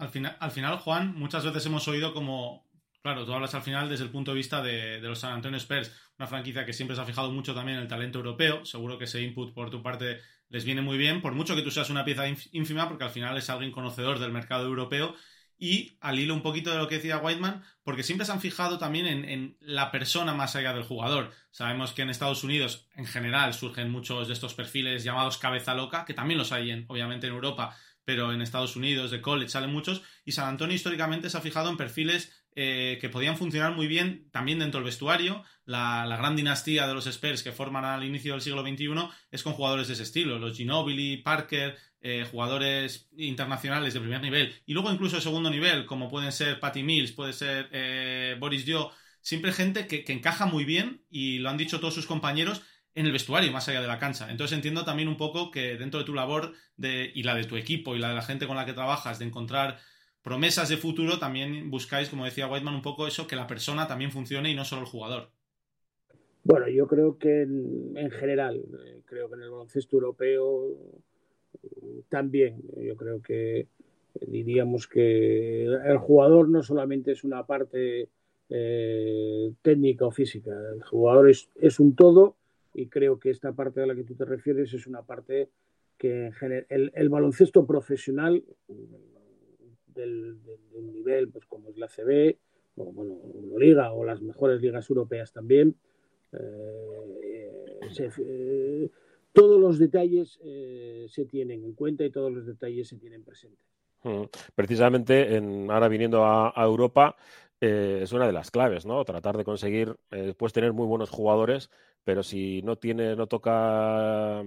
Al 0.00 0.08
final, 0.08 0.36
al 0.40 0.50
final, 0.50 0.78
Juan, 0.78 1.14
muchas 1.14 1.44
veces 1.44 1.64
hemos 1.66 1.86
oído 1.86 2.12
como 2.12 2.70
Claro, 3.02 3.24
tú 3.24 3.32
hablas 3.32 3.54
al 3.54 3.62
final 3.62 3.88
desde 3.88 4.04
el 4.04 4.10
punto 4.10 4.32
de 4.32 4.36
vista 4.36 4.62
de, 4.62 5.00
los 5.00 5.20
San 5.20 5.32
Antonio 5.32 5.56
Spurs, 5.56 5.90
una 6.18 6.28
franquicia 6.28 6.66
que 6.66 6.74
siempre 6.74 6.94
se 6.94 7.00
ha 7.00 7.06
fijado 7.06 7.30
mucho 7.32 7.54
también 7.54 7.78
en 7.78 7.82
el 7.84 7.88
talento 7.88 8.18
europeo. 8.18 8.66
Seguro 8.66 8.98
que 8.98 9.04
ese 9.04 9.22
input 9.22 9.54
por 9.54 9.70
tu 9.70 9.82
parte 9.82 10.20
les 10.50 10.64
viene 10.64 10.82
muy 10.82 10.98
bien, 10.98 11.22
por 11.22 11.32
mucho 11.32 11.56
que 11.56 11.62
tú 11.62 11.70
seas 11.70 11.88
una 11.88 12.04
pieza 12.04 12.28
ínfima, 12.28 12.88
porque 12.88 13.04
al 13.04 13.10
final 13.10 13.38
es 13.38 13.48
alguien 13.48 13.72
conocedor 13.72 14.18
del 14.18 14.32
mercado 14.32 14.66
europeo. 14.66 15.14
Y 15.56 15.96
al 16.00 16.18
hilo 16.18 16.34
un 16.34 16.42
poquito 16.42 16.70
de 16.70 16.78
lo 16.78 16.88
que 16.88 16.96
decía 16.96 17.18
Whiteman, 17.18 17.62
porque 17.84 18.02
siempre 18.02 18.26
se 18.26 18.32
han 18.32 18.40
fijado 18.40 18.78
también 18.78 19.06
en, 19.06 19.24
en, 19.26 19.56
la 19.60 19.90
persona 19.90 20.34
más 20.34 20.56
allá 20.56 20.72
del 20.72 20.84
jugador. 20.84 21.32
Sabemos 21.50 21.92
que 21.92 22.02
en 22.02 22.10
Estados 22.10 22.44
Unidos, 22.44 22.86
en 22.96 23.06
general, 23.06 23.52
surgen 23.52 23.90
muchos 23.90 24.26
de 24.26 24.32
estos 24.34 24.54
perfiles 24.54 25.04
llamados 25.04 25.36
cabeza 25.36 25.74
loca, 25.74 26.06
que 26.06 26.14
también 26.14 26.38
los 26.38 26.52
hay, 26.52 26.70
en, 26.70 26.86
obviamente, 26.88 27.26
en 27.26 27.34
Europa, 27.34 27.76
pero 28.10 28.32
en 28.32 28.42
Estados 28.42 28.74
Unidos, 28.74 29.12
de 29.12 29.20
college, 29.20 29.50
salen 29.50 29.70
muchos. 29.70 30.02
Y 30.24 30.32
San 30.32 30.48
Antonio 30.48 30.74
históricamente 30.74 31.30
se 31.30 31.38
ha 31.38 31.40
fijado 31.40 31.70
en 31.70 31.76
perfiles 31.76 32.44
eh, 32.56 32.98
que 33.00 33.08
podían 33.08 33.36
funcionar 33.36 33.76
muy 33.76 33.86
bien 33.86 34.28
también 34.32 34.58
dentro 34.58 34.80
del 34.80 34.86
vestuario. 34.86 35.44
La, 35.64 36.04
gran 36.18 36.34
dinastía 36.34 36.88
de 36.88 36.94
los 36.94 37.06
Spurs 37.06 37.44
que 37.44 37.52
forman 37.52 37.84
al 37.84 38.02
inicio 38.02 38.32
del 38.32 38.40
siglo 38.40 38.62
XXI 38.62 38.88
es 39.30 39.44
con 39.44 39.52
jugadores 39.52 39.86
de 39.86 39.94
ese 39.94 40.02
estilo, 40.02 40.40
los 40.40 40.56
Ginobili, 40.56 41.18
Parker, 41.18 41.78
eh, 42.00 42.26
jugadores 42.28 43.08
internacionales 43.16 43.94
de 43.94 44.00
primer 44.00 44.22
nivel 44.22 44.60
y 44.66 44.72
luego 44.72 44.90
incluso 44.90 45.14
de 45.14 45.22
segundo 45.22 45.48
nivel, 45.48 45.86
como 45.86 46.10
pueden 46.10 46.32
ser 46.32 46.58
Patty 46.58 46.82
Mills, 46.82 47.12
puede 47.12 47.32
ser 47.32 47.68
eh, 47.70 48.36
Boris 48.40 48.66
Dio, 48.66 48.90
siempre 49.20 49.52
gente 49.52 49.86
que, 49.86 50.02
que 50.02 50.14
encaja 50.14 50.46
muy 50.46 50.64
bien 50.64 51.04
y 51.10 51.38
lo 51.38 51.48
han 51.48 51.58
dicho 51.58 51.78
todos 51.78 51.94
sus 51.94 52.06
compañeros 52.06 52.62
en 52.94 53.06
el 53.06 53.12
vestuario, 53.12 53.52
más 53.52 53.68
allá 53.68 53.80
de 53.80 53.86
la 53.86 53.98
cancha. 53.98 54.30
Entonces 54.30 54.56
entiendo 54.56 54.84
también 54.84 55.08
un 55.08 55.16
poco 55.16 55.50
que 55.50 55.76
dentro 55.76 56.00
de 56.00 56.06
tu 56.06 56.14
labor 56.14 56.52
de, 56.76 57.10
y 57.14 57.22
la 57.22 57.34
de 57.34 57.44
tu 57.44 57.56
equipo 57.56 57.94
y 57.94 57.98
la 57.98 58.08
de 58.08 58.14
la 58.14 58.22
gente 58.22 58.46
con 58.46 58.56
la 58.56 58.66
que 58.66 58.72
trabajas, 58.72 59.18
de 59.18 59.26
encontrar 59.26 59.78
promesas 60.22 60.68
de 60.68 60.76
futuro, 60.76 61.18
también 61.18 61.70
buscáis, 61.70 62.08
como 62.08 62.24
decía 62.24 62.48
Whiteman, 62.48 62.74
un 62.74 62.82
poco 62.82 63.06
eso, 63.06 63.26
que 63.26 63.36
la 63.36 63.46
persona 63.46 63.86
también 63.86 64.10
funcione 64.10 64.50
y 64.50 64.54
no 64.54 64.64
solo 64.64 64.82
el 64.82 64.88
jugador. 64.88 65.30
Bueno, 66.42 66.68
yo 66.68 66.86
creo 66.86 67.18
que 67.18 67.42
en, 67.42 68.10
general, 68.10 68.56
eh, 68.56 69.02
creo 69.04 69.28
que 69.28 69.36
en 69.36 69.42
el 69.42 69.50
baloncesto 69.50 69.96
europeo 69.96 70.74
también, 72.08 72.62
yo 72.76 72.96
creo 72.96 73.20
que 73.20 73.68
diríamos 74.26 74.88
que 74.88 75.64
el 75.64 75.98
jugador 75.98 76.48
no 76.48 76.62
solamente 76.62 77.12
es 77.12 77.22
una 77.22 77.46
parte 77.46 78.08
eh, 78.48 79.52
técnica 79.62 80.06
o 80.06 80.10
física, 80.10 80.50
el 80.74 80.82
jugador 80.82 81.30
es 81.30 81.80
un 81.80 81.94
todo 81.94 82.36
y 82.72 82.86
creo 82.86 83.18
que 83.18 83.30
esta 83.30 83.52
parte 83.52 83.82
a 83.82 83.86
la 83.86 83.94
que 83.94 84.04
tú 84.04 84.14
te 84.14 84.24
refieres 84.24 84.72
es 84.72 84.86
una 84.86 85.02
parte 85.02 85.50
que 85.98 86.32
el, 86.70 86.90
el 86.94 87.08
baloncesto 87.10 87.66
profesional 87.66 88.42
del, 89.86 90.38
nivel 90.72 91.28
pues 91.28 91.44
como 91.46 91.68
es 91.70 91.76
la 91.76 91.88
CB 91.88 92.36
o 92.76 92.92
bueno 92.92 93.20
la 93.52 93.58
Liga 93.58 93.92
o 93.92 94.04
las 94.04 94.22
mejores 94.22 94.62
ligas 94.62 94.88
europeas 94.88 95.32
también 95.32 95.76
eh, 96.32 96.38
eh, 97.98 98.90
todos 99.32 99.60
los 99.60 99.78
detalles 99.78 100.38
eh, 100.42 101.06
se 101.08 101.24
tienen 101.26 101.64
en 101.64 101.74
cuenta 101.74 102.04
y 102.04 102.10
todos 102.10 102.32
los 102.32 102.46
detalles 102.46 102.88
se 102.88 102.96
tienen 102.96 103.22
presentes 103.22 103.66
mm. 104.04 104.22
precisamente 104.54 105.36
en, 105.36 105.70
ahora 105.70 105.88
viniendo 105.88 106.24
a, 106.24 106.52
a 106.54 106.64
Europa 106.64 107.16
es 107.62 108.10
una 108.14 108.26
de 108.26 108.32
las 108.32 108.50
claves, 108.50 108.86
¿no? 108.86 109.04
Tratar 109.04 109.36
de 109.36 109.44
conseguir, 109.44 109.94
puedes 110.38 110.54
tener 110.54 110.72
muy 110.72 110.86
buenos 110.86 111.10
jugadores, 111.10 111.68
pero 112.04 112.22
si 112.22 112.62
no 112.62 112.76
tiene, 112.76 113.16
no 113.16 113.26
toca 113.26 114.42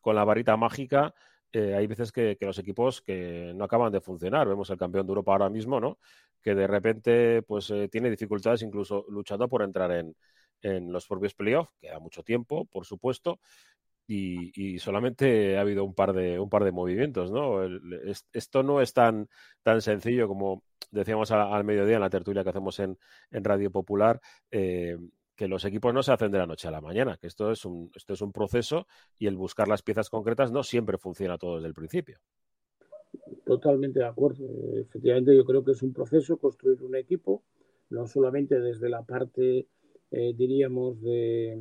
con 0.00 0.14
la 0.16 0.24
varita 0.24 0.56
mágica, 0.56 1.14
eh, 1.52 1.74
hay 1.74 1.86
veces 1.86 2.12
que, 2.12 2.36
los 2.40 2.58
equipos 2.58 3.02
que 3.02 3.52
no 3.54 3.64
acaban 3.64 3.92
de 3.92 4.00
funcionar. 4.00 4.48
Vemos 4.48 4.70
el 4.70 4.78
campeón 4.78 5.06
de 5.06 5.10
Europa 5.10 5.32
ahora 5.32 5.50
mismo, 5.50 5.80
¿no? 5.80 5.98
Que 6.42 6.54
de 6.54 6.66
repente 6.66 7.42
pues 7.42 7.70
eh, 7.70 7.88
tiene 7.88 8.10
dificultades 8.10 8.62
incluso 8.62 9.04
luchando 9.08 9.48
por 9.48 9.62
entrar 9.62 9.90
en, 9.92 10.14
los 10.62 11.06
propios 11.06 11.34
playoffs, 11.34 11.72
queda 11.80 11.98
mucho 12.00 12.22
tiempo, 12.22 12.66
por 12.66 12.84
supuesto, 12.84 13.40
y, 14.06 14.78
solamente 14.78 15.56
ha 15.56 15.62
habido 15.62 15.84
un 15.84 15.94
par 15.94 16.12
de, 16.12 16.38
un 16.38 16.50
par 16.50 16.64
de 16.64 16.72
movimientos, 16.72 17.30
¿no? 17.30 17.60
esto 18.32 18.62
no 18.62 18.80
es 18.82 18.92
tan, 18.92 19.28
tan 19.62 19.80
sencillo 19.80 20.28
como 20.28 20.64
decíamos 20.90 21.30
al 21.30 21.64
mediodía 21.64 21.94
en 21.96 22.02
la 22.02 22.10
tertulia 22.10 22.42
que 22.42 22.50
hacemos 22.50 22.78
en, 22.80 22.98
en 23.30 23.44
Radio 23.44 23.70
Popular. 23.70 24.20
Eh, 24.50 24.98
que 25.40 25.48
los 25.48 25.64
equipos 25.64 25.94
no 25.94 26.02
se 26.02 26.12
hacen 26.12 26.30
de 26.30 26.36
la 26.36 26.46
noche 26.46 26.68
a 26.68 26.70
la 26.70 26.82
mañana, 26.82 27.16
que 27.16 27.26
esto 27.26 27.50
es 27.50 27.64
un, 27.64 27.90
esto 27.96 28.12
es 28.12 28.20
un 28.20 28.30
proceso 28.30 28.86
y 29.18 29.26
el 29.26 29.38
buscar 29.38 29.68
las 29.68 29.80
piezas 29.80 30.10
concretas 30.10 30.52
no 30.52 30.62
siempre 30.62 30.98
funciona 30.98 31.38
todo 31.38 31.56
desde 31.56 31.68
el 31.68 31.72
principio. 31.72 32.18
Totalmente 33.46 34.00
de 34.00 34.04
acuerdo. 34.04 34.44
Efectivamente, 34.76 35.34
yo 35.34 35.46
creo 35.46 35.64
que 35.64 35.70
es 35.70 35.82
un 35.82 35.94
proceso 35.94 36.36
construir 36.36 36.82
un 36.82 36.94
equipo, 36.94 37.42
no 37.88 38.06
solamente 38.06 38.60
desde 38.60 38.90
la 38.90 39.02
parte, 39.02 39.66
eh, 40.10 40.34
diríamos, 40.36 41.00
de, 41.00 41.58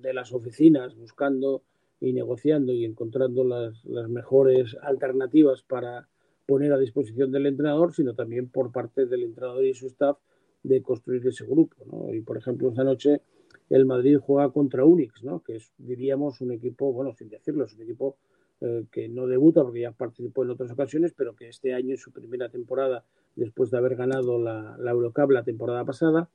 de 0.00 0.12
las 0.12 0.32
oficinas, 0.32 0.96
buscando 0.96 1.62
y 2.00 2.12
negociando 2.12 2.72
y 2.72 2.84
encontrando 2.84 3.44
las, 3.44 3.84
las 3.84 4.08
mejores 4.08 4.76
alternativas 4.82 5.62
para 5.62 6.08
poner 6.46 6.72
a 6.72 6.78
disposición 6.78 7.30
del 7.30 7.46
entrenador, 7.46 7.94
sino 7.94 8.16
también 8.16 8.48
por 8.48 8.72
parte 8.72 9.06
del 9.06 9.22
entrenador 9.22 9.64
y 9.64 9.72
su 9.72 9.86
staff 9.86 10.18
de 10.62 10.82
construir 10.82 11.26
ese 11.26 11.44
grupo. 11.44 11.76
¿no? 11.86 12.12
Y 12.12 12.20
por 12.20 12.36
ejemplo, 12.36 12.68
esta 12.68 12.84
noche 12.84 13.22
el 13.70 13.86
Madrid 13.86 14.18
juega 14.18 14.50
contra 14.50 14.84
Unix, 14.84 15.22
¿no? 15.24 15.42
que 15.42 15.56
es, 15.56 15.72
diríamos, 15.78 16.40
un 16.40 16.52
equipo, 16.52 16.92
bueno, 16.92 17.14
sin 17.14 17.28
decirlo, 17.28 17.64
es 17.64 17.74
un 17.74 17.82
equipo 17.82 18.16
eh, 18.60 18.84
que 18.90 19.08
no 19.08 19.26
debuta 19.26 19.62
porque 19.62 19.80
ya 19.80 19.92
participó 19.92 20.44
en 20.44 20.50
otras 20.50 20.70
ocasiones, 20.70 21.12
pero 21.16 21.34
que 21.34 21.48
este 21.48 21.74
año 21.74 21.94
es 21.94 22.00
su 22.00 22.12
primera 22.12 22.48
temporada 22.48 23.04
después 23.34 23.70
de 23.70 23.78
haber 23.78 23.96
ganado 23.96 24.38
la, 24.38 24.76
la 24.78 24.90
Eurocup 24.90 25.30
la 25.30 25.42
temporada 25.42 25.84
pasada 25.84 26.28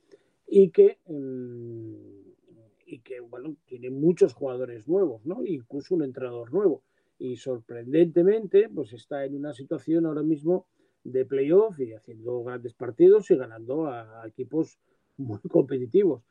y 0.46 0.70
que, 0.70 0.98
mm, 1.06 1.94
y 2.86 2.98
que, 3.00 3.20
bueno, 3.20 3.56
tiene 3.66 3.90
muchos 3.90 4.34
jugadores 4.34 4.88
nuevos, 4.88 5.24
¿no? 5.24 5.44
incluso 5.44 5.94
un 5.94 6.02
entrenador 6.02 6.52
nuevo. 6.52 6.82
Y 7.18 7.36
sorprendentemente, 7.36 8.68
pues 8.68 8.92
está 8.92 9.24
en 9.24 9.34
una 9.36 9.52
situación 9.52 10.06
ahora 10.06 10.22
mismo 10.22 10.66
de 11.04 11.24
playoff 11.24 11.78
y 11.80 11.92
haciendo 11.92 12.42
grandes 12.42 12.74
partidos 12.74 13.30
y 13.30 13.36
ganando 13.36 13.86
a, 13.86 14.26
equipos 14.26 14.78
muy 15.16 15.40
competitivos. 15.48 16.22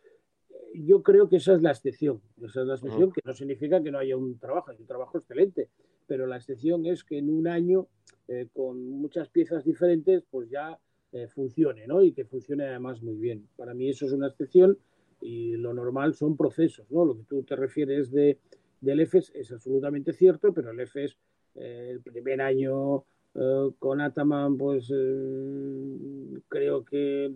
Yo 0.74 1.02
creo 1.02 1.28
que 1.30 1.38
esa 1.38 1.54
es 1.56 1.62
la 1.62 1.72
excepción. 1.72 2.22
Esa 2.42 2.62
es 2.62 2.68
la 2.68 2.76
excepción, 2.76 3.12
que 3.12 3.22
no 3.24 3.34
significa 3.34 3.82
que 3.82 3.92
no 3.92 4.00
haya 4.00 4.18
un 4.18 4.38
trabajo, 4.38 4.72
hay 4.72 4.78
un 4.80 4.86
trabajo 4.86 5.18
excelente, 5.18 5.70
pero 6.06 6.28
la 6.28 6.38
excepción 6.38 6.86
es 6.86 7.04
que 7.04 7.18
en 7.18 7.30
un 7.30 7.48
año, 7.48 7.88
eh, 8.28 8.48
con 8.54 8.90
muchas 8.90 9.30
piezas 9.30 9.64
diferentes, 9.64 10.24
pues 10.30 10.50
ya 10.50 10.80
eh, 11.14 11.28
funcione, 11.28 11.88
¿no? 11.88 12.04
Y 12.04 12.12
que 12.12 12.26
funcione 12.26 12.66
además 12.66 13.02
muy 13.02 13.16
bien. 13.16 13.48
Para 13.56 13.74
mí 13.74 13.90
eso 13.90 14.06
es 14.06 14.12
una 14.12 14.28
excepción 14.28 14.78
y 15.22 15.56
lo 15.56 15.74
normal 15.74 16.14
son 16.14 16.38
procesos, 16.38 16.90
¿no? 16.92 17.06
Lo 17.06 17.16
que 17.16 17.24
tú 17.24 17.44
te 17.44 17.56
refieres 17.56 18.12
de, 18.12 18.40
del 18.82 19.00
EFES 19.00 19.32
es 19.36 19.52
absolutamente 19.52 20.14
cierto, 20.14 20.54
pero 20.54 20.72
el 20.72 20.80
EFES, 20.80 21.18
eh, 21.56 21.90
el 21.92 22.02
primer 22.02 22.42
año 22.42 23.06
eh, 23.40 23.70
con 23.78 24.02
Ataman, 24.02 24.58
pues 24.58 24.92
eh, 24.92 26.42
creo 26.48 26.84
que 26.84 27.32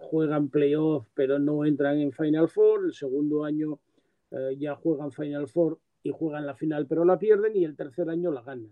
juegan 0.00 0.48
playoff, 0.48 1.06
pero 1.12 1.38
no 1.38 1.66
entran 1.66 1.98
en 1.98 2.10
Final 2.10 2.48
Four. 2.48 2.86
El 2.86 2.94
segundo 2.94 3.44
año 3.44 3.78
eh, 4.30 4.56
ya 4.58 4.74
juegan 4.76 5.12
Final 5.12 5.48
Four 5.48 5.78
y 6.02 6.10
juegan 6.10 6.46
la 6.46 6.54
final, 6.54 6.86
pero 6.86 7.04
la 7.04 7.18
pierden. 7.18 7.54
Y 7.54 7.64
el 7.64 7.76
tercer 7.76 8.08
año 8.08 8.30
la 8.30 8.40
ganan. 8.40 8.70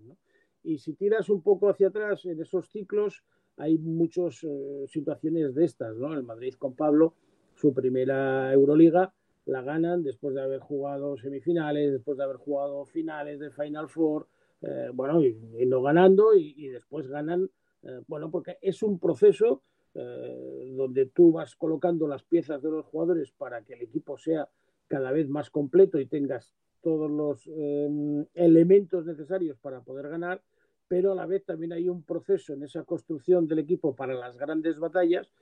Y 0.63 0.79
si 0.79 0.95
tiras 0.95 1.29
un 1.29 1.43
poco 1.43 1.69
hacia 1.69 1.89
atrás 1.89 2.25
en 2.25 2.41
esos 2.41 2.71
ciclos, 2.71 3.25
hay 3.59 3.77
muchas 3.77 4.47
situaciones 4.87 5.55
de 5.55 5.67
estas. 5.67 5.95
¿no? 5.97 6.15
El 6.15 6.23
Madrid 6.23 6.55
con 6.55 6.75
Pablo, 6.75 7.15
su 7.57 7.75
primera 7.75 8.51
Euroliga, 8.55 9.13
la 9.45 9.61
ganan 9.61 10.03
después 10.03 10.35
de 10.35 10.43
haber 10.43 10.61
jugado 10.61 11.19
semifinales, 11.19 11.93
después 11.93 12.17
de 12.17 12.25
haber 12.25 12.37
jugado 12.37 12.87
finales 12.87 13.39
de 13.39 13.51
Final 13.51 13.89
Four 13.89 14.27
eh, 14.63 14.91
bueno, 14.93 15.25
y, 15.25 15.37
no 15.67 15.83
ganando 15.83 16.35
y, 16.35 16.69
después 16.69 17.07
ganan, 17.09 17.51
eh, 17.83 18.01
bueno, 18.07 18.31
porque 18.31 18.59
es 18.61 18.83
un 18.83 18.99
proceso 18.99 19.63
eh, 19.95 20.73
donde 20.77 21.07
tú 21.07 21.33
vas 21.33 21.57
colocando 21.57 22.07
las 22.07 22.23
piezas 22.23 22.63
de 22.63 22.71
los 22.71 22.87
jugadores 22.87 23.33
para 23.33 23.63
que 23.63 23.75
el 23.75 23.83
equipo 23.83 24.19
sea 24.19 24.49
cada 24.87 25.13
vez 25.13 25.29
más 25.29 25.51
completo 25.51 25.99
y 25.99 26.07
tengas 26.07 26.55
todos 26.83 27.11
los 27.11 27.47
em, 27.47 28.25
elementos 28.35 29.05
necesarios 29.07 29.59
para 29.59 29.83
poder 29.83 30.09
ganar, 30.09 30.43
pero 30.89 31.13
a 31.13 31.15
la 31.15 31.27
vez 31.27 31.45
también 31.45 31.73
hay 31.73 31.89
un 31.89 32.03
proceso 32.03 32.53
en 32.55 32.63
esa 32.63 32.85
construcción 32.85 33.47
del 33.47 33.61
equipo 33.61 33.95
para 33.95 34.15
las 34.15 34.37
grandes 34.37 34.79
batallas 34.79 35.33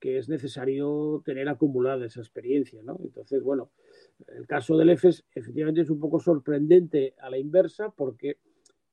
que 0.00 0.18
es 0.18 0.28
necesario 0.28 1.22
tener 1.24 1.48
acumulada 1.48 2.04
esa 2.04 2.20
experiencia, 2.20 2.82
¿no? 2.82 2.98
Entonces, 3.02 3.42
bueno, 3.42 3.70
el 4.28 4.46
caso 4.46 4.76
del 4.76 4.90
EFES 4.90 5.24
efectivamente 5.34 5.80
es 5.80 5.90
un 5.90 5.98
poco 5.98 6.20
sorprendente 6.20 7.14
a 7.18 7.30
la 7.30 7.38
inversa 7.38 7.90
porque 7.90 8.36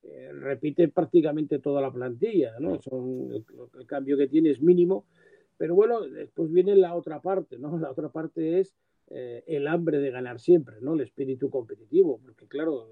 eh, 0.03 0.31
repite 0.33 0.87
prácticamente 0.87 1.59
toda 1.59 1.81
la 1.81 1.91
plantilla, 1.91 2.59
¿no? 2.59 2.73
el, 2.73 3.85
cambio 3.85 4.17
que 4.17 4.27
tiene 4.27 4.49
es 4.49 4.61
mínimo, 4.61 5.05
pero 5.57 5.75
bueno, 5.75 6.01
después 6.01 6.51
viene 6.51 6.75
la 6.75 6.95
otra 6.95 7.21
parte, 7.21 7.59
¿no? 7.59 7.77
La 7.77 7.91
otra 7.91 8.09
parte 8.09 8.59
es 8.59 8.75
eh, 9.09 9.43
el 9.45 9.67
hambre 9.67 9.99
de 9.99 10.09
ganar 10.09 10.39
siempre, 10.39 10.77
¿no? 10.81 10.95
El 10.95 11.01
espíritu 11.01 11.51
competitivo, 11.51 12.19
porque 12.19 12.47
claro, 12.47 12.87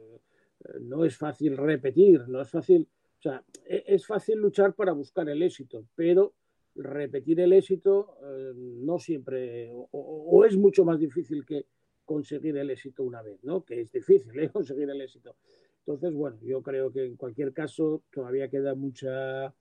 eh, 0.65 0.79
no 0.81 1.03
es 1.03 1.17
fácil 1.17 1.57
repetir, 1.57 2.27
no 2.27 2.41
es 2.41 2.49
fácil, 2.49 2.87
o 3.17 3.21
sea, 3.21 3.43
e, 3.65 3.85
es 3.87 4.05
fácil 4.05 4.37
luchar 4.37 4.75
para 4.75 4.91
buscar 4.91 5.27
el 5.29 5.41
éxito, 5.41 5.85
pero 5.95 6.33
repetir 6.75 7.39
el 7.39 7.53
éxito 7.53 8.15
no 8.55 8.99
siempre, 8.99 9.71
o, 9.73 10.45
es 10.45 10.55
mucho 10.55 10.85
más 10.85 10.99
difícil 10.99 11.45
que 11.45 11.65
conseguir 12.05 12.57
el 12.57 12.69
éxito 12.69 13.03
una 13.03 13.21
vez, 13.21 13.43
¿no? 13.43 13.63
Que 13.63 13.81
es 13.81 13.91
difícil 13.91 14.39
¿eh? 14.39 14.49
conseguir 14.53 14.89
el 14.89 15.01
éxito. 15.01 15.35
Entonces, 15.89 16.13
bueno, 16.13 16.37
yo 16.43 16.61
creo 16.61 16.91
que 16.91 17.03
en 17.03 17.15
cualquier 17.15 17.51
caso 17.51 18.03
todavía 18.13 18.47
queda 18.47 18.75
mucha 18.75 19.47
eh, 19.47 19.51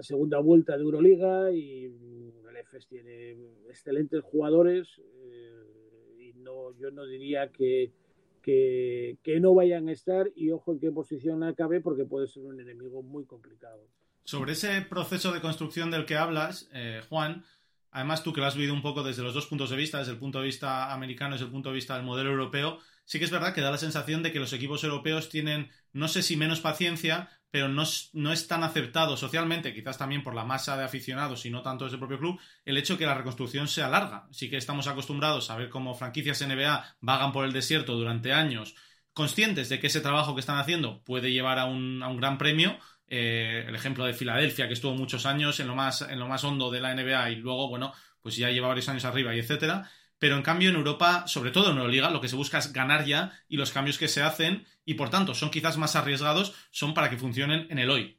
segunda 0.00 0.38
vuelta 0.38 0.78
de 0.78 0.82
Euroliga 0.82 1.52
y 1.52 1.84
el 1.84 2.56
EFES 2.56 2.86
tiene 2.86 3.32
excelentes 3.68 4.22
jugadores 4.24 4.88
eh, 4.98 6.20
y 6.20 6.32
no, 6.38 6.74
yo 6.78 6.90
no 6.90 7.04
diría 7.04 7.52
que, 7.52 7.92
que, 8.40 9.18
no 9.42 9.54
vayan 9.54 9.90
a 9.90 9.92
estar 9.92 10.30
y 10.34 10.52
ojo 10.52 10.72
en 10.72 10.80
qué 10.80 10.90
posición 10.90 11.42
acabe 11.42 11.82
porque 11.82 12.06
puede 12.06 12.28
ser 12.28 12.44
un 12.44 12.58
enemigo 12.58 13.02
muy 13.02 13.26
complicado. 13.26 13.86
Sobre 14.24 14.52
ese 14.52 14.80
proceso 14.80 15.32
de 15.32 15.42
construcción 15.42 15.90
del 15.90 16.06
que 16.06 16.16
hablas, 16.16 16.70
eh, 16.72 17.02
Juan, 17.10 17.44
además 17.90 18.22
tú 18.22 18.32
que 18.32 18.40
lo 18.40 18.46
has 18.46 18.56
vivido 18.56 18.72
un 18.72 18.80
poco 18.80 19.02
desde 19.02 19.22
los 19.22 19.34
dos 19.34 19.48
puntos 19.48 19.68
de 19.68 19.76
vista, 19.76 19.98
desde 19.98 20.12
el 20.12 20.18
punto 20.18 20.38
de 20.38 20.46
vista 20.46 20.94
americano 20.94 21.32
y 21.32 21.34
desde 21.34 21.44
el 21.44 21.52
punto 21.52 21.68
de 21.68 21.74
vista 21.74 21.96
del 21.96 22.06
modelo 22.06 22.30
europeo, 22.30 22.78
sí 23.12 23.18
que 23.18 23.26
es 23.26 23.30
verdad 23.30 23.52
que 23.52 23.60
da 23.60 23.70
la 23.70 23.76
sensación 23.76 24.22
de 24.22 24.32
que 24.32 24.40
los 24.40 24.54
equipos 24.54 24.82
europeos 24.84 25.28
tienen, 25.28 25.70
no 25.92 26.08
sé 26.08 26.22
si 26.22 26.34
menos 26.34 26.60
paciencia, 26.60 27.28
pero 27.50 27.68
no, 27.68 27.82
no 28.14 28.32
es 28.32 28.48
tan 28.48 28.64
aceptado 28.64 29.18
socialmente, 29.18 29.74
quizás 29.74 29.98
también 29.98 30.22
por 30.22 30.34
la 30.34 30.46
masa 30.46 30.78
de 30.78 30.84
aficionados 30.84 31.44
y 31.44 31.50
no 31.50 31.60
tanto 31.60 31.84
desde 31.84 31.96
el 31.96 32.00
propio 32.00 32.18
club, 32.18 32.40
el 32.64 32.78
hecho 32.78 32.96
que 32.96 33.04
la 33.04 33.12
reconstrucción 33.12 33.68
sea 33.68 33.90
larga. 33.90 34.28
Sí 34.30 34.48
que 34.48 34.56
estamos 34.56 34.86
acostumbrados 34.86 35.50
a 35.50 35.56
ver 35.56 35.68
cómo 35.68 35.94
franquicias 35.94 36.40
NBA 36.40 36.96
vagan 37.02 37.32
por 37.32 37.44
el 37.44 37.52
desierto 37.52 37.96
durante 37.96 38.32
años, 38.32 38.76
conscientes 39.12 39.68
de 39.68 39.78
que 39.78 39.88
ese 39.88 40.00
trabajo 40.00 40.34
que 40.34 40.40
están 40.40 40.58
haciendo 40.58 41.04
puede 41.04 41.32
llevar 41.32 41.58
a 41.58 41.66
un, 41.66 42.02
a 42.02 42.08
un 42.08 42.16
gran 42.16 42.38
premio, 42.38 42.78
eh, 43.08 43.66
el 43.68 43.74
ejemplo 43.74 44.06
de 44.06 44.14
Filadelfia, 44.14 44.68
que 44.68 44.72
estuvo 44.72 44.94
muchos 44.94 45.26
años 45.26 45.60
en 45.60 45.68
lo, 45.68 45.74
más, 45.74 46.00
en 46.00 46.18
lo 46.18 46.28
más 46.28 46.44
hondo 46.44 46.70
de 46.70 46.80
la 46.80 46.94
NBA 46.94 47.32
y 47.32 47.36
luego, 47.36 47.68
bueno, 47.68 47.92
pues 48.22 48.36
ya 48.36 48.48
lleva 48.48 48.68
varios 48.68 48.88
años 48.88 49.04
arriba 49.04 49.34
y 49.34 49.40
etcétera. 49.40 49.90
Pero 50.22 50.36
en 50.36 50.42
cambio 50.42 50.70
en 50.70 50.76
Europa, 50.76 51.26
sobre 51.26 51.50
todo 51.50 51.72
en 51.72 51.78
Euroliga, 51.78 52.08
lo 52.08 52.20
que 52.20 52.28
se 52.28 52.36
busca 52.36 52.58
es 52.58 52.72
ganar 52.72 53.04
ya 53.04 53.32
y 53.48 53.56
los 53.56 53.72
cambios 53.72 53.98
que 53.98 54.06
se 54.06 54.22
hacen 54.22 54.62
y 54.84 54.94
por 54.94 55.10
tanto 55.10 55.34
son 55.34 55.50
quizás 55.50 55.76
más 55.78 55.96
arriesgados, 55.96 56.54
son 56.70 56.94
para 56.94 57.10
que 57.10 57.16
funcionen 57.16 57.66
en 57.70 57.78
el 57.80 57.90
hoy. 57.90 58.16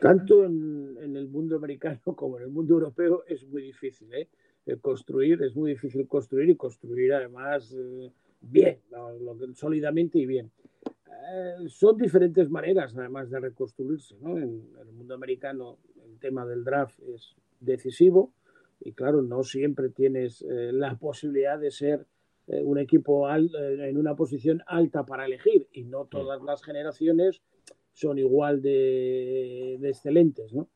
Tanto 0.00 0.44
en, 0.44 1.16
el 1.16 1.26
mundo 1.26 1.56
americano 1.56 1.98
como 2.16 2.38
en 2.38 2.44
el 2.44 2.50
mundo 2.50 2.74
europeo 2.74 3.24
es 3.26 3.44
muy 3.48 3.62
difícil 3.62 4.14
¿eh? 4.14 4.28
construir, 4.80 5.42
es 5.42 5.56
muy 5.56 5.72
difícil 5.72 6.06
construir 6.06 6.48
y 6.50 6.54
construir 6.54 7.14
además 7.14 7.74
eh, 7.76 8.12
bien, 8.40 8.78
sólidamente 9.54 10.20
y 10.20 10.26
bien. 10.26 10.52
Eh, 10.86 11.68
son 11.68 11.96
diferentes 11.96 12.48
maneras 12.48 12.96
además 12.96 13.28
de 13.28 13.40
reconstruirse. 13.40 14.14
¿no? 14.20 14.38
En, 14.38 14.68
en 14.80 14.86
el 14.86 14.92
mundo 14.92 15.14
americano 15.14 15.78
el 16.08 16.16
tema 16.20 16.46
del 16.46 16.62
draft 16.62 17.00
es 17.12 17.34
decisivo 17.58 18.32
y 18.80 18.92
claro, 18.92 19.22
no 19.22 19.42
siempre 19.42 19.88
tienes 19.90 20.42
eh, 20.42 20.70
la 20.72 20.96
posibilidad 20.98 21.58
de 21.58 21.70
ser 21.70 22.06
eh, 22.46 22.62
un 22.62 22.78
equipo 22.78 23.28
eh, 23.30 23.88
en 23.88 23.96
una 23.96 24.14
posición 24.14 24.62
alta 24.66 25.04
para 25.04 25.26
elegir 25.26 25.68
y 25.72 25.84
no 25.84 26.06
todas 26.06 26.42
las 26.42 26.62
generaciones 26.62 27.40
son 27.92 28.18
igual 28.18 28.60
de, 28.60 29.74
excelentes, 29.82 30.52
¿no? 30.52 30.68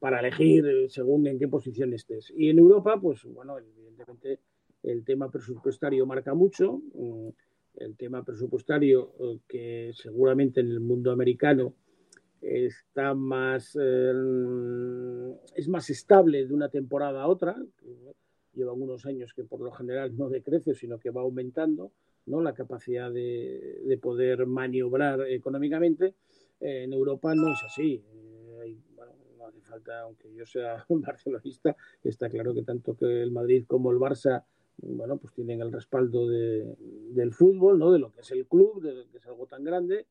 para 0.00 0.20
elegir 0.20 0.86
según 0.88 1.26
en 1.26 1.38
qué 1.38 1.46
posición 1.46 1.92
estés. 1.92 2.32
Y 2.34 2.48
en 2.50 2.58
Europa, 2.58 2.98
pues 3.00 3.22
bueno, 3.24 3.56
evidentemente 3.58 4.40
el 4.82 5.04
tema 5.04 5.30
presupuestario 5.30 6.04
marca 6.04 6.34
mucho. 6.34 6.80
Mm, 6.94 7.28
el 7.76 7.96
tema 7.96 8.24
presupuestario 8.24 9.12
que 9.46 9.92
seguramente 9.94 10.60
en 10.60 10.68
el 10.68 10.80
mundo 10.80 11.12
americano 11.12 11.74
está 12.48 13.14
más 13.14 13.76
eh, 13.80 14.12
es 15.54 15.68
más 15.68 15.90
estable 15.90 16.46
de 16.46 16.54
una 16.54 16.68
temporada 16.68 17.22
a 17.22 17.28
otra 17.28 17.56
lleva 18.54 18.72
unos 18.72 19.04
años 19.04 19.32
que 19.34 19.44
por 19.44 19.60
lo 19.60 19.72
general 19.72 20.16
no 20.16 20.28
decrece 20.28 20.74
sino 20.74 20.98
que 20.98 21.10
va 21.10 21.22
aumentando 21.22 21.92
no 22.26 22.40
la 22.40 22.54
capacidad 22.54 23.10
de, 23.10 23.98
poder 24.02 24.46
maniobrar 24.46 25.22
económicamente. 25.28 26.14
En 26.60 26.92
Europa 26.92 27.34
no 27.34 27.52
es 27.52 27.62
así. 27.64 28.02
Eh, 28.64 28.76
no 29.38 29.46
hace 29.46 29.60
falta 29.60 30.00
aunque 30.00 30.32
yo 30.34 30.44
sea 30.44 30.84
barcelonista 30.88 31.76
está 32.02 32.28
claro 32.28 32.52
que 32.52 32.62
tanto 32.62 32.96
que 32.96 33.22
el 33.22 33.30
Madrid 33.30 33.64
como 33.66 33.92
el 33.92 33.98
Barça 33.98 34.44
bueno 34.78 35.18
pues 35.18 35.32
tienen 35.34 35.60
el 35.60 35.72
respaldo 35.72 36.26
del 36.28 37.32
fútbol 37.32 37.78
no 37.78 37.92
de 37.92 38.00
lo 38.00 38.12
que 38.12 38.22
es 38.22 38.30
el 38.32 38.46
club 38.46 38.82
de 38.82 38.92
lo 38.92 39.10
que 39.10 39.18
es 39.18 39.26
algo 39.26 39.46
tan 39.46 39.62
grande 39.62 40.06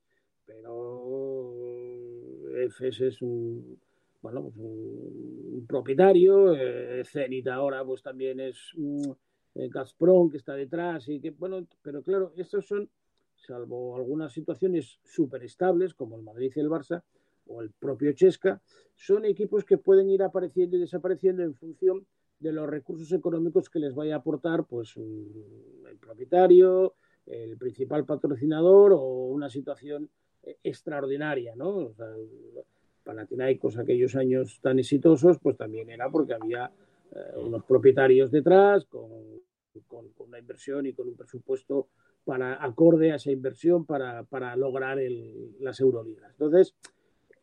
pero 0.45 2.14
EFES 2.55 3.01
es 3.01 3.21
un, 3.21 3.79
bueno, 4.21 4.41
pues 4.43 4.55
un, 4.57 5.65
propietario, 5.67 6.53
eh, 6.53 7.03
Zenit 7.05 7.47
ahora 7.47 7.83
pues 7.83 8.01
también 8.01 8.39
es 8.39 8.73
un, 8.75 9.15
eh, 9.55 9.69
Gazprom 9.69 10.29
que 10.29 10.37
está 10.37 10.53
detrás 10.53 11.07
y 11.07 11.19
que, 11.19 11.31
bueno, 11.31 11.65
pero 11.81 12.03
claro, 12.03 12.33
estos 12.35 12.67
son, 12.67 12.89
salvo 13.35 13.95
algunas 13.95 14.33
situaciones 14.33 14.99
súper 15.03 15.43
estables 15.43 15.93
como 15.93 16.17
el 16.17 16.23
Madrid 16.23 16.51
y 16.55 16.59
el 16.59 16.69
Barça 16.69 17.03
o 17.47 17.61
el 17.61 17.71
propio 17.71 18.11
Chesca, 18.13 18.61
son 18.95 19.23
equipos 19.25 19.63
que 19.63 19.77
pueden 19.77 20.09
ir 20.09 20.23
apareciendo 20.23 20.75
y 20.75 20.79
desapareciendo 20.81 21.43
en 21.43 21.53
función 21.53 22.05
de 22.39 22.51
los 22.51 22.67
recursos 22.67 23.11
económicos 23.11 23.69
que 23.69 23.79
les 23.79 23.95
vaya 23.95 24.15
a 24.15 24.17
aportar 24.17 24.65
pues 24.65 24.97
el 24.97 25.97
propietario, 25.99 26.95
el 27.25 27.57
principal 27.57 28.05
patrocinador 28.05 28.93
o 28.93 29.27
una 29.27 29.49
situación 29.49 30.09
extraordinaria, 30.63 31.55
¿no? 31.55 31.69
O 31.69 31.93
sea, 31.93 32.07
Panathinaikos 33.03 33.77
aquellos 33.77 34.15
años 34.15 34.59
tan 34.61 34.79
exitosos, 34.79 35.37
pues 35.39 35.57
también 35.57 35.89
era 35.89 36.09
porque 36.09 36.33
había 36.33 36.71
eh, 37.11 37.37
unos 37.37 37.63
propietarios 37.63 38.31
detrás 38.31 38.85
con, 38.85 39.11
con, 39.87 40.11
una 40.17 40.39
inversión 40.39 40.85
y 40.87 40.93
con 40.93 41.07
un 41.07 41.15
presupuesto 41.15 41.87
para 42.23 42.63
acorde 42.63 43.11
a 43.11 43.15
esa 43.15 43.31
inversión 43.31 43.85
para, 43.85 44.23
para 44.23 44.55
lograr 44.55 44.97
las 45.59 45.79
Euroligas. 45.79 46.31
Entonces, 46.31 46.73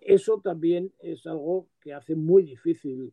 eso 0.00 0.40
también 0.42 0.92
es 0.98 1.26
algo 1.26 1.68
que 1.80 1.94
hace 1.94 2.16
muy 2.16 2.42
difícil 2.42 3.12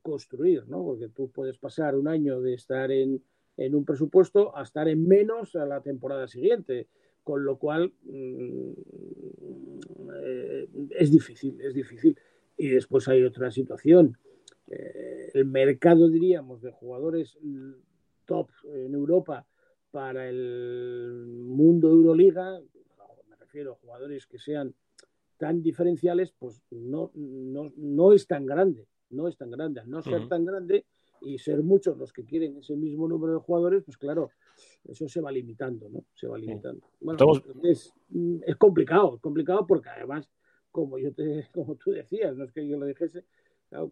construir, 0.00 0.68
¿no? 0.68 0.84
Porque 0.84 1.08
tú 1.08 1.30
puedes 1.30 1.58
pasar 1.58 1.96
un 1.96 2.06
año 2.06 2.40
de 2.40 2.54
estar 2.54 2.92
en, 2.92 3.20
en 3.56 3.74
un 3.74 3.84
presupuesto 3.84 4.56
a 4.56 4.62
estar 4.62 4.88
en 4.88 5.06
menos 5.08 5.56
a 5.56 5.66
la 5.66 5.80
temporada 5.80 6.28
siguiente 6.28 6.86
con 7.28 7.44
lo 7.44 7.58
cual 7.58 7.92
mm, 8.04 8.70
eh, 10.14 10.66
es 10.92 11.10
difícil, 11.10 11.60
es 11.60 11.74
difícil. 11.74 12.18
Y 12.56 12.68
después 12.68 13.06
hay 13.06 13.22
otra 13.22 13.50
situación. 13.50 14.16
Eh, 14.66 15.32
el 15.34 15.44
mercado, 15.44 16.08
diríamos, 16.08 16.62
de 16.62 16.70
jugadores 16.70 17.36
top 18.24 18.48
en 18.64 18.94
Europa 18.94 19.46
para 19.90 20.26
el 20.26 21.26
mundo 21.26 21.90
Euroliga, 21.90 22.62
me 23.28 23.36
refiero 23.36 23.72
a 23.72 23.76
jugadores 23.76 24.26
que 24.26 24.38
sean 24.38 24.74
tan 25.36 25.62
diferenciales, 25.62 26.32
pues 26.32 26.62
no, 26.70 27.12
no, 27.14 28.14
es 28.14 28.26
tan 28.26 28.46
grande, 28.46 28.86
no 29.10 29.28
es 29.28 29.36
tan 29.36 29.50
grande. 29.50 29.80
Al 29.80 29.90
no 29.90 30.00
ser 30.00 30.28
tan 30.28 30.46
grande 30.46 30.86
y 31.20 31.36
ser 31.36 31.62
muchos 31.62 31.98
los 31.98 32.10
que 32.10 32.24
quieren 32.24 32.56
ese 32.56 32.74
mismo 32.74 33.06
número 33.06 33.34
de 33.34 33.40
jugadores, 33.40 33.84
pues 33.84 33.98
claro, 33.98 34.30
eso 34.84 35.08
se 35.08 35.20
va 35.20 35.30
limitando, 35.30 35.88
¿no? 35.88 36.04
Se 36.14 36.26
va 36.26 36.38
limitando. 36.38 36.86
Bueno, 37.00 37.18
es, 37.62 37.94
es, 38.46 38.56
complicado, 38.56 39.16
es 39.16 39.20
complicado 39.20 39.66
porque 39.66 39.88
además, 39.88 40.28
como 40.70 40.98
yo 40.98 41.12
te, 41.12 41.48
como 41.52 41.76
tú 41.76 41.90
decías, 41.90 42.36
no 42.36 42.44
es 42.44 42.52
que 42.52 42.66
yo 42.66 42.78
lo 42.78 42.86
dijese, 42.86 43.24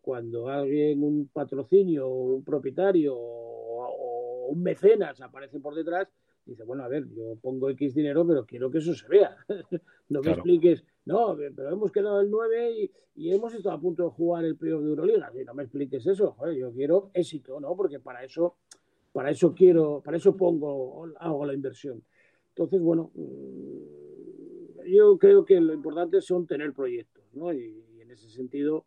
cuando 0.00 0.48
alguien, 0.48 1.02
un 1.02 1.28
patrocinio, 1.28 2.08
un 2.08 2.44
propietario 2.44 3.14
o, 3.16 4.48
un 4.48 4.62
mecenas 4.62 5.20
aparece 5.20 5.58
por 5.58 5.74
detrás, 5.74 6.08
dice, 6.44 6.62
bueno, 6.62 6.84
a 6.84 6.88
ver, 6.88 7.06
yo 7.10 7.36
pongo 7.42 7.68
X 7.70 7.94
dinero, 7.94 8.26
pero 8.26 8.46
quiero 8.46 8.70
que 8.70 8.78
eso 8.78 8.94
se 8.94 9.08
vea. 9.08 9.36
no 10.08 10.22
me 10.22 10.30
expliques, 10.30 10.84
no, 11.04 11.36
pero 11.36 11.70
hemos 11.70 11.90
quedado 11.90 12.20
el 12.20 12.30
9 12.30 12.90
y, 13.16 13.30
hemos 13.32 13.54
estado 13.54 13.74
a 13.74 13.80
punto 13.80 14.04
de 14.04 14.10
jugar 14.10 14.44
el 14.44 14.56
playoff 14.56 14.82
de 14.82 14.90
Euroliga. 14.90 15.32
No 15.46 15.54
me 15.54 15.64
expliques 15.64 16.06
eso, 16.06 16.32
joder, 16.32 16.56
yo 16.56 16.72
quiero 16.72 17.10
éxito, 17.12 17.58
¿no? 17.60 17.74
Porque 17.74 17.98
para 17.98 18.22
eso 18.22 18.56
para 19.16 19.30
eso 19.30 19.54
quiero, 19.54 20.02
para 20.04 20.18
eso 20.18 20.36
pongo, 20.36 21.08
hago 21.18 21.46
la 21.46 21.54
inversión. 21.54 22.02
Entonces, 22.50 22.82
bueno, 22.82 23.12
mm, 23.14 24.90
yo 24.92 25.16
creo 25.16 25.42
que 25.42 25.58
lo 25.58 25.72
importante 25.72 26.20
son 26.20 26.46
tener 26.46 26.74
proyectos, 26.74 27.24
¿no? 27.32 27.50
Y, 27.50 27.82
en 27.98 28.10
ese 28.10 28.28
sentido, 28.28 28.84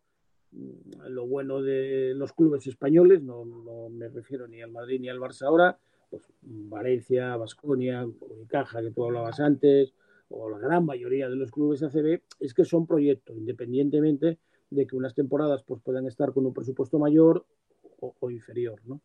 mm, 0.52 1.08
lo 1.08 1.26
bueno 1.26 1.60
de 1.62 2.12
los 2.14 2.32
clubes 2.32 2.64
españoles, 2.68 3.24
no, 3.24 3.44
me 3.90 4.06
refiero 4.08 4.46
ni 4.46 4.62
al 4.62 4.70
Madrid 4.70 5.00
ni 5.00 5.08
al 5.08 5.18
Barça 5.18 5.46
ahora, 5.46 5.76
pues 6.10 6.22
Valencia, 6.42 7.36
Vasconia, 7.36 8.06
Unicaja, 8.06 8.82
que 8.82 8.92
tú 8.92 9.06
hablabas 9.06 9.40
antes, 9.40 9.94
o 10.28 10.48
la 10.48 10.60
gran 10.60 10.86
mayoría 10.86 11.28
de 11.28 11.34
los 11.34 11.50
clubes 11.50 11.82
ACB, 11.82 12.22
es 12.38 12.54
que 12.54 12.64
son 12.64 12.86
proyectos, 12.86 13.36
independientemente 13.36 14.38
de 14.70 14.86
que 14.86 14.94
unas 14.94 15.12
temporadas 15.12 15.64
pues, 15.64 15.82
puedan 15.82 16.06
estar 16.06 16.32
con 16.32 16.46
un 16.46 16.54
presupuesto 16.54 17.00
mayor 17.00 17.44
o, 18.00 18.30
inferior, 18.30 18.80
¿no? 18.84 19.00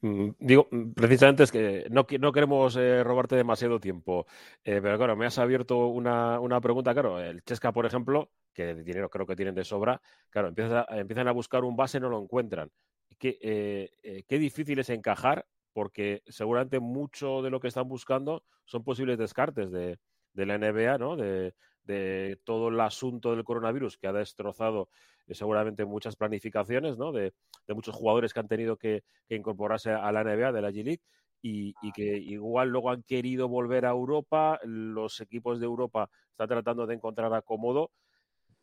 Mm, 0.00 0.30
digo, 0.38 0.68
mm, 0.70 0.92
precisamente 0.92 1.44
es 1.44 1.52
que 1.52 1.86
no, 1.90 2.06
no 2.20 2.32
queremos 2.32 2.76
eh, 2.76 3.02
robarte 3.02 3.36
demasiado 3.36 3.80
tiempo, 3.80 4.26
eh, 4.64 4.80
pero 4.82 4.96
claro, 4.98 5.16
me 5.16 5.26
has 5.26 5.38
abierto 5.38 5.88
una, 5.88 6.40
una, 6.40 6.60
pregunta, 6.60 6.92
claro, 6.92 7.20
el 7.20 7.42
Chesca, 7.42 7.72
por 7.72 7.86
ejemplo, 7.86 8.30
que 8.52 8.74
de 8.74 8.82
dinero 8.82 9.08
creo 9.08 9.26
que 9.26 9.36
tienen 9.36 9.54
de 9.54 9.64
sobra, 9.64 10.00
claro, 10.30 10.48
empiezan 10.48 10.84
a, 10.88 10.98
empiezan 10.98 11.28
a 11.28 11.32
buscar 11.32 11.64
un 11.64 11.76
base, 11.76 12.00
no 12.00 12.08
lo 12.08 12.20
encuentran. 12.22 12.70
Qué, 13.18 13.38
eh, 13.40 14.24
qué 14.26 14.38
difícil 14.38 14.78
es 14.78 14.90
encajar, 14.90 15.46
porque 15.72 16.22
seguramente 16.26 16.80
mucho 16.80 17.40
de 17.42 17.50
lo 17.50 17.60
que 17.60 17.68
están 17.68 17.88
buscando 17.88 18.44
son 18.64 18.84
posibles 18.84 19.18
descartes 19.18 19.70
de, 19.70 19.98
de 20.34 20.46
la 20.46 20.58
NBA, 20.58 20.98
¿no? 20.98 21.16
De, 21.16 21.54
de 21.84 22.38
todo 22.44 22.68
el 22.68 22.80
asunto 22.80 23.34
del 23.34 23.44
coronavirus 23.44 23.96
que 23.96 24.06
ha 24.06 24.12
destrozado 24.12 24.88
eh, 25.26 25.34
seguramente 25.34 25.84
muchas 25.84 26.16
planificaciones 26.16 26.98
¿no? 26.98 27.12
de, 27.12 27.32
muchos 27.68 27.94
jugadores 27.94 28.32
que 28.32 28.40
han 28.40 28.48
tenido 28.48 28.76
que, 28.76 29.02
incorporarse 29.28 29.90
a 29.90 30.12
la 30.12 30.24
NBA 30.24 30.52
de 30.52 30.62
la 30.62 30.70
G 30.70 30.84
League 30.84 31.02
y, 31.44 31.74
que 31.92 32.18
igual 32.18 32.68
luego 32.68 32.90
han 32.90 33.02
querido 33.02 33.48
volver 33.48 33.84
a 33.84 33.90
Europa. 33.90 34.60
Los 34.62 35.20
equipos 35.20 35.58
de 35.58 35.66
Europa 35.66 36.08
están 36.30 36.48
tratando 36.48 36.86
de 36.86 36.94
encontrar 36.94 37.34
acomodo. 37.34 37.90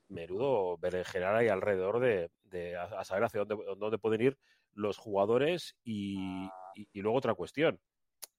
Menudo 0.07 0.77
berenjenar 0.77 1.35
ahí 1.35 1.49
alrededor 1.49 1.99
de, 1.99 2.77
a, 2.77 3.03
saber 3.03 3.25
hacia 3.25 3.43
dónde, 3.43 3.65
dónde 3.77 3.97
pueden 3.97 4.21
ir 4.21 4.37
los 4.73 4.97
jugadores 4.97 5.75
y, 5.83 6.47
y 6.73 7.01
luego 7.01 7.17
otra 7.17 7.33
cuestión 7.33 7.79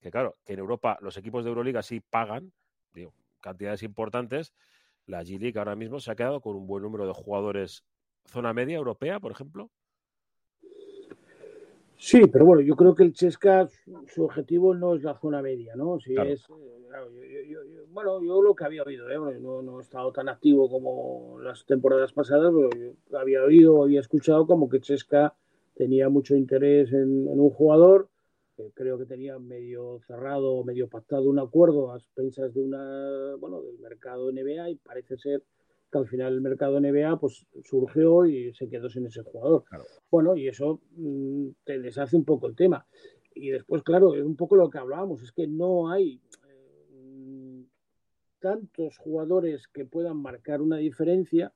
que 0.01 0.11
claro, 0.11 0.37
que 0.45 0.55
en 0.55 0.59
Europa 0.61 0.99
los 1.01 1.16
equipos 1.16 1.45
de 1.45 1.51
Euroliga 1.51 1.83
sí 1.83 2.01
pagan, 2.01 2.53
digo, 2.93 3.12
cantidades 3.41 3.82
importantes, 3.82 4.55
la 5.07 5.22
G-League 5.22 5.59
ahora 5.59 5.76
mismo 5.76 6.01
se 6.01 6.11
ha 6.11 6.16
quedado 6.16 6.41
con 6.41 6.57
un 6.57 6.66
buen 6.66 6.82
número 6.82 7.07
de 7.07 7.12
jugadores 7.12 7.84
zona 8.26 8.53
media 8.53 8.76
europea, 8.76 9.18
por 9.18 9.32
ejemplo. 9.32 9.70
Sí, 11.97 12.22
pero 12.32 12.47
bueno, 12.47 12.62
yo 12.62 12.76
creo 12.76 12.95
que 12.95 13.03
el 13.03 13.12
Chesca, 13.12 13.68
su 14.07 14.24
objetivo 14.24 14.74
no 14.74 14.95
es 14.95 15.03
la 15.03 15.18
zona 15.18 15.43
media, 15.43 15.76
¿no? 15.76 16.01
Si 16.01 16.14
es, 16.14 16.47
eh, 16.49 17.57
bueno, 17.91 18.22
yo 18.22 18.41
lo 18.41 18.55
que 18.55 18.64
había 18.64 18.82
oído, 18.82 19.11
¿eh? 19.11 19.38
no, 19.38 19.62
no, 19.62 19.78
he 19.78 19.82
estado 19.82 20.12
tan 20.12 20.28
activo 20.28 20.70
como 20.70 21.38
las 21.41 21.64
temporadas 21.66 22.12
pasadas, 22.12 22.53
pero 22.55 22.70
yo 22.70 23.18
había 23.18 23.43
oído, 23.43 23.82
había 23.82 24.01
escuchado 24.01 24.47
como 24.47 24.68
que 24.68 24.80
Chesca 24.80 25.34
tenía 25.74 26.09
mucho 26.09 26.36
interés 26.36 26.93
en, 26.93 27.26
un 27.28 27.51
jugador, 27.51 28.09
creo 28.74 28.98
que 28.98 29.06
tenía 29.06 29.38
medio 29.38 30.00
cerrado, 30.06 30.62
medio 30.64 30.88
pactado 30.88 31.28
un 31.28 31.38
acuerdo 31.38 31.92
a 31.92 31.96
expensas 31.96 32.54
de 32.54 32.62
una, 32.62 33.36
bueno, 33.36 33.62
del 33.62 33.78
mercado 33.78 34.30
NBA 34.30 34.70
y 34.70 34.74
parece 34.76 35.16
ser 35.16 35.42
que 35.90 35.98
al 35.98 36.06
final 36.06 36.34
el 36.34 36.40
mercado 36.40 36.80
NBA 36.80 37.18
pues 37.18 37.46
surgió 37.64 38.24
y 38.26 38.54
se 38.54 38.68
quedó 38.68 38.88
sin 38.88 39.06
ese 39.06 39.22
jugador. 39.22 39.64
Bueno, 40.11 40.36
y 40.36 40.48
eso 40.48 40.80
mm, 40.92 41.48
te 41.64 41.80
deshace 41.80 42.16
un 42.16 42.24
poco 42.24 42.46
el 42.46 42.54
tema. 42.54 42.86
Y 43.34 43.50
después, 43.50 43.82
claro, 43.82 44.14
es 44.14 44.22
un 44.22 44.36
poco 44.36 44.56
lo 44.56 44.70
que 44.70 44.78
hablábamos, 44.78 45.22
es 45.22 45.32
que 45.32 45.46
no 45.46 45.90
hay 45.90 46.20
eh, 46.46 47.64
tantos 48.38 48.98
jugadores 48.98 49.66
que 49.68 49.84
puedan 49.84 50.16
marcar 50.18 50.61
una 50.62 50.76
diferencia 50.76 51.52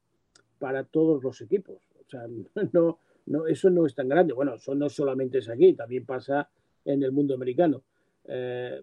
para 0.59 0.85
todos 0.85 1.23
los 1.23 1.41
equipos. 1.41 1.83
O 2.07 2.11
sea, 2.11 2.27
no, 2.73 2.99
no, 3.27 3.47
eso 3.47 3.71
no 3.71 3.87
es 3.87 3.95
tan 3.95 4.09
grande. 4.09 4.33
Bueno, 4.33 4.55
eso 4.55 4.75
no 4.75 4.89
solamente 4.89 5.39
es 5.39 5.49
aquí, 5.49 5.75
también 5.75 6.05
pasa 6.05 6.49
en 6.85 7.03
el 7.03 7.13
mundo 7.13 7.35
americano. 7.35 7.85
Eh, 8.27 8.81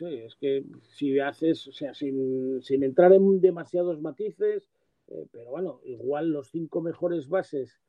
es 0.00 0.34
que 0.36 0.64
si 0.82 1.18
haces, 1.18 1.66
o 1.68 1.72
sea, 1.72 1.94
sin, 1.94 2.60
sin 2.60 2.82
entrar 2.82 3.12
en 3.12 3.40
demasiados 3.40 4.00
matices, 4.00 4.68
eh, 5.08 5.26
pero 5.30 5.50
bueno, 5.50 5.80
igual 5.84 6.30
los 6.30 6.50
cinco 6.50 6.82
mejores 6.82 7.28
bases, 7.28 7.80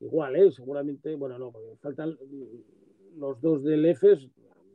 igual, 0.00 0.36
¿eh? 0.36 0.50
Seguramente, 0.50 1.14
bueno, 1.14 1.38
no, 1.38 1.52
porque 1.52 1.76
faltan 1.76 2.16
los 3.16 3.40
dos 3.40 3.62
del 3.62 3.84
EFES, 3.84 4.28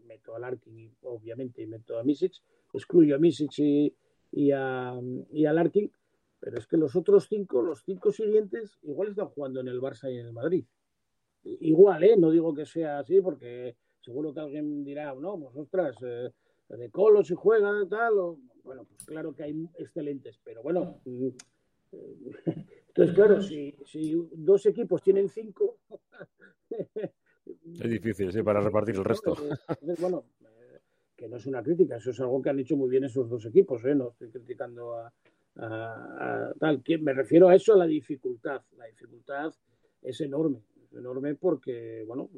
meto 0.05 0.35
a 0.35 0.39
Larkin, 0.39 0.95
obviamente, 1.01 1.63
y 1.63 1.67
meto 1.67 1.97
a 1.97 2.03
Misic, 2.03 2.33
excluyo 2.73 3.15
a 3.15 3.19
Misic 3.19 3.57
y, 3.57 3.95
y, 4.31 4.51
a, 4.51 4.99
y 5.31 5.45
a 5.45 5.53
Larkin, 5.53 5.91
pero 6.39 6.59
es 6.59 6.67
que 6.67 6.77
los 6.77 6.95
otros 6.95 7.27
cinco, 7.27 7.63
los 7.63 7.83
cinco 7.83 8.11
siguientes, 8.11 8.77
igual 8.83 9.09
están 9.09 9.29
jugando 9.29 9.61
en 9.61 9.67
el 9.67 9.81
Barça 9.81 10.11
y 10.13 10.19
en 10.19 10.27
el 10.27 10.33
Madrid. 10.33 10.65
Igual, 11.43 12.03
¿eh? 12.03 12.15
No 12.17 12.31
digo 12.31 12.53
que 12.53 12.65
sea 12.65 12.99
así, 12.99 13.21
porque 13.21 13.75
seguro 14.05 14.33
que 14.33 14.39
alguien 14.39 14.83
dirá, 14.83 15.13
no, 15.15 15.39
pues 15.39 15.55
ostras, 15.57 15.95
eh, 16.03 16.29
de 16.69 16.89
Colo 16.91 17.23
si 17.23 17.33
juega, 17.33 17.71
tal, 17.89 18.19
o, 18.19 18.39
bueno, 18.63 18.85
pues 18.85 19.03
claro 19.03 19.33
que 19.33 19.43
hay 19.43 19.67
excelentes, 19.79 20.39
pero 20.43 20.61
bueno, 20.61 21.01
entonces, 21.91 23.15
claro, 23.15 23.41
si, 23.41 23.75
dos 24.33 24.65
equipos 24.67 25.01
tienen 25.01 25.27
cinco. 25.27 25.79
es 27.45 27.89
difícil, 27.89 28.31
sí, 28.31 28.43
para 28.43 28.61
repartir 28.61 28.95
el 28.95 29.03
resto. 29.03 29.35
bueno, 29.99 30.25
eh, 30.41 30.79
que 31.15 31.27
no 31.27 31.37
es 31.37 31.47
una 31.47 31.63
crítica, 31.63 31.97
eso 31.97 32.11
es 32.11 32.19
algo 32.19 32.41
que 32.41 32.49
han 32.49 32.59
hecho 32.59 32.77
muy 32.77 32.89
bien 32.89 33.05
esos 33.05 33.27
dos 33.27 33.43
equipos, 33.45 33.83
¿eh? 33.85 33.95
no 33.95 34.09
estoy 34.09 34.29
criticando 34.29 34.95
a, 34.95 35.11
tal. 36.59 36.83
Me 37.01 37.13
refiero 37.13 37.47
a 37.47 37.55
eso, 37.55 37.73
a 37.73 37.77
la 37.77 37.85
dificultad. 37.85 38.61
La 38.77 38.85
dificultad 38.87 39.53
es 40.01 40.21
enorme, 40.21 40.61
es 40.83 40.93
enorme 40.93 41.35
porque, 41.35 42.03
bueno, 42.05 42.29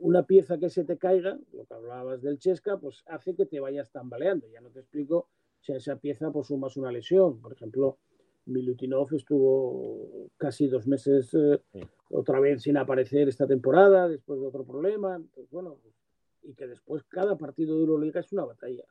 una 0.00 0.24
pieza 0.24 0.58
que 0.58 0.70
se 0.70 0.84
te 0.84 0.98
caiga, 0.98 1.38
lo 1.52 1.64
que 1.64 1.74
hablabas 1.74 2.22
del 2.22 2.38
Chesca, 2.38 2.78
pues 2.78 3.02
hace 3.06 3.34
que 3.34 3.46
te 3.46 3.60
vayas 3.60 3.90
tambaleando. 3.90 4.48
Ya 4.48 4.60
no 4.60 4.70
te 4.70 4.80
explico 4.80 5.28
si 5.60 5.72
a 5.72 5.76
esa 5.76 5.96
pieza 5.96 6.30
pues 6.30 6.48
sumas 6.48 6.76
una 6.76 6.92
lesión. 6.92 7.40
Por 7.40 7.52
ejemplo, 7.52 7.98
Milutinov 8.46 9.12
estuvo 9.14 10.28
casi 10.36 10.68
dos 10.68 10.86
meses 10.86 11.32
eh, 11.34 11.60
otra 12.10 12.40
vez 12.40 12.62
sin 12.62 12.76
aparecer 12.76 13.28
esta 13.28 13.46
temporada, 13.46 14.08
después 14.08 14.40
de 14.40 14.46
otro 14.46 14.64
problema. 14.64 15.22
bueno, 15.50 15.78
y 16.42 16.54
que 16.54 16.68
después 16.68 17.02
cada 17.04 17.36
partido 17.36 17.74
de 17.74 17.80
Euroliga 17.80 18.20
es 18.20 18.32
una 18.32 18.44
batalla. 18.44 18.84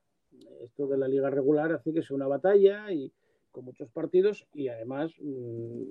Esto 0.61 0.87
de 0.87 0.97
la 0.97 1.07
liga 1.07 1.29
regular 1.29 1.71
hace 1.71 1.93
que 1.93 2.01
sea 2.01 2.15
una 2.15 2.27
batalla 2.27 2.91
y 2.91 3.13
con 3.51 3.63
muchos 3.63 3.89
partidos 3.89 4.45
y 4.53 4.67
además 4.67 5.13
mm, 5.21 5.81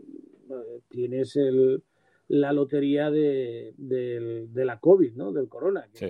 eh, 0.51 0.81
tienes 0.91 1.35
el, 1.37 1.83
la 2.29 2.53
lotería 2.53 3.11
de, 3.11 3.75
la 4.55 4.79
COVID, 4.79 5.15
¿no? 5.15 5.33
Del 5.33 5.49
corona. 5.49 5.87
sí. 5.93 6.07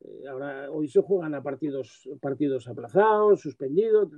Eh, 0.00 0.28
ahora, 0.28 0.70
hoy 0.70 0.88
se 0.88 1.00
juegan 1.00 1.34
a 1.34 1.42
partidos, 1.42 2.08
partidos 2.20 2.68
aplazados, 2.68 3.40
suspendidos. 3.40 4.10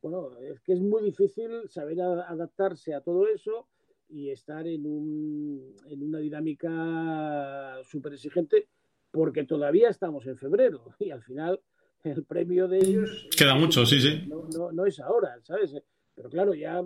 Bueno, 0.00 0.38
es 0.38 0.60
que 0.60 0.74
es 0.74 0.80
muy 0.80 1.02
difícil 1.02 1.68
saber 1.68 2.00
adaptarse 2.00 2.94
a 2.94 3.00
todo 3.00 3.26
eso 3.26 3.66
y 4.08 4.30
estar 4.30 4.66
en, 4.66 4.86
un, 4.86 5.74
en 5.86 6.02
una 6.02 6.18
dinámica 6.20 7.80
súper 7.82 8.12
exigente 8.12 8.68
porque 9.10 9.44
todavía 9.44 9.88
estamos 9.88 10.26
en 10.26 10.36
febrero 10.36 10.94
y 10.98 11.10
al 11.10 11.22
final 11.22 11.60
el 12.04 12.24
premio 12.24 12.68
de 12.68 12.78
ellos... 12.78 13.28
Queda 13.36 13.54
mucho, 13.54 13.84
sí, 13.84 14.00
sí. 14.00 14.24
No, 14.28 14.72
no, 14.72 14.86
es 14.86 15.00
ahora, 15.00 15.38
¿sabes? 15.42 15.74
Pero 16.18 16.30
claro, 16.30 16.52
ya 16.52 16.82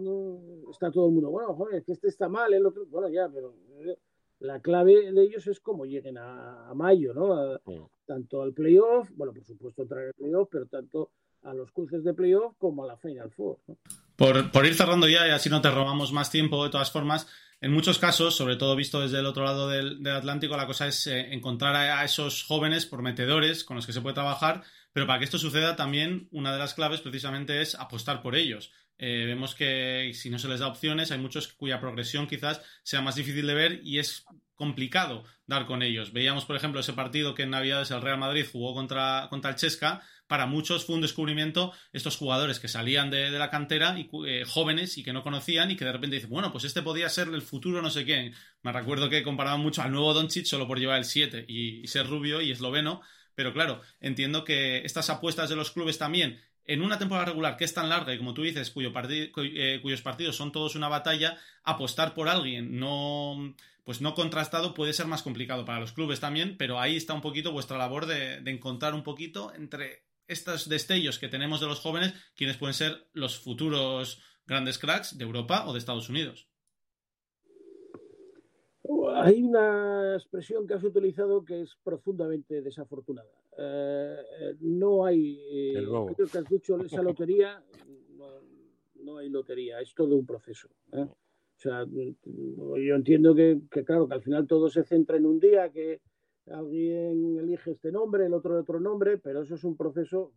está 0.71 0.91
todo 0.91 1.07
el 1.07 1.13
mundo, 1.13 1.31
bueno, 1.31 1.55
joder, 1.55 1.77
es 1.77 1.85
que 1.85 1.93
este 1.93 2.09
está 2.09 2.29
mal, 2.29 2.53
el 2.53 2.67
otro, 2.67 2.85
bueno, 2.85 3.09
ya, 3.09 3.31
pero 3.33 3.55
eh, 3.81 3.97
la 4.41 4.61
clave 4.61 5.11
de 5.11 5.23
ellos 5.23 5.47
es 5.47 5.59
cómo 5.59 5.87
lleguen 5.87 6.19
a, 6.19 6.71
mayo, 6.75 7.15
¿no? 7.15 7.59
Mm. 7.65 7.87
Tanto 8.05 8.43
al 8.43 8.53
playoff, 8.53 9.09
bueno, 9.15 9.33
por 9.33 9.43
supuesto 9.43 9.87
traer 9.87 10.09
el 10.09 10.15
playoff, 10.15 10.49
pero 10.53 10.67
tanto 10.67 11.13
a 11.45 11.55
los 11.55 11.73
cruces 11.73 12.05
de 12.05 12.13
playoff 12.13 12.55
como 12.59 12.85
a 12.85 12.89
la 12.89 12.99
Final 12.99 13.31
Four. 13.31 13.57
Por, 14.17 14.67
ir 14.67 14.75
cerrando 14.75 15.09
ya 15.09 15.27
y 15.27 15.31
así 15.31 15.49
no 15.49 15.63
te 15.63 15.71
robamos 15.71 16.13
más 16.13 16.31
tiempo, 16.31 16.63
de 16.63 16.71
todas 16.71 16.91
formas, 16.91 17.27
en 17.63 17.73
muchos 17.73 17.99
casos, 17.99 18.37
sobre 18.37 18.57
todo 18.57 18.77
visto 18.77 19.01
desde 19.01 19.21
el 19.21 19.27
otro 19.27 19.45
lado 19.45 19.71
del, 19.71 20.07
Atlántico, 20.07 20.59
la 20.59 20.67
cosa 20.67 20.89
es 20.89 21.07
eh, 21.07 21.33
encontrar 21.33 21.75
a, 21.75 22.05
esos 22.05 22.43
jóvenes 22.43 22.85
prometedores 22.85 23.65
con 23.65 23.77
los 23.77 23.87
que 23.87 23.95
se 23.95 24.03
puede 24.03 24.15
trabajar, 24.15 24.63
pero 24.93 25.07
para 25.07 25.19
que 25.19 25.25
esto 25.25 25.39
suceda 25.39 25.75
también 25.75 26.29
una 26.33 26.53
de 26.53 26.59
las 26.59 26.75
claves 26.75 27.01
precisamente 27.01 27.63
es 27.63 27.75
apostar 27.75 28.21
por 28.21 28.37
ellos. 28.37 28.71
Eh, 28.99 29.25
vemos 29.27 29.55
que 29.55 30.13
si 30.15 30.31
no 30.31 30.39
se 30.39 30.49
les 30.49 30.61
da 30.61 30.69
opciones, 30.69 31.11
hay 31.11 31.19
muchos 31.19 31.53
cuya 31.53 31.81
progresión 31.81 32.27
quizás 32.27 32.63
sea 32.83 33.01
más 33.01 33.17
difícil 33.17 33.47
de 33.47 33.55
ver 33.55 33.81
y 33.83 33.99
es 33.99 34.25
complicado 34.55 35.25
dar 35.47 35.67
con 35.67 35.83
ellos. 35.83 36.13
Veíamos, 36.13 36.45
por 36.45 36.55
ejemplo, 36.55 36.81
ese 36.81 36.93
partido 36.93 37.35
que 37.35 37.43
en 37.43 37.51
Navidades 37.51 37.91
el 37.91 38.01
Real 38.01 38.19
Madrid 38.19 38.47
jugó 38.51 38.75
contra, 38.75 39.27
contra 39.29 39.51
el 39.51 39.57
Chesca. 39.57 40.03
Para 40.29 40.47
muchos 40.47 40.87
fue 40.87 40.95
un 40.95 41.01
descubrimiento 41.01 41.73
estos 41.93 42.17
jugadores 42.17 42.61
que 42.61 42.69
salían 42.69 43.11
de, 43.11 43.29
la 43.31 43.51
cantera 43.51 43.99
y 43.99 44.09
eh, 44.27 44.45
jóvenes 44.47 44.97
y 44.99 45.03
que 45.03 45.13
no 45.13 45.25
conocían 45.25 45.71
y 45.73 45.77
que 45.77 45.85
de 45.85 45.93
repente 45.93 46.17
dicen, 46.17 46.31
bueno, 46.31 46.53
pues 46.53 46.63
este 46.63 46.81
podía 46.81 47.09
ser 47.09 47.29
el 47.29 47.43
futuro 47.43 47.83
no 47.83 47.91
sé 47.91 48.05
quién. 48.05 48.35
Me 48.63 48.73
recuerdo 48.73 49.11
que 49.11 49.25
comparaban 49.25 49.61
mucho 49.61 49.83
al 49.83 49.91
nuevo 49.91 50.15
Doncic 50.15 50.47
solo 50.47 50.69
por 50.69 50.79
llevar 50.79 50.99
el 50.99 51.05
7 51.05 51.45
y 51.49 51.87
ser 51.89 52.07
rubio 52.07 52.41
y 52.41 52.53
esloveno. 52.53 53.03
Pero 53.35 53.53
claro, 53.53 53.81
entiendo 54.01 54.45
que 54.45 54.85
estas 54.85 55.11
apuestas 55.11 55.49
de 55.51 55.57
los 55.57 55.71
clubes 55.73 55.99
también 55.99 56.41
en 56.67 56.83
una 56.83 56.99
temporada 56.99 57.27
regular 57.27 57.57
que 57.57 57.65
es 57.65 57.75
tan 57.75 57.89
larga 57.89 58.15
y 58.15 58.19
como 58.19 58.35
tú 58.35 58.43
dices, 58.43 58.71
cuyo 58.71 58.93
eh, 58.95 59.81
cuyos 59.83 60.03
partidos 60.03 60.37
son 60.37 60.53
todos 60.53 60.75
una 60.75 60.89
batalla, 60.89 61.39
apostar 61.65 62.15
por 62.15 62.29
alguien 62.29 62.79
no, 62.79 63.55
pues 63.85 64.01
no 64.01 64.15
contrastado 64.15 64.75
puede 64.75 64.93
ser 64.93 65.07
más 65.07 65.23
complicado 65.23 65.65
para 65.65 65.81
los 65.81 65.93
clubes 65.93 66.21
también, 66.21 66.57
pero 66.57 66.79
ahí 66.79 66.97
está 66.97 67.15
un 67.15 67.21
poquito 67.21 67.53
vuestra 67.53 67.79
labor 67.79 68.07
de, 68.07 68.37
encontrar 68.51 68.95
un 68.95 69.03
poquito 69.03 69.53
entre 69.55 70.05
estos 70.29 70.69
destellos 70.69 71.19
que 71.19 71.29
tenemos 71.29 71.61
de 71.61 71.67
los 71.67 71.81
jóvenes, 71.81 72.15
quienes 72.37 72.57
pueden 72.57 72.75
ser 72.75 73.09
los 73.13 73.39
futuros 73.39 74.21
grandes 74.47 74.79
cracks 74.79 75.19
de 75.19 75.25
Europa 75.25 75.65
o 75.67 75.73
de 75.73 75.79
Estados 75.79 76.09
Unidos. 76.09 76.49
Hay 79.15 79.43
una 79.43 80.15
expresión 80.15 80.67
que 80.67 80.75
has 80.75 80.83
utilizado 80.83 81.45
que 81.45 81.63
es 81.63 81.77
profundamente 81.85 82.63
desafortunada. 82.63 83.31
Eh, 83.57 84.17
eh, 84.41 84.57
no 84.61 85.05
hay, 85.05 85.39
eh, 85.51 85.85
creo 86.17 86.29
que 86.29 86.39
has 86.39 86.49
dicho 86.49 86.77
esa 86.79 87.03
lotería, 87.03 87.63
no, 89.05 89.19
hay 89.19 89.29
lotería, 89.29 89.81
es 89.81 89.95
todo 89.95 90.17
un 90.17 90.27
proceso. 90.27 90.69
O 90.93 91.09
sea, 91.63 91.87
yo 91.87 92.95
entiendo 92.97 93.35
que, 93.37 93.61
claro, 93.85 94.09
que 94.09 94.15
al 94.15 94.23
final 94.23 94.49
todo 94.49 94.69
se 94.69 94.83
centra 94.83 95.17
en 95.17 95.27
un 95.27 95.39
día, 95.39 95.71
que 95.71 96.01
alguien 96.51 97.39
elige 97.39 97.73
este 97.73 97.93
nombre, 97.93 98.27
el 98.27 98.35
otro 98.35 98.59
otro 98.59 98.81
nombre, 98.81 99.19
pero 99.19 99.43
eso 99.43 99.55
es 99.55 99.63
un 99.63 99.77
proceso 99.77 100.33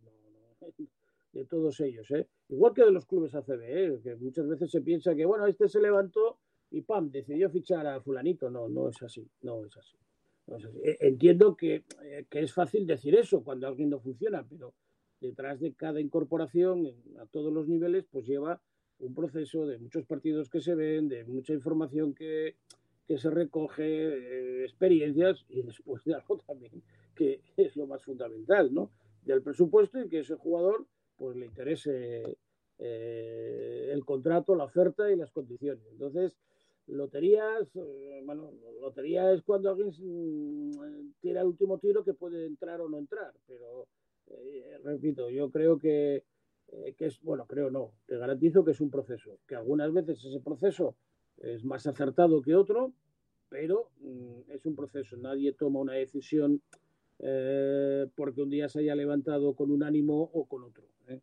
de 1.32 1.44
todos 1.46 1.80
ellos. 1.80 2.06
Igual 2.48 2.74
que 2.74 2.84
de 2.84 2.92
los 2.92 3.06
clubes 3.06 3.34
ACB, 3.34 4.02
que 4.02 4.14
muchas 4.20 4.46
veces 4.46 4.70
se 4.70 4.82
piensa 4.82 5.16
que, 5.16 5.26
bueno, 5.26 5.46
este 5.46 5.68
se 5.68 5.80
levantó 5.80 6.38
y 6.76 6.82
pam, 6.82 7.10
decidió 7.10 7.48
fichar 7.50 7.86
a 7.86 8.00
fulanito. 8.00 8.50
No, 8.50 8.68
no 8.68 8.88
es 8.88 9.02
así, 9.02 9.26
no 9.42 9.64
es 9.64 9.76
así. 9.76 9.96
E, 10.84 10.98
entiendo 11.00 11.56
eh, 11.62 11.82
que, 12.28 12.40
es 12.40 12.52
fácil 12.52 12.86
decir 12.86 13.14
eso 13.16 13.42
cuando 13.42 13.66
alguien 13.66 13.90
no 13.90 13.98
funciona, 13.98 14.46
pero 14.48 14.74
detrás 15.20 15.60
de 15.60 15.72
cada 15.72 16.00
incorporación 16.00 16.92
a 17.18 17.26
todos 17.26 17.52
los 17.52 17.66
niveles, 17.66 18.04
pues 18.10 18.26
lleva 18.26 18.60
un 18.98 19.14
proceso 19.14 19.66
de 19.66 19.78
muchos 19.78 20.04
partidos 20.04 20.50
que 20.50 20.60
se 20.60 20.74
ven, 20.74 21.08
de 21.08 21.24
mucha 21.24 21.54
información 21.54 22.14
que, 22.14 22.56
que 23.06 23.18
se 23.18 23.30
recoge 23.30 23.84
eh, 23.86 24.64
experiencias 24.64 25.44
y 25.48 25.62
después 25.62 26.04
de 26.04 26.14
algo 26.14 26.38
también 26.46 26.82
que 27.14 27.40
es 27.56 27.74
lo 27.76 27.86
más 27.86 28.04
fundamental, 28.04 28.72
¿no? 28.72 28.90
Del 29.22 29.42
presupuesto 29.42 29.98
y 29.98 30.08
que 30.08 30.18
ese 30.20 30.34
jugador 30.34 30.86
pues 31.16 31.34
le 31.36 31.46
interese 31.46 32.36
eh, 32.78 33.90
el 33.90 34.04
contrato, 34.04 34.54
la 34.54 34.64
oferta 34.64 35.10
y 35.10 35.16
las 35.16 35.30
condiciones. 35.30 35.82
Entonces, 35.90 36.34
loterías, 36.86 37.68
eh, 37.76 38.22
bueno, 38.24 38.52
lotería 38.80 39.32
es 39.32 39.42
cuando 39.42 39.70
alguien 39.70 39.88
mm, 39.88 41.12
tira 41.20 41.40
el 41.40 41.48
último 41.48 41.78
tiro 41.78 42.04
que 42.04 42.14
puede 42.14 42.46
entrar 42.46 42.80
o 42.80 42.88
no 42.88 42.98
entrar, 42.98 43.32
pero 43.46 43.86
repito, 44.82 45.30
yo 45.30 45.50
creo 45.50 45.78
que, 45.78 46.24
que 46.96 47.06
es, 47.06 47.20
bueno, 47.22 47.46
creo 47.46 47.70
no, 47.70 47.92
te 48.06 48.16
garantizo 48.16 48.64
que 48.64 48.72
es 48.72 48.80
un 48.80 48.90
proceso, 48.90 49.38
que 49.46 49.54
algunas 49.54 49.92
veces 49.92 50.24
ese 50.24 50.40
proceso 50.40 50.96
es 51.38 51.64
más 51.64 51.86
acertado 51.86 52.42
que 52.42 52.54
otro, 52.54 52.92
pero 53.48 53.90
mm, 54.00 54.50
es 54.50 54.66
un 54.66 54.74
proceso. 54.74 55.16
Nadie 55.16 55.52
toma 55.52 55.80
una 55.80 55.94
decisión 55.94 56.62
eh, 57.18 58.06
porque 58.14 58.42
un 58.42 58.50
día 58.50 58.68
se 58.68 58.80
haya 58.80 58.94
levantado 58.94 59.54
con 59.54 59.70
un 59.70 59.82
ánimo 59.82 60.30
o 60.32 60.46
con 60.46 60.64
otro. 60.64 60.84
¿eh? 61.08 61.20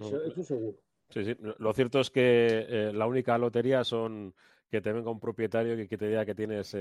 Eso, 0.00 0.42
seguro. 0.42 0.78
Sí, 1.10 1.24
sí. 1.24 1.36
Lo 1.58 1.72
cierto 1.72 2.00
es 2.00 2.10
que 2.10 2.66
eh, 2.68 2.92
la 2.92 3.06
única 3.06 3.38
lotería 3.38 3.84
son 3.84 4.34
que 4.70 4.82
te 4.82 4.92
venga 4.92 5.10
un 5.10 5.18
propietario 5.18 5.80
y 5.80 5.88
que 5.88 5.96
te 5.96 6.08
diga 6.08 6.26
que 6.26 6.34
tienes 6.34 6.74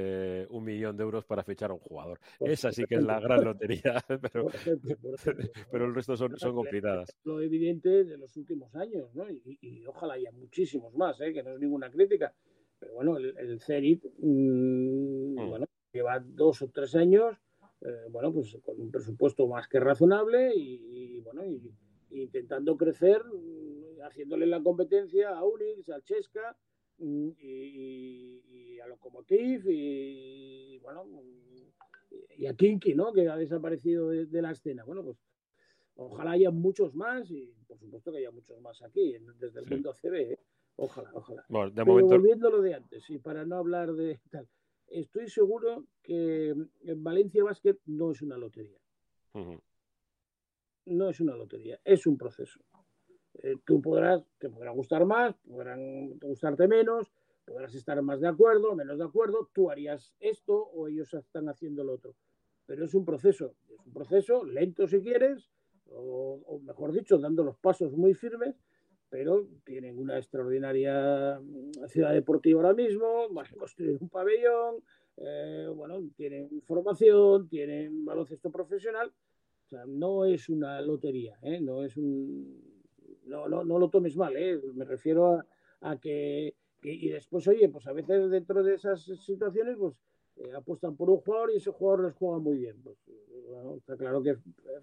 un 0.50 0.62
millón 0.66 0.98
de 0.98 1.04
euros 1.04 1.24
para 1.24 1.42
fichar 1.42 1.72
a 1.72 1.74
un 1.74 1.80
jugador. 1.80 2.20
Esa 2.42 2.70
sí 2.74 2.84
que 2.84 2.96
es 2.96 3.04
la 3.04 3.22
gran 3.22 3.46
lotería, 3.46 4.04
pero, 4.22 4.48
pero 5.72 5.86
el 5.86 5.96
resto 5.96 6.18
son, 6.18 6.38
son 6.38 6.54
complicadas. 6.54 7.16
Lo 7.24 7.40
evidente 7.40 8.04
de 8.04 8.18
los 8.18 8.36
últimos 8.36 8.76
años, 8.76 9.16
¿no? 9.16 9.26
Y, 9.30 9.86
ojalá 9.86 10.16
haya 10.16 10.34
muchísimos 10.34 10.94
más, 10.96 11.18
que 11.18 11.42
no 11.42 11.52
es 11.52 11.60
ninguna 11.62 11.90
crítica, 11.90 12.34
pero 12.78 12.96
bueno, 12.96 13.16
el, 13.16 13.38
el 13.38 13.62
CERIT, 13.62 14.04
mm, 14.20 15.42
mm. 15.42 15.50
bueno, 15.50 15.66
lleva 15.94 16.20
dos 16.20 16.62
o 16.62 16.70
tres 16.70 16.94
años, 16.96 17.38
eh, 17.82 18.08
bueno, 18.10 18.34
pues 18.34 18.58
con 18.64 18.80
un 18.80 18.92
presupuesto 18.92 19.48
más 19.48 19.68
que 19.68 19.80
razonable 19.80 20.54
y, 20.56 21.20
bueno, 21.22 21.46
y, 21.46 21.62
intentando 22.10 22.78
crecer, 22.78 23.22
haciéndole 24.08 24.46
la 24.46 24.62
competencia 24.62 25.30
a 25.30 25.44
Unix, 25.44 25.90
a 25.90 26.02
Chesca 26.02 26.58
y, 26.98 28.80
a 28.80 28.88
Lokomotiv 28.88 29.68
y, 29.70 30.80
bueno, 30.80 31.06
y 32.38 32.46
a 32.46 32.54
Kinky, 32.54 32.94
¿no? 32.96 33.14
Que 33.14 33.28
ha 33.28 33.36
desaparecido 33.36 34.10
de, 34.10 34.42
la 34.42 34.52
escena. 34.52 34.84
Bueno, 34.84 35.04
pues 35.04 35.18
ojalá 35.96 36.32
haya 36.32 36.52
muchos 36.52 36.96
más 36.96 37.30
y 37.32 37.54
por 37.68 37.80
supuesto 37.80 38.12
que 38.12 38.20
haya 38.20 38.32
muchos 38.32 38.60
más 38.62 38.82
aquí, 38.82 39.16
desde 39.40 39.60
el 39.60 39.70
mundo 39.70 39.94
CB. 39.94 40.16
¿eh? 40.16 40.40
Ojalá, 40.78 41.10
ojalá. 41.14 41.46
Bueno, 41.50 41.72
de 41.72 41.84
momento... 41.84 42.10
volviendo 42.10 42.48
a 42.48 42.52
lo 42.52 42.62
de 42.62 42.76
antes, 42.76 43.10
y 43.10 43.18
para 43.18 43.46
no 43.46 43.56
hablar 43.56 43.94
de 43.94 44.20
tal, 44.30 44.48
estoy 44.88 45.28
seguro 45.28 45.86
que 46.02 46.56
en 46.82 47.04
Valencia 47.04 47.44
Basket 47.44 47.78
no 47.86 48.12
es 48.12 48.22
una 48.22 48.38
lotería. 48.38 48.80
No 50.86 51.10
es 51.10 51.20
una 51.20 51.36
lotería, 51.36 51.80
es 51.84 52.08
un 52.08 52.18
proceso. 52.18 52.60
Eh, 53.44 53.56
tú 53.66 53.82
podrás, 53.82 54.24
te 54.40 54.50
podrá 54.50 54.72
gustar 54.72 55.06
más, 55.06 55.36
podrán 55.48 56.18
gustarte 56.20 56.68
menos, 56.68 57.12
podrás 57.46 57.74
estar 57.76 58.02
más 58.02 58.20
de 58.20 58.28
acuerdo, 58.28 58.76
menos 58.76 58.98
de 58.98 59.06
acuerdo, 59.06 59.50
tú 59.54 59.70
harías 59.70 60.14
esto 60.20 60.56
o 60.56 60.88
ellos 60.88 61.14
están 61.14 61.50
haciendo 61.50 61.84
lo 61.84 61.94
otro. 61.94 62.16
Pero 62.66 62.86
es 62.86 62.94
un 62.94 63.06
proceso, 63.06 63.56
es 63.70 63.86
un 63.86 63.94
proceso 63.94 64.44
lento 64.44 64.88
si 64.88 65.02
quieres, 65.02 65.50
o 65.90 66.60
mejor 66.64 66.92
dicho, 66.92 67.18
dando 67.18 67.44
los 67.44 67.58
pasos 67.58 67.94
muy 67.94 68.14
firmes, 68.14 68.56
pero 69.10 69.48
tienen 69.64 69.98
una 69.98 70.18
extraordinaria 70.18 71.40
mm, 71.40 71.88
ciudad 71.88 72.14
deportiva 72.14 72.62
ahora 72.62 72.74
mismo, 72.74 73.30
van 73.30 73.46
a 73.46 73.52
construir 73.52 73.98
un 74.00 74.10
pabellón, 74.10 74.84
eh, 75.18 75.68
bueno, 75.74 76.02
tienen 76.16 76.62
formación, 76.64 77.48
tienen 77.48 78.06
baloncesto 78.06 78.52
profesional, 78.52 79.12
no 79.88 80.26
es 80.26 80.50
una 80.50 80.82
lotería, 80.82 81.38
¿eh? 81.42 81.60
no 81.60 81.84
es 81.84 81.98
un... 81.98 82.67
No, 83.28 83.48
no, 83.48 83.64
no 83.64 83.80
lo 83.80 83.90
tomes 83.90 84.16
mal, 84.16 84.36
¿eh? 84.36 84.60
me 84.74 84.86
refiero 84.86 85.44
a, 85.82 85.98
que, 85.98 86.56
Y 86.82 87.10
después, 87.10 87.48
oye, 87.48 87.70
pues 87.70 87.86
a 87.88 87.94
veces 87.94 88.30
dentro 88.30 88.64
de 88.64 88.76
esas 88.76 89.04
situaciones, 89.04 89.78
pues 89.78 89.96
eh, 90.38 90.52
apuestan 90.56 90.96
por 90.96 91.10
un 91.10 91.18
jugador 91.18 91.52
y 91.52 91.58
ese 91.58 91.72
jugador 91.72 92.06
les 92.06 92.16
juega 92.16 92.40
muy 92.40 92.58
bien. 92.58 92.82
Pues, 92.84 92.98
bueno, 93.50 93.76
está 93.76 93.96
claro 93.98 94.22
que 94.22 94.32
es 94.32 94.40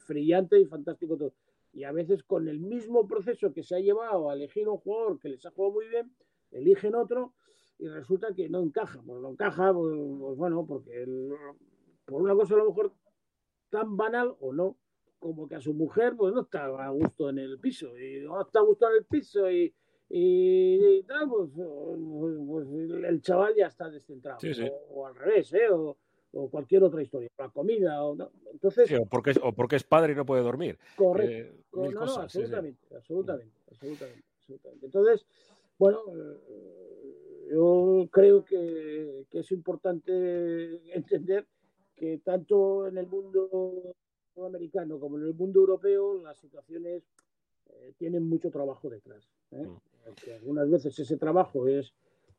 brillante 0.09 0.59
y 0.61 0.67
fantástico 0.67 1.17
todo 1.17 1.33
y 1.75 1.85
a 1.85 1.93
veces 1.93 2.23
con 2.23 2.49
el 2.49 2.61
mismo 2.61 3.07
proceso 3.07 3.53
que 3.53 3.63
se 3.63 3.75
ha 3.75 3.81
llevado 3.81 4.31
a 4.31 4.35
elegir 4.35 4.69
un 4.69 4.79
jugador 4.79 5.19
que 5.19 5.29
les 5.29 5.45
ha 5.45 5.51
jugado 5.51 5.75
muy 5.75 5.89
bien, 5.89 6.15
eligen 6.53 6.95
otro 6.95 7.35
y 7.79 7.89
resulta 7.89 8.33
que 8.33 8.49
no 8.49 8.61
encaja. 8.63 9.03
Pues 9.05 9.21
no 9.21 9.31
encaja, 9.31 9.75
pues, 9.75 9.95
pues 10.21 10.37
bueno, 10.37 10.65
porque 10.67 11.05
por 12.07 12.23
una 12.23 12.35
cosa 12.35 12.55
a 12.55 12.59
lo 12.59 12.69
mejor 12.69 12.93
tan 13.71 13.97
banal 13.97 14.37
o 14.41 14.53
no, 14.53 14.77
como 15.25 15.49
que 15.49 15.55
a 15.55 15.61
su 15.61 15.73
mujer 15.73 16.13
pues 16.19 16.35
no 16.35 16.43
está 16.43 16.67
a 16.67 16.91
gusto 16.91 17.31
en 17.31 17.39
el 17.39 17.59
piso 17.59 17.99
y 17.99 18.21
no 18.21 18.43
está 18.43 18.59
a 18.59 18.63
gusto 18.63 18.91
en 18.91 18.97
el 18.97 19.05
piso 19.07 19.51
y, 19.51 19.73
y, 20.11 21.03
tal, 21.05 21.31
pues, 21.31 21.51
pues, 21.55 22.69
el 23.05 23.23
chaval 23.23 23.55
ya 23.57 23.69
está 23.69 23.89
descentrado. 23.89 24.39
O, 24.91 25.07
al 25.07 25.15
revés, 25.15 25.51
¿eh? 25.55 25.71
O, 25.71 25.97
o 26.35 26.51
cualquier 26.51 26.85
otra 26.85 27.01
historia, 27.01 27.31
la 27.39 27.49
comida, 27.49 28.05
o 28.05 28.15
entonces... 28.53 28.93
o, 29.01 29.07
porque 29.07 29.31
es, 29.31 29.41
o 29.43 29.53
porque 29.53 29.77
es 29.77 29.85
padre 29.85 30.13
y 30.13 30.17
no 30.17 30.27
puede 30.27 30.43
dormir. 30.43 30.79
Correcto, 30.95 31.33
eh, 31.33 31.65
no, 31.73 31.91
no, 31.91 32.03
absolutamente, 32.03 32.95
absolutamente, 32.95 33.55
absolutamente, 33.71 34.25
Entonces, 34.83 35.25
bueno, 35.79 36.01
eh, 36.15 37.49
yo 37.51 38.07
creo 38.11 38.45
que, 38.45 39.25
que, 39.31 39.39
es 39.39 39.53
importante 39.53 40.95
entender 40.95 41.47
que 41.97 42.19
tanto 42.19 42.89
en 42.89 42.99
el 42.99 43.07
mundo 43.07 43.97
americano 44.43 44.99
como 44.99 45.19
en 45.19 45.25
el 45.25 45.35
mundo 45.35 45.61
europeo 45.61 46.21
las 46.23 46.39
situaciones 46.39 47.05
eh, 47.71 47.93
tienen 47.99 48.29
mucho 48.29 48.51
trabajo 48.51 48.91
detrás. 48.91 49.29
Mm. 49.51 49.77
algunas 50.35 50.69
veces 50.69 50.99
ese 50.99 51.17
trabajo 51.17 51.69
es 51.69 51.95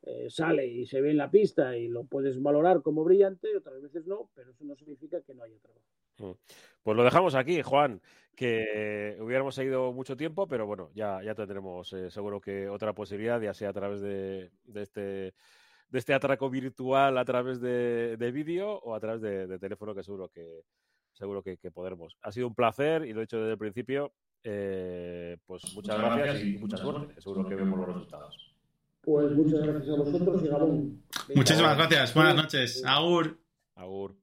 eh, 0.08 0.30
sale 0.30 0.68
y 0.68 0.86
se 0.86 1.02
ve 1.02 1.12
en 1.12 1.18
la 1.18 1.32
pista 1.32 1.76
y 1.76 1.88
lo 1.88 2.04
puedes 2.04 2.39
valorar 2.41 2.84
como 2.84 3.04
brillante, 3.04 3.56
otras 3.58 3.82
veces 3.82 4.06
no, 4.06 4.30
pero 4.36 4.52
eso 4.52 4.64
no 4.64 4.76
significa 4.76 5.20
que 5.22 5.34
no 5.34 5.41
haya 5.43 5.58
trabajo. 5.60 5.86
Mm. 6.20 6.38
Pues 6.84 6.98
lo 6.98 7.04
dejamos 7.04 7.34
aquí, 7.34 7.64
Juan, 7.64 8.02
que 8.36 9.18
hubiéramos 9.20 9.56
seguido 9.56 9.91
mucho 9.93 10.16
tiempo, 10.16 10.48
pero 10.48 10.68
bueno, 10.68 10.91
ya, 10.93 11.24
ya 11.24 11.34
tendremos 11.34 11.91
eh, 11.93 12.12
seguro 12.12 12.39
que 12.39 12.70
otra 12.70 12.93
posibilidad, 12.93 13.41
ya 13.41 13.56
sea 13.56 13.70
a 13.70 13.74
través 13.74 14.02
de, 14.02 14.52
este 14.76 15.34
de 15.89 16.00
este 16.00 16.14
atraco 16.14 16.50
virtual 16.52 17.18
a 17.18 17.26
través 17.26 17.60
de, 17.60 18.32
vídeo 18.32 18.78
o 18.80 18.93
a 18.93 19.00
través 19.00 19.22
de, 19.22 19.58
teléfono, 19.58 19.96
que 19.96 20.04
seguro 20.04 20.30
que 20.30 20.66
seguro 21.16 21.41
que, 21.41 21.57
podremos. 21.72 22.18
Ha 22.22 22.32
sido 22.32 22.47
un 22.47 22.55
placer 22.55 23.05
y 23.05 23.13
lo 23.13 23.20
he 23.20 23.24
dicho 23.24 23.38
desde 23.38 23.53
el 23.53 23.57
principio. 23.57 24.13
Eh, 24.43 25.38
pues 25.45 25.74
muchas, 25.74 25.97
gracias, 25.97 26.43
y 26.43 26.57
mucha 26.59 26.78
suerte. 26.78 27.20
Seguro 27.20 27.47
que 27.47 27.55
vemos 27.55 27.80
los 27.80 27.88
resultados. 27.88 28.55
Pues 29.01 29.32
muchas 29.32 29.61
gracias 29.61 29.89
a 29.89 30.01
vosotros 30.01 30.43
y 30.43 30.47
Gabón. 30.47 31.03
Muchísimas 31.36 31.78
gracias. 31.78 32.13
Buenas 32.13 32.36
noches. 32.36 32.84
Agur. 32.86 33.39
Agur. 33.76 34.16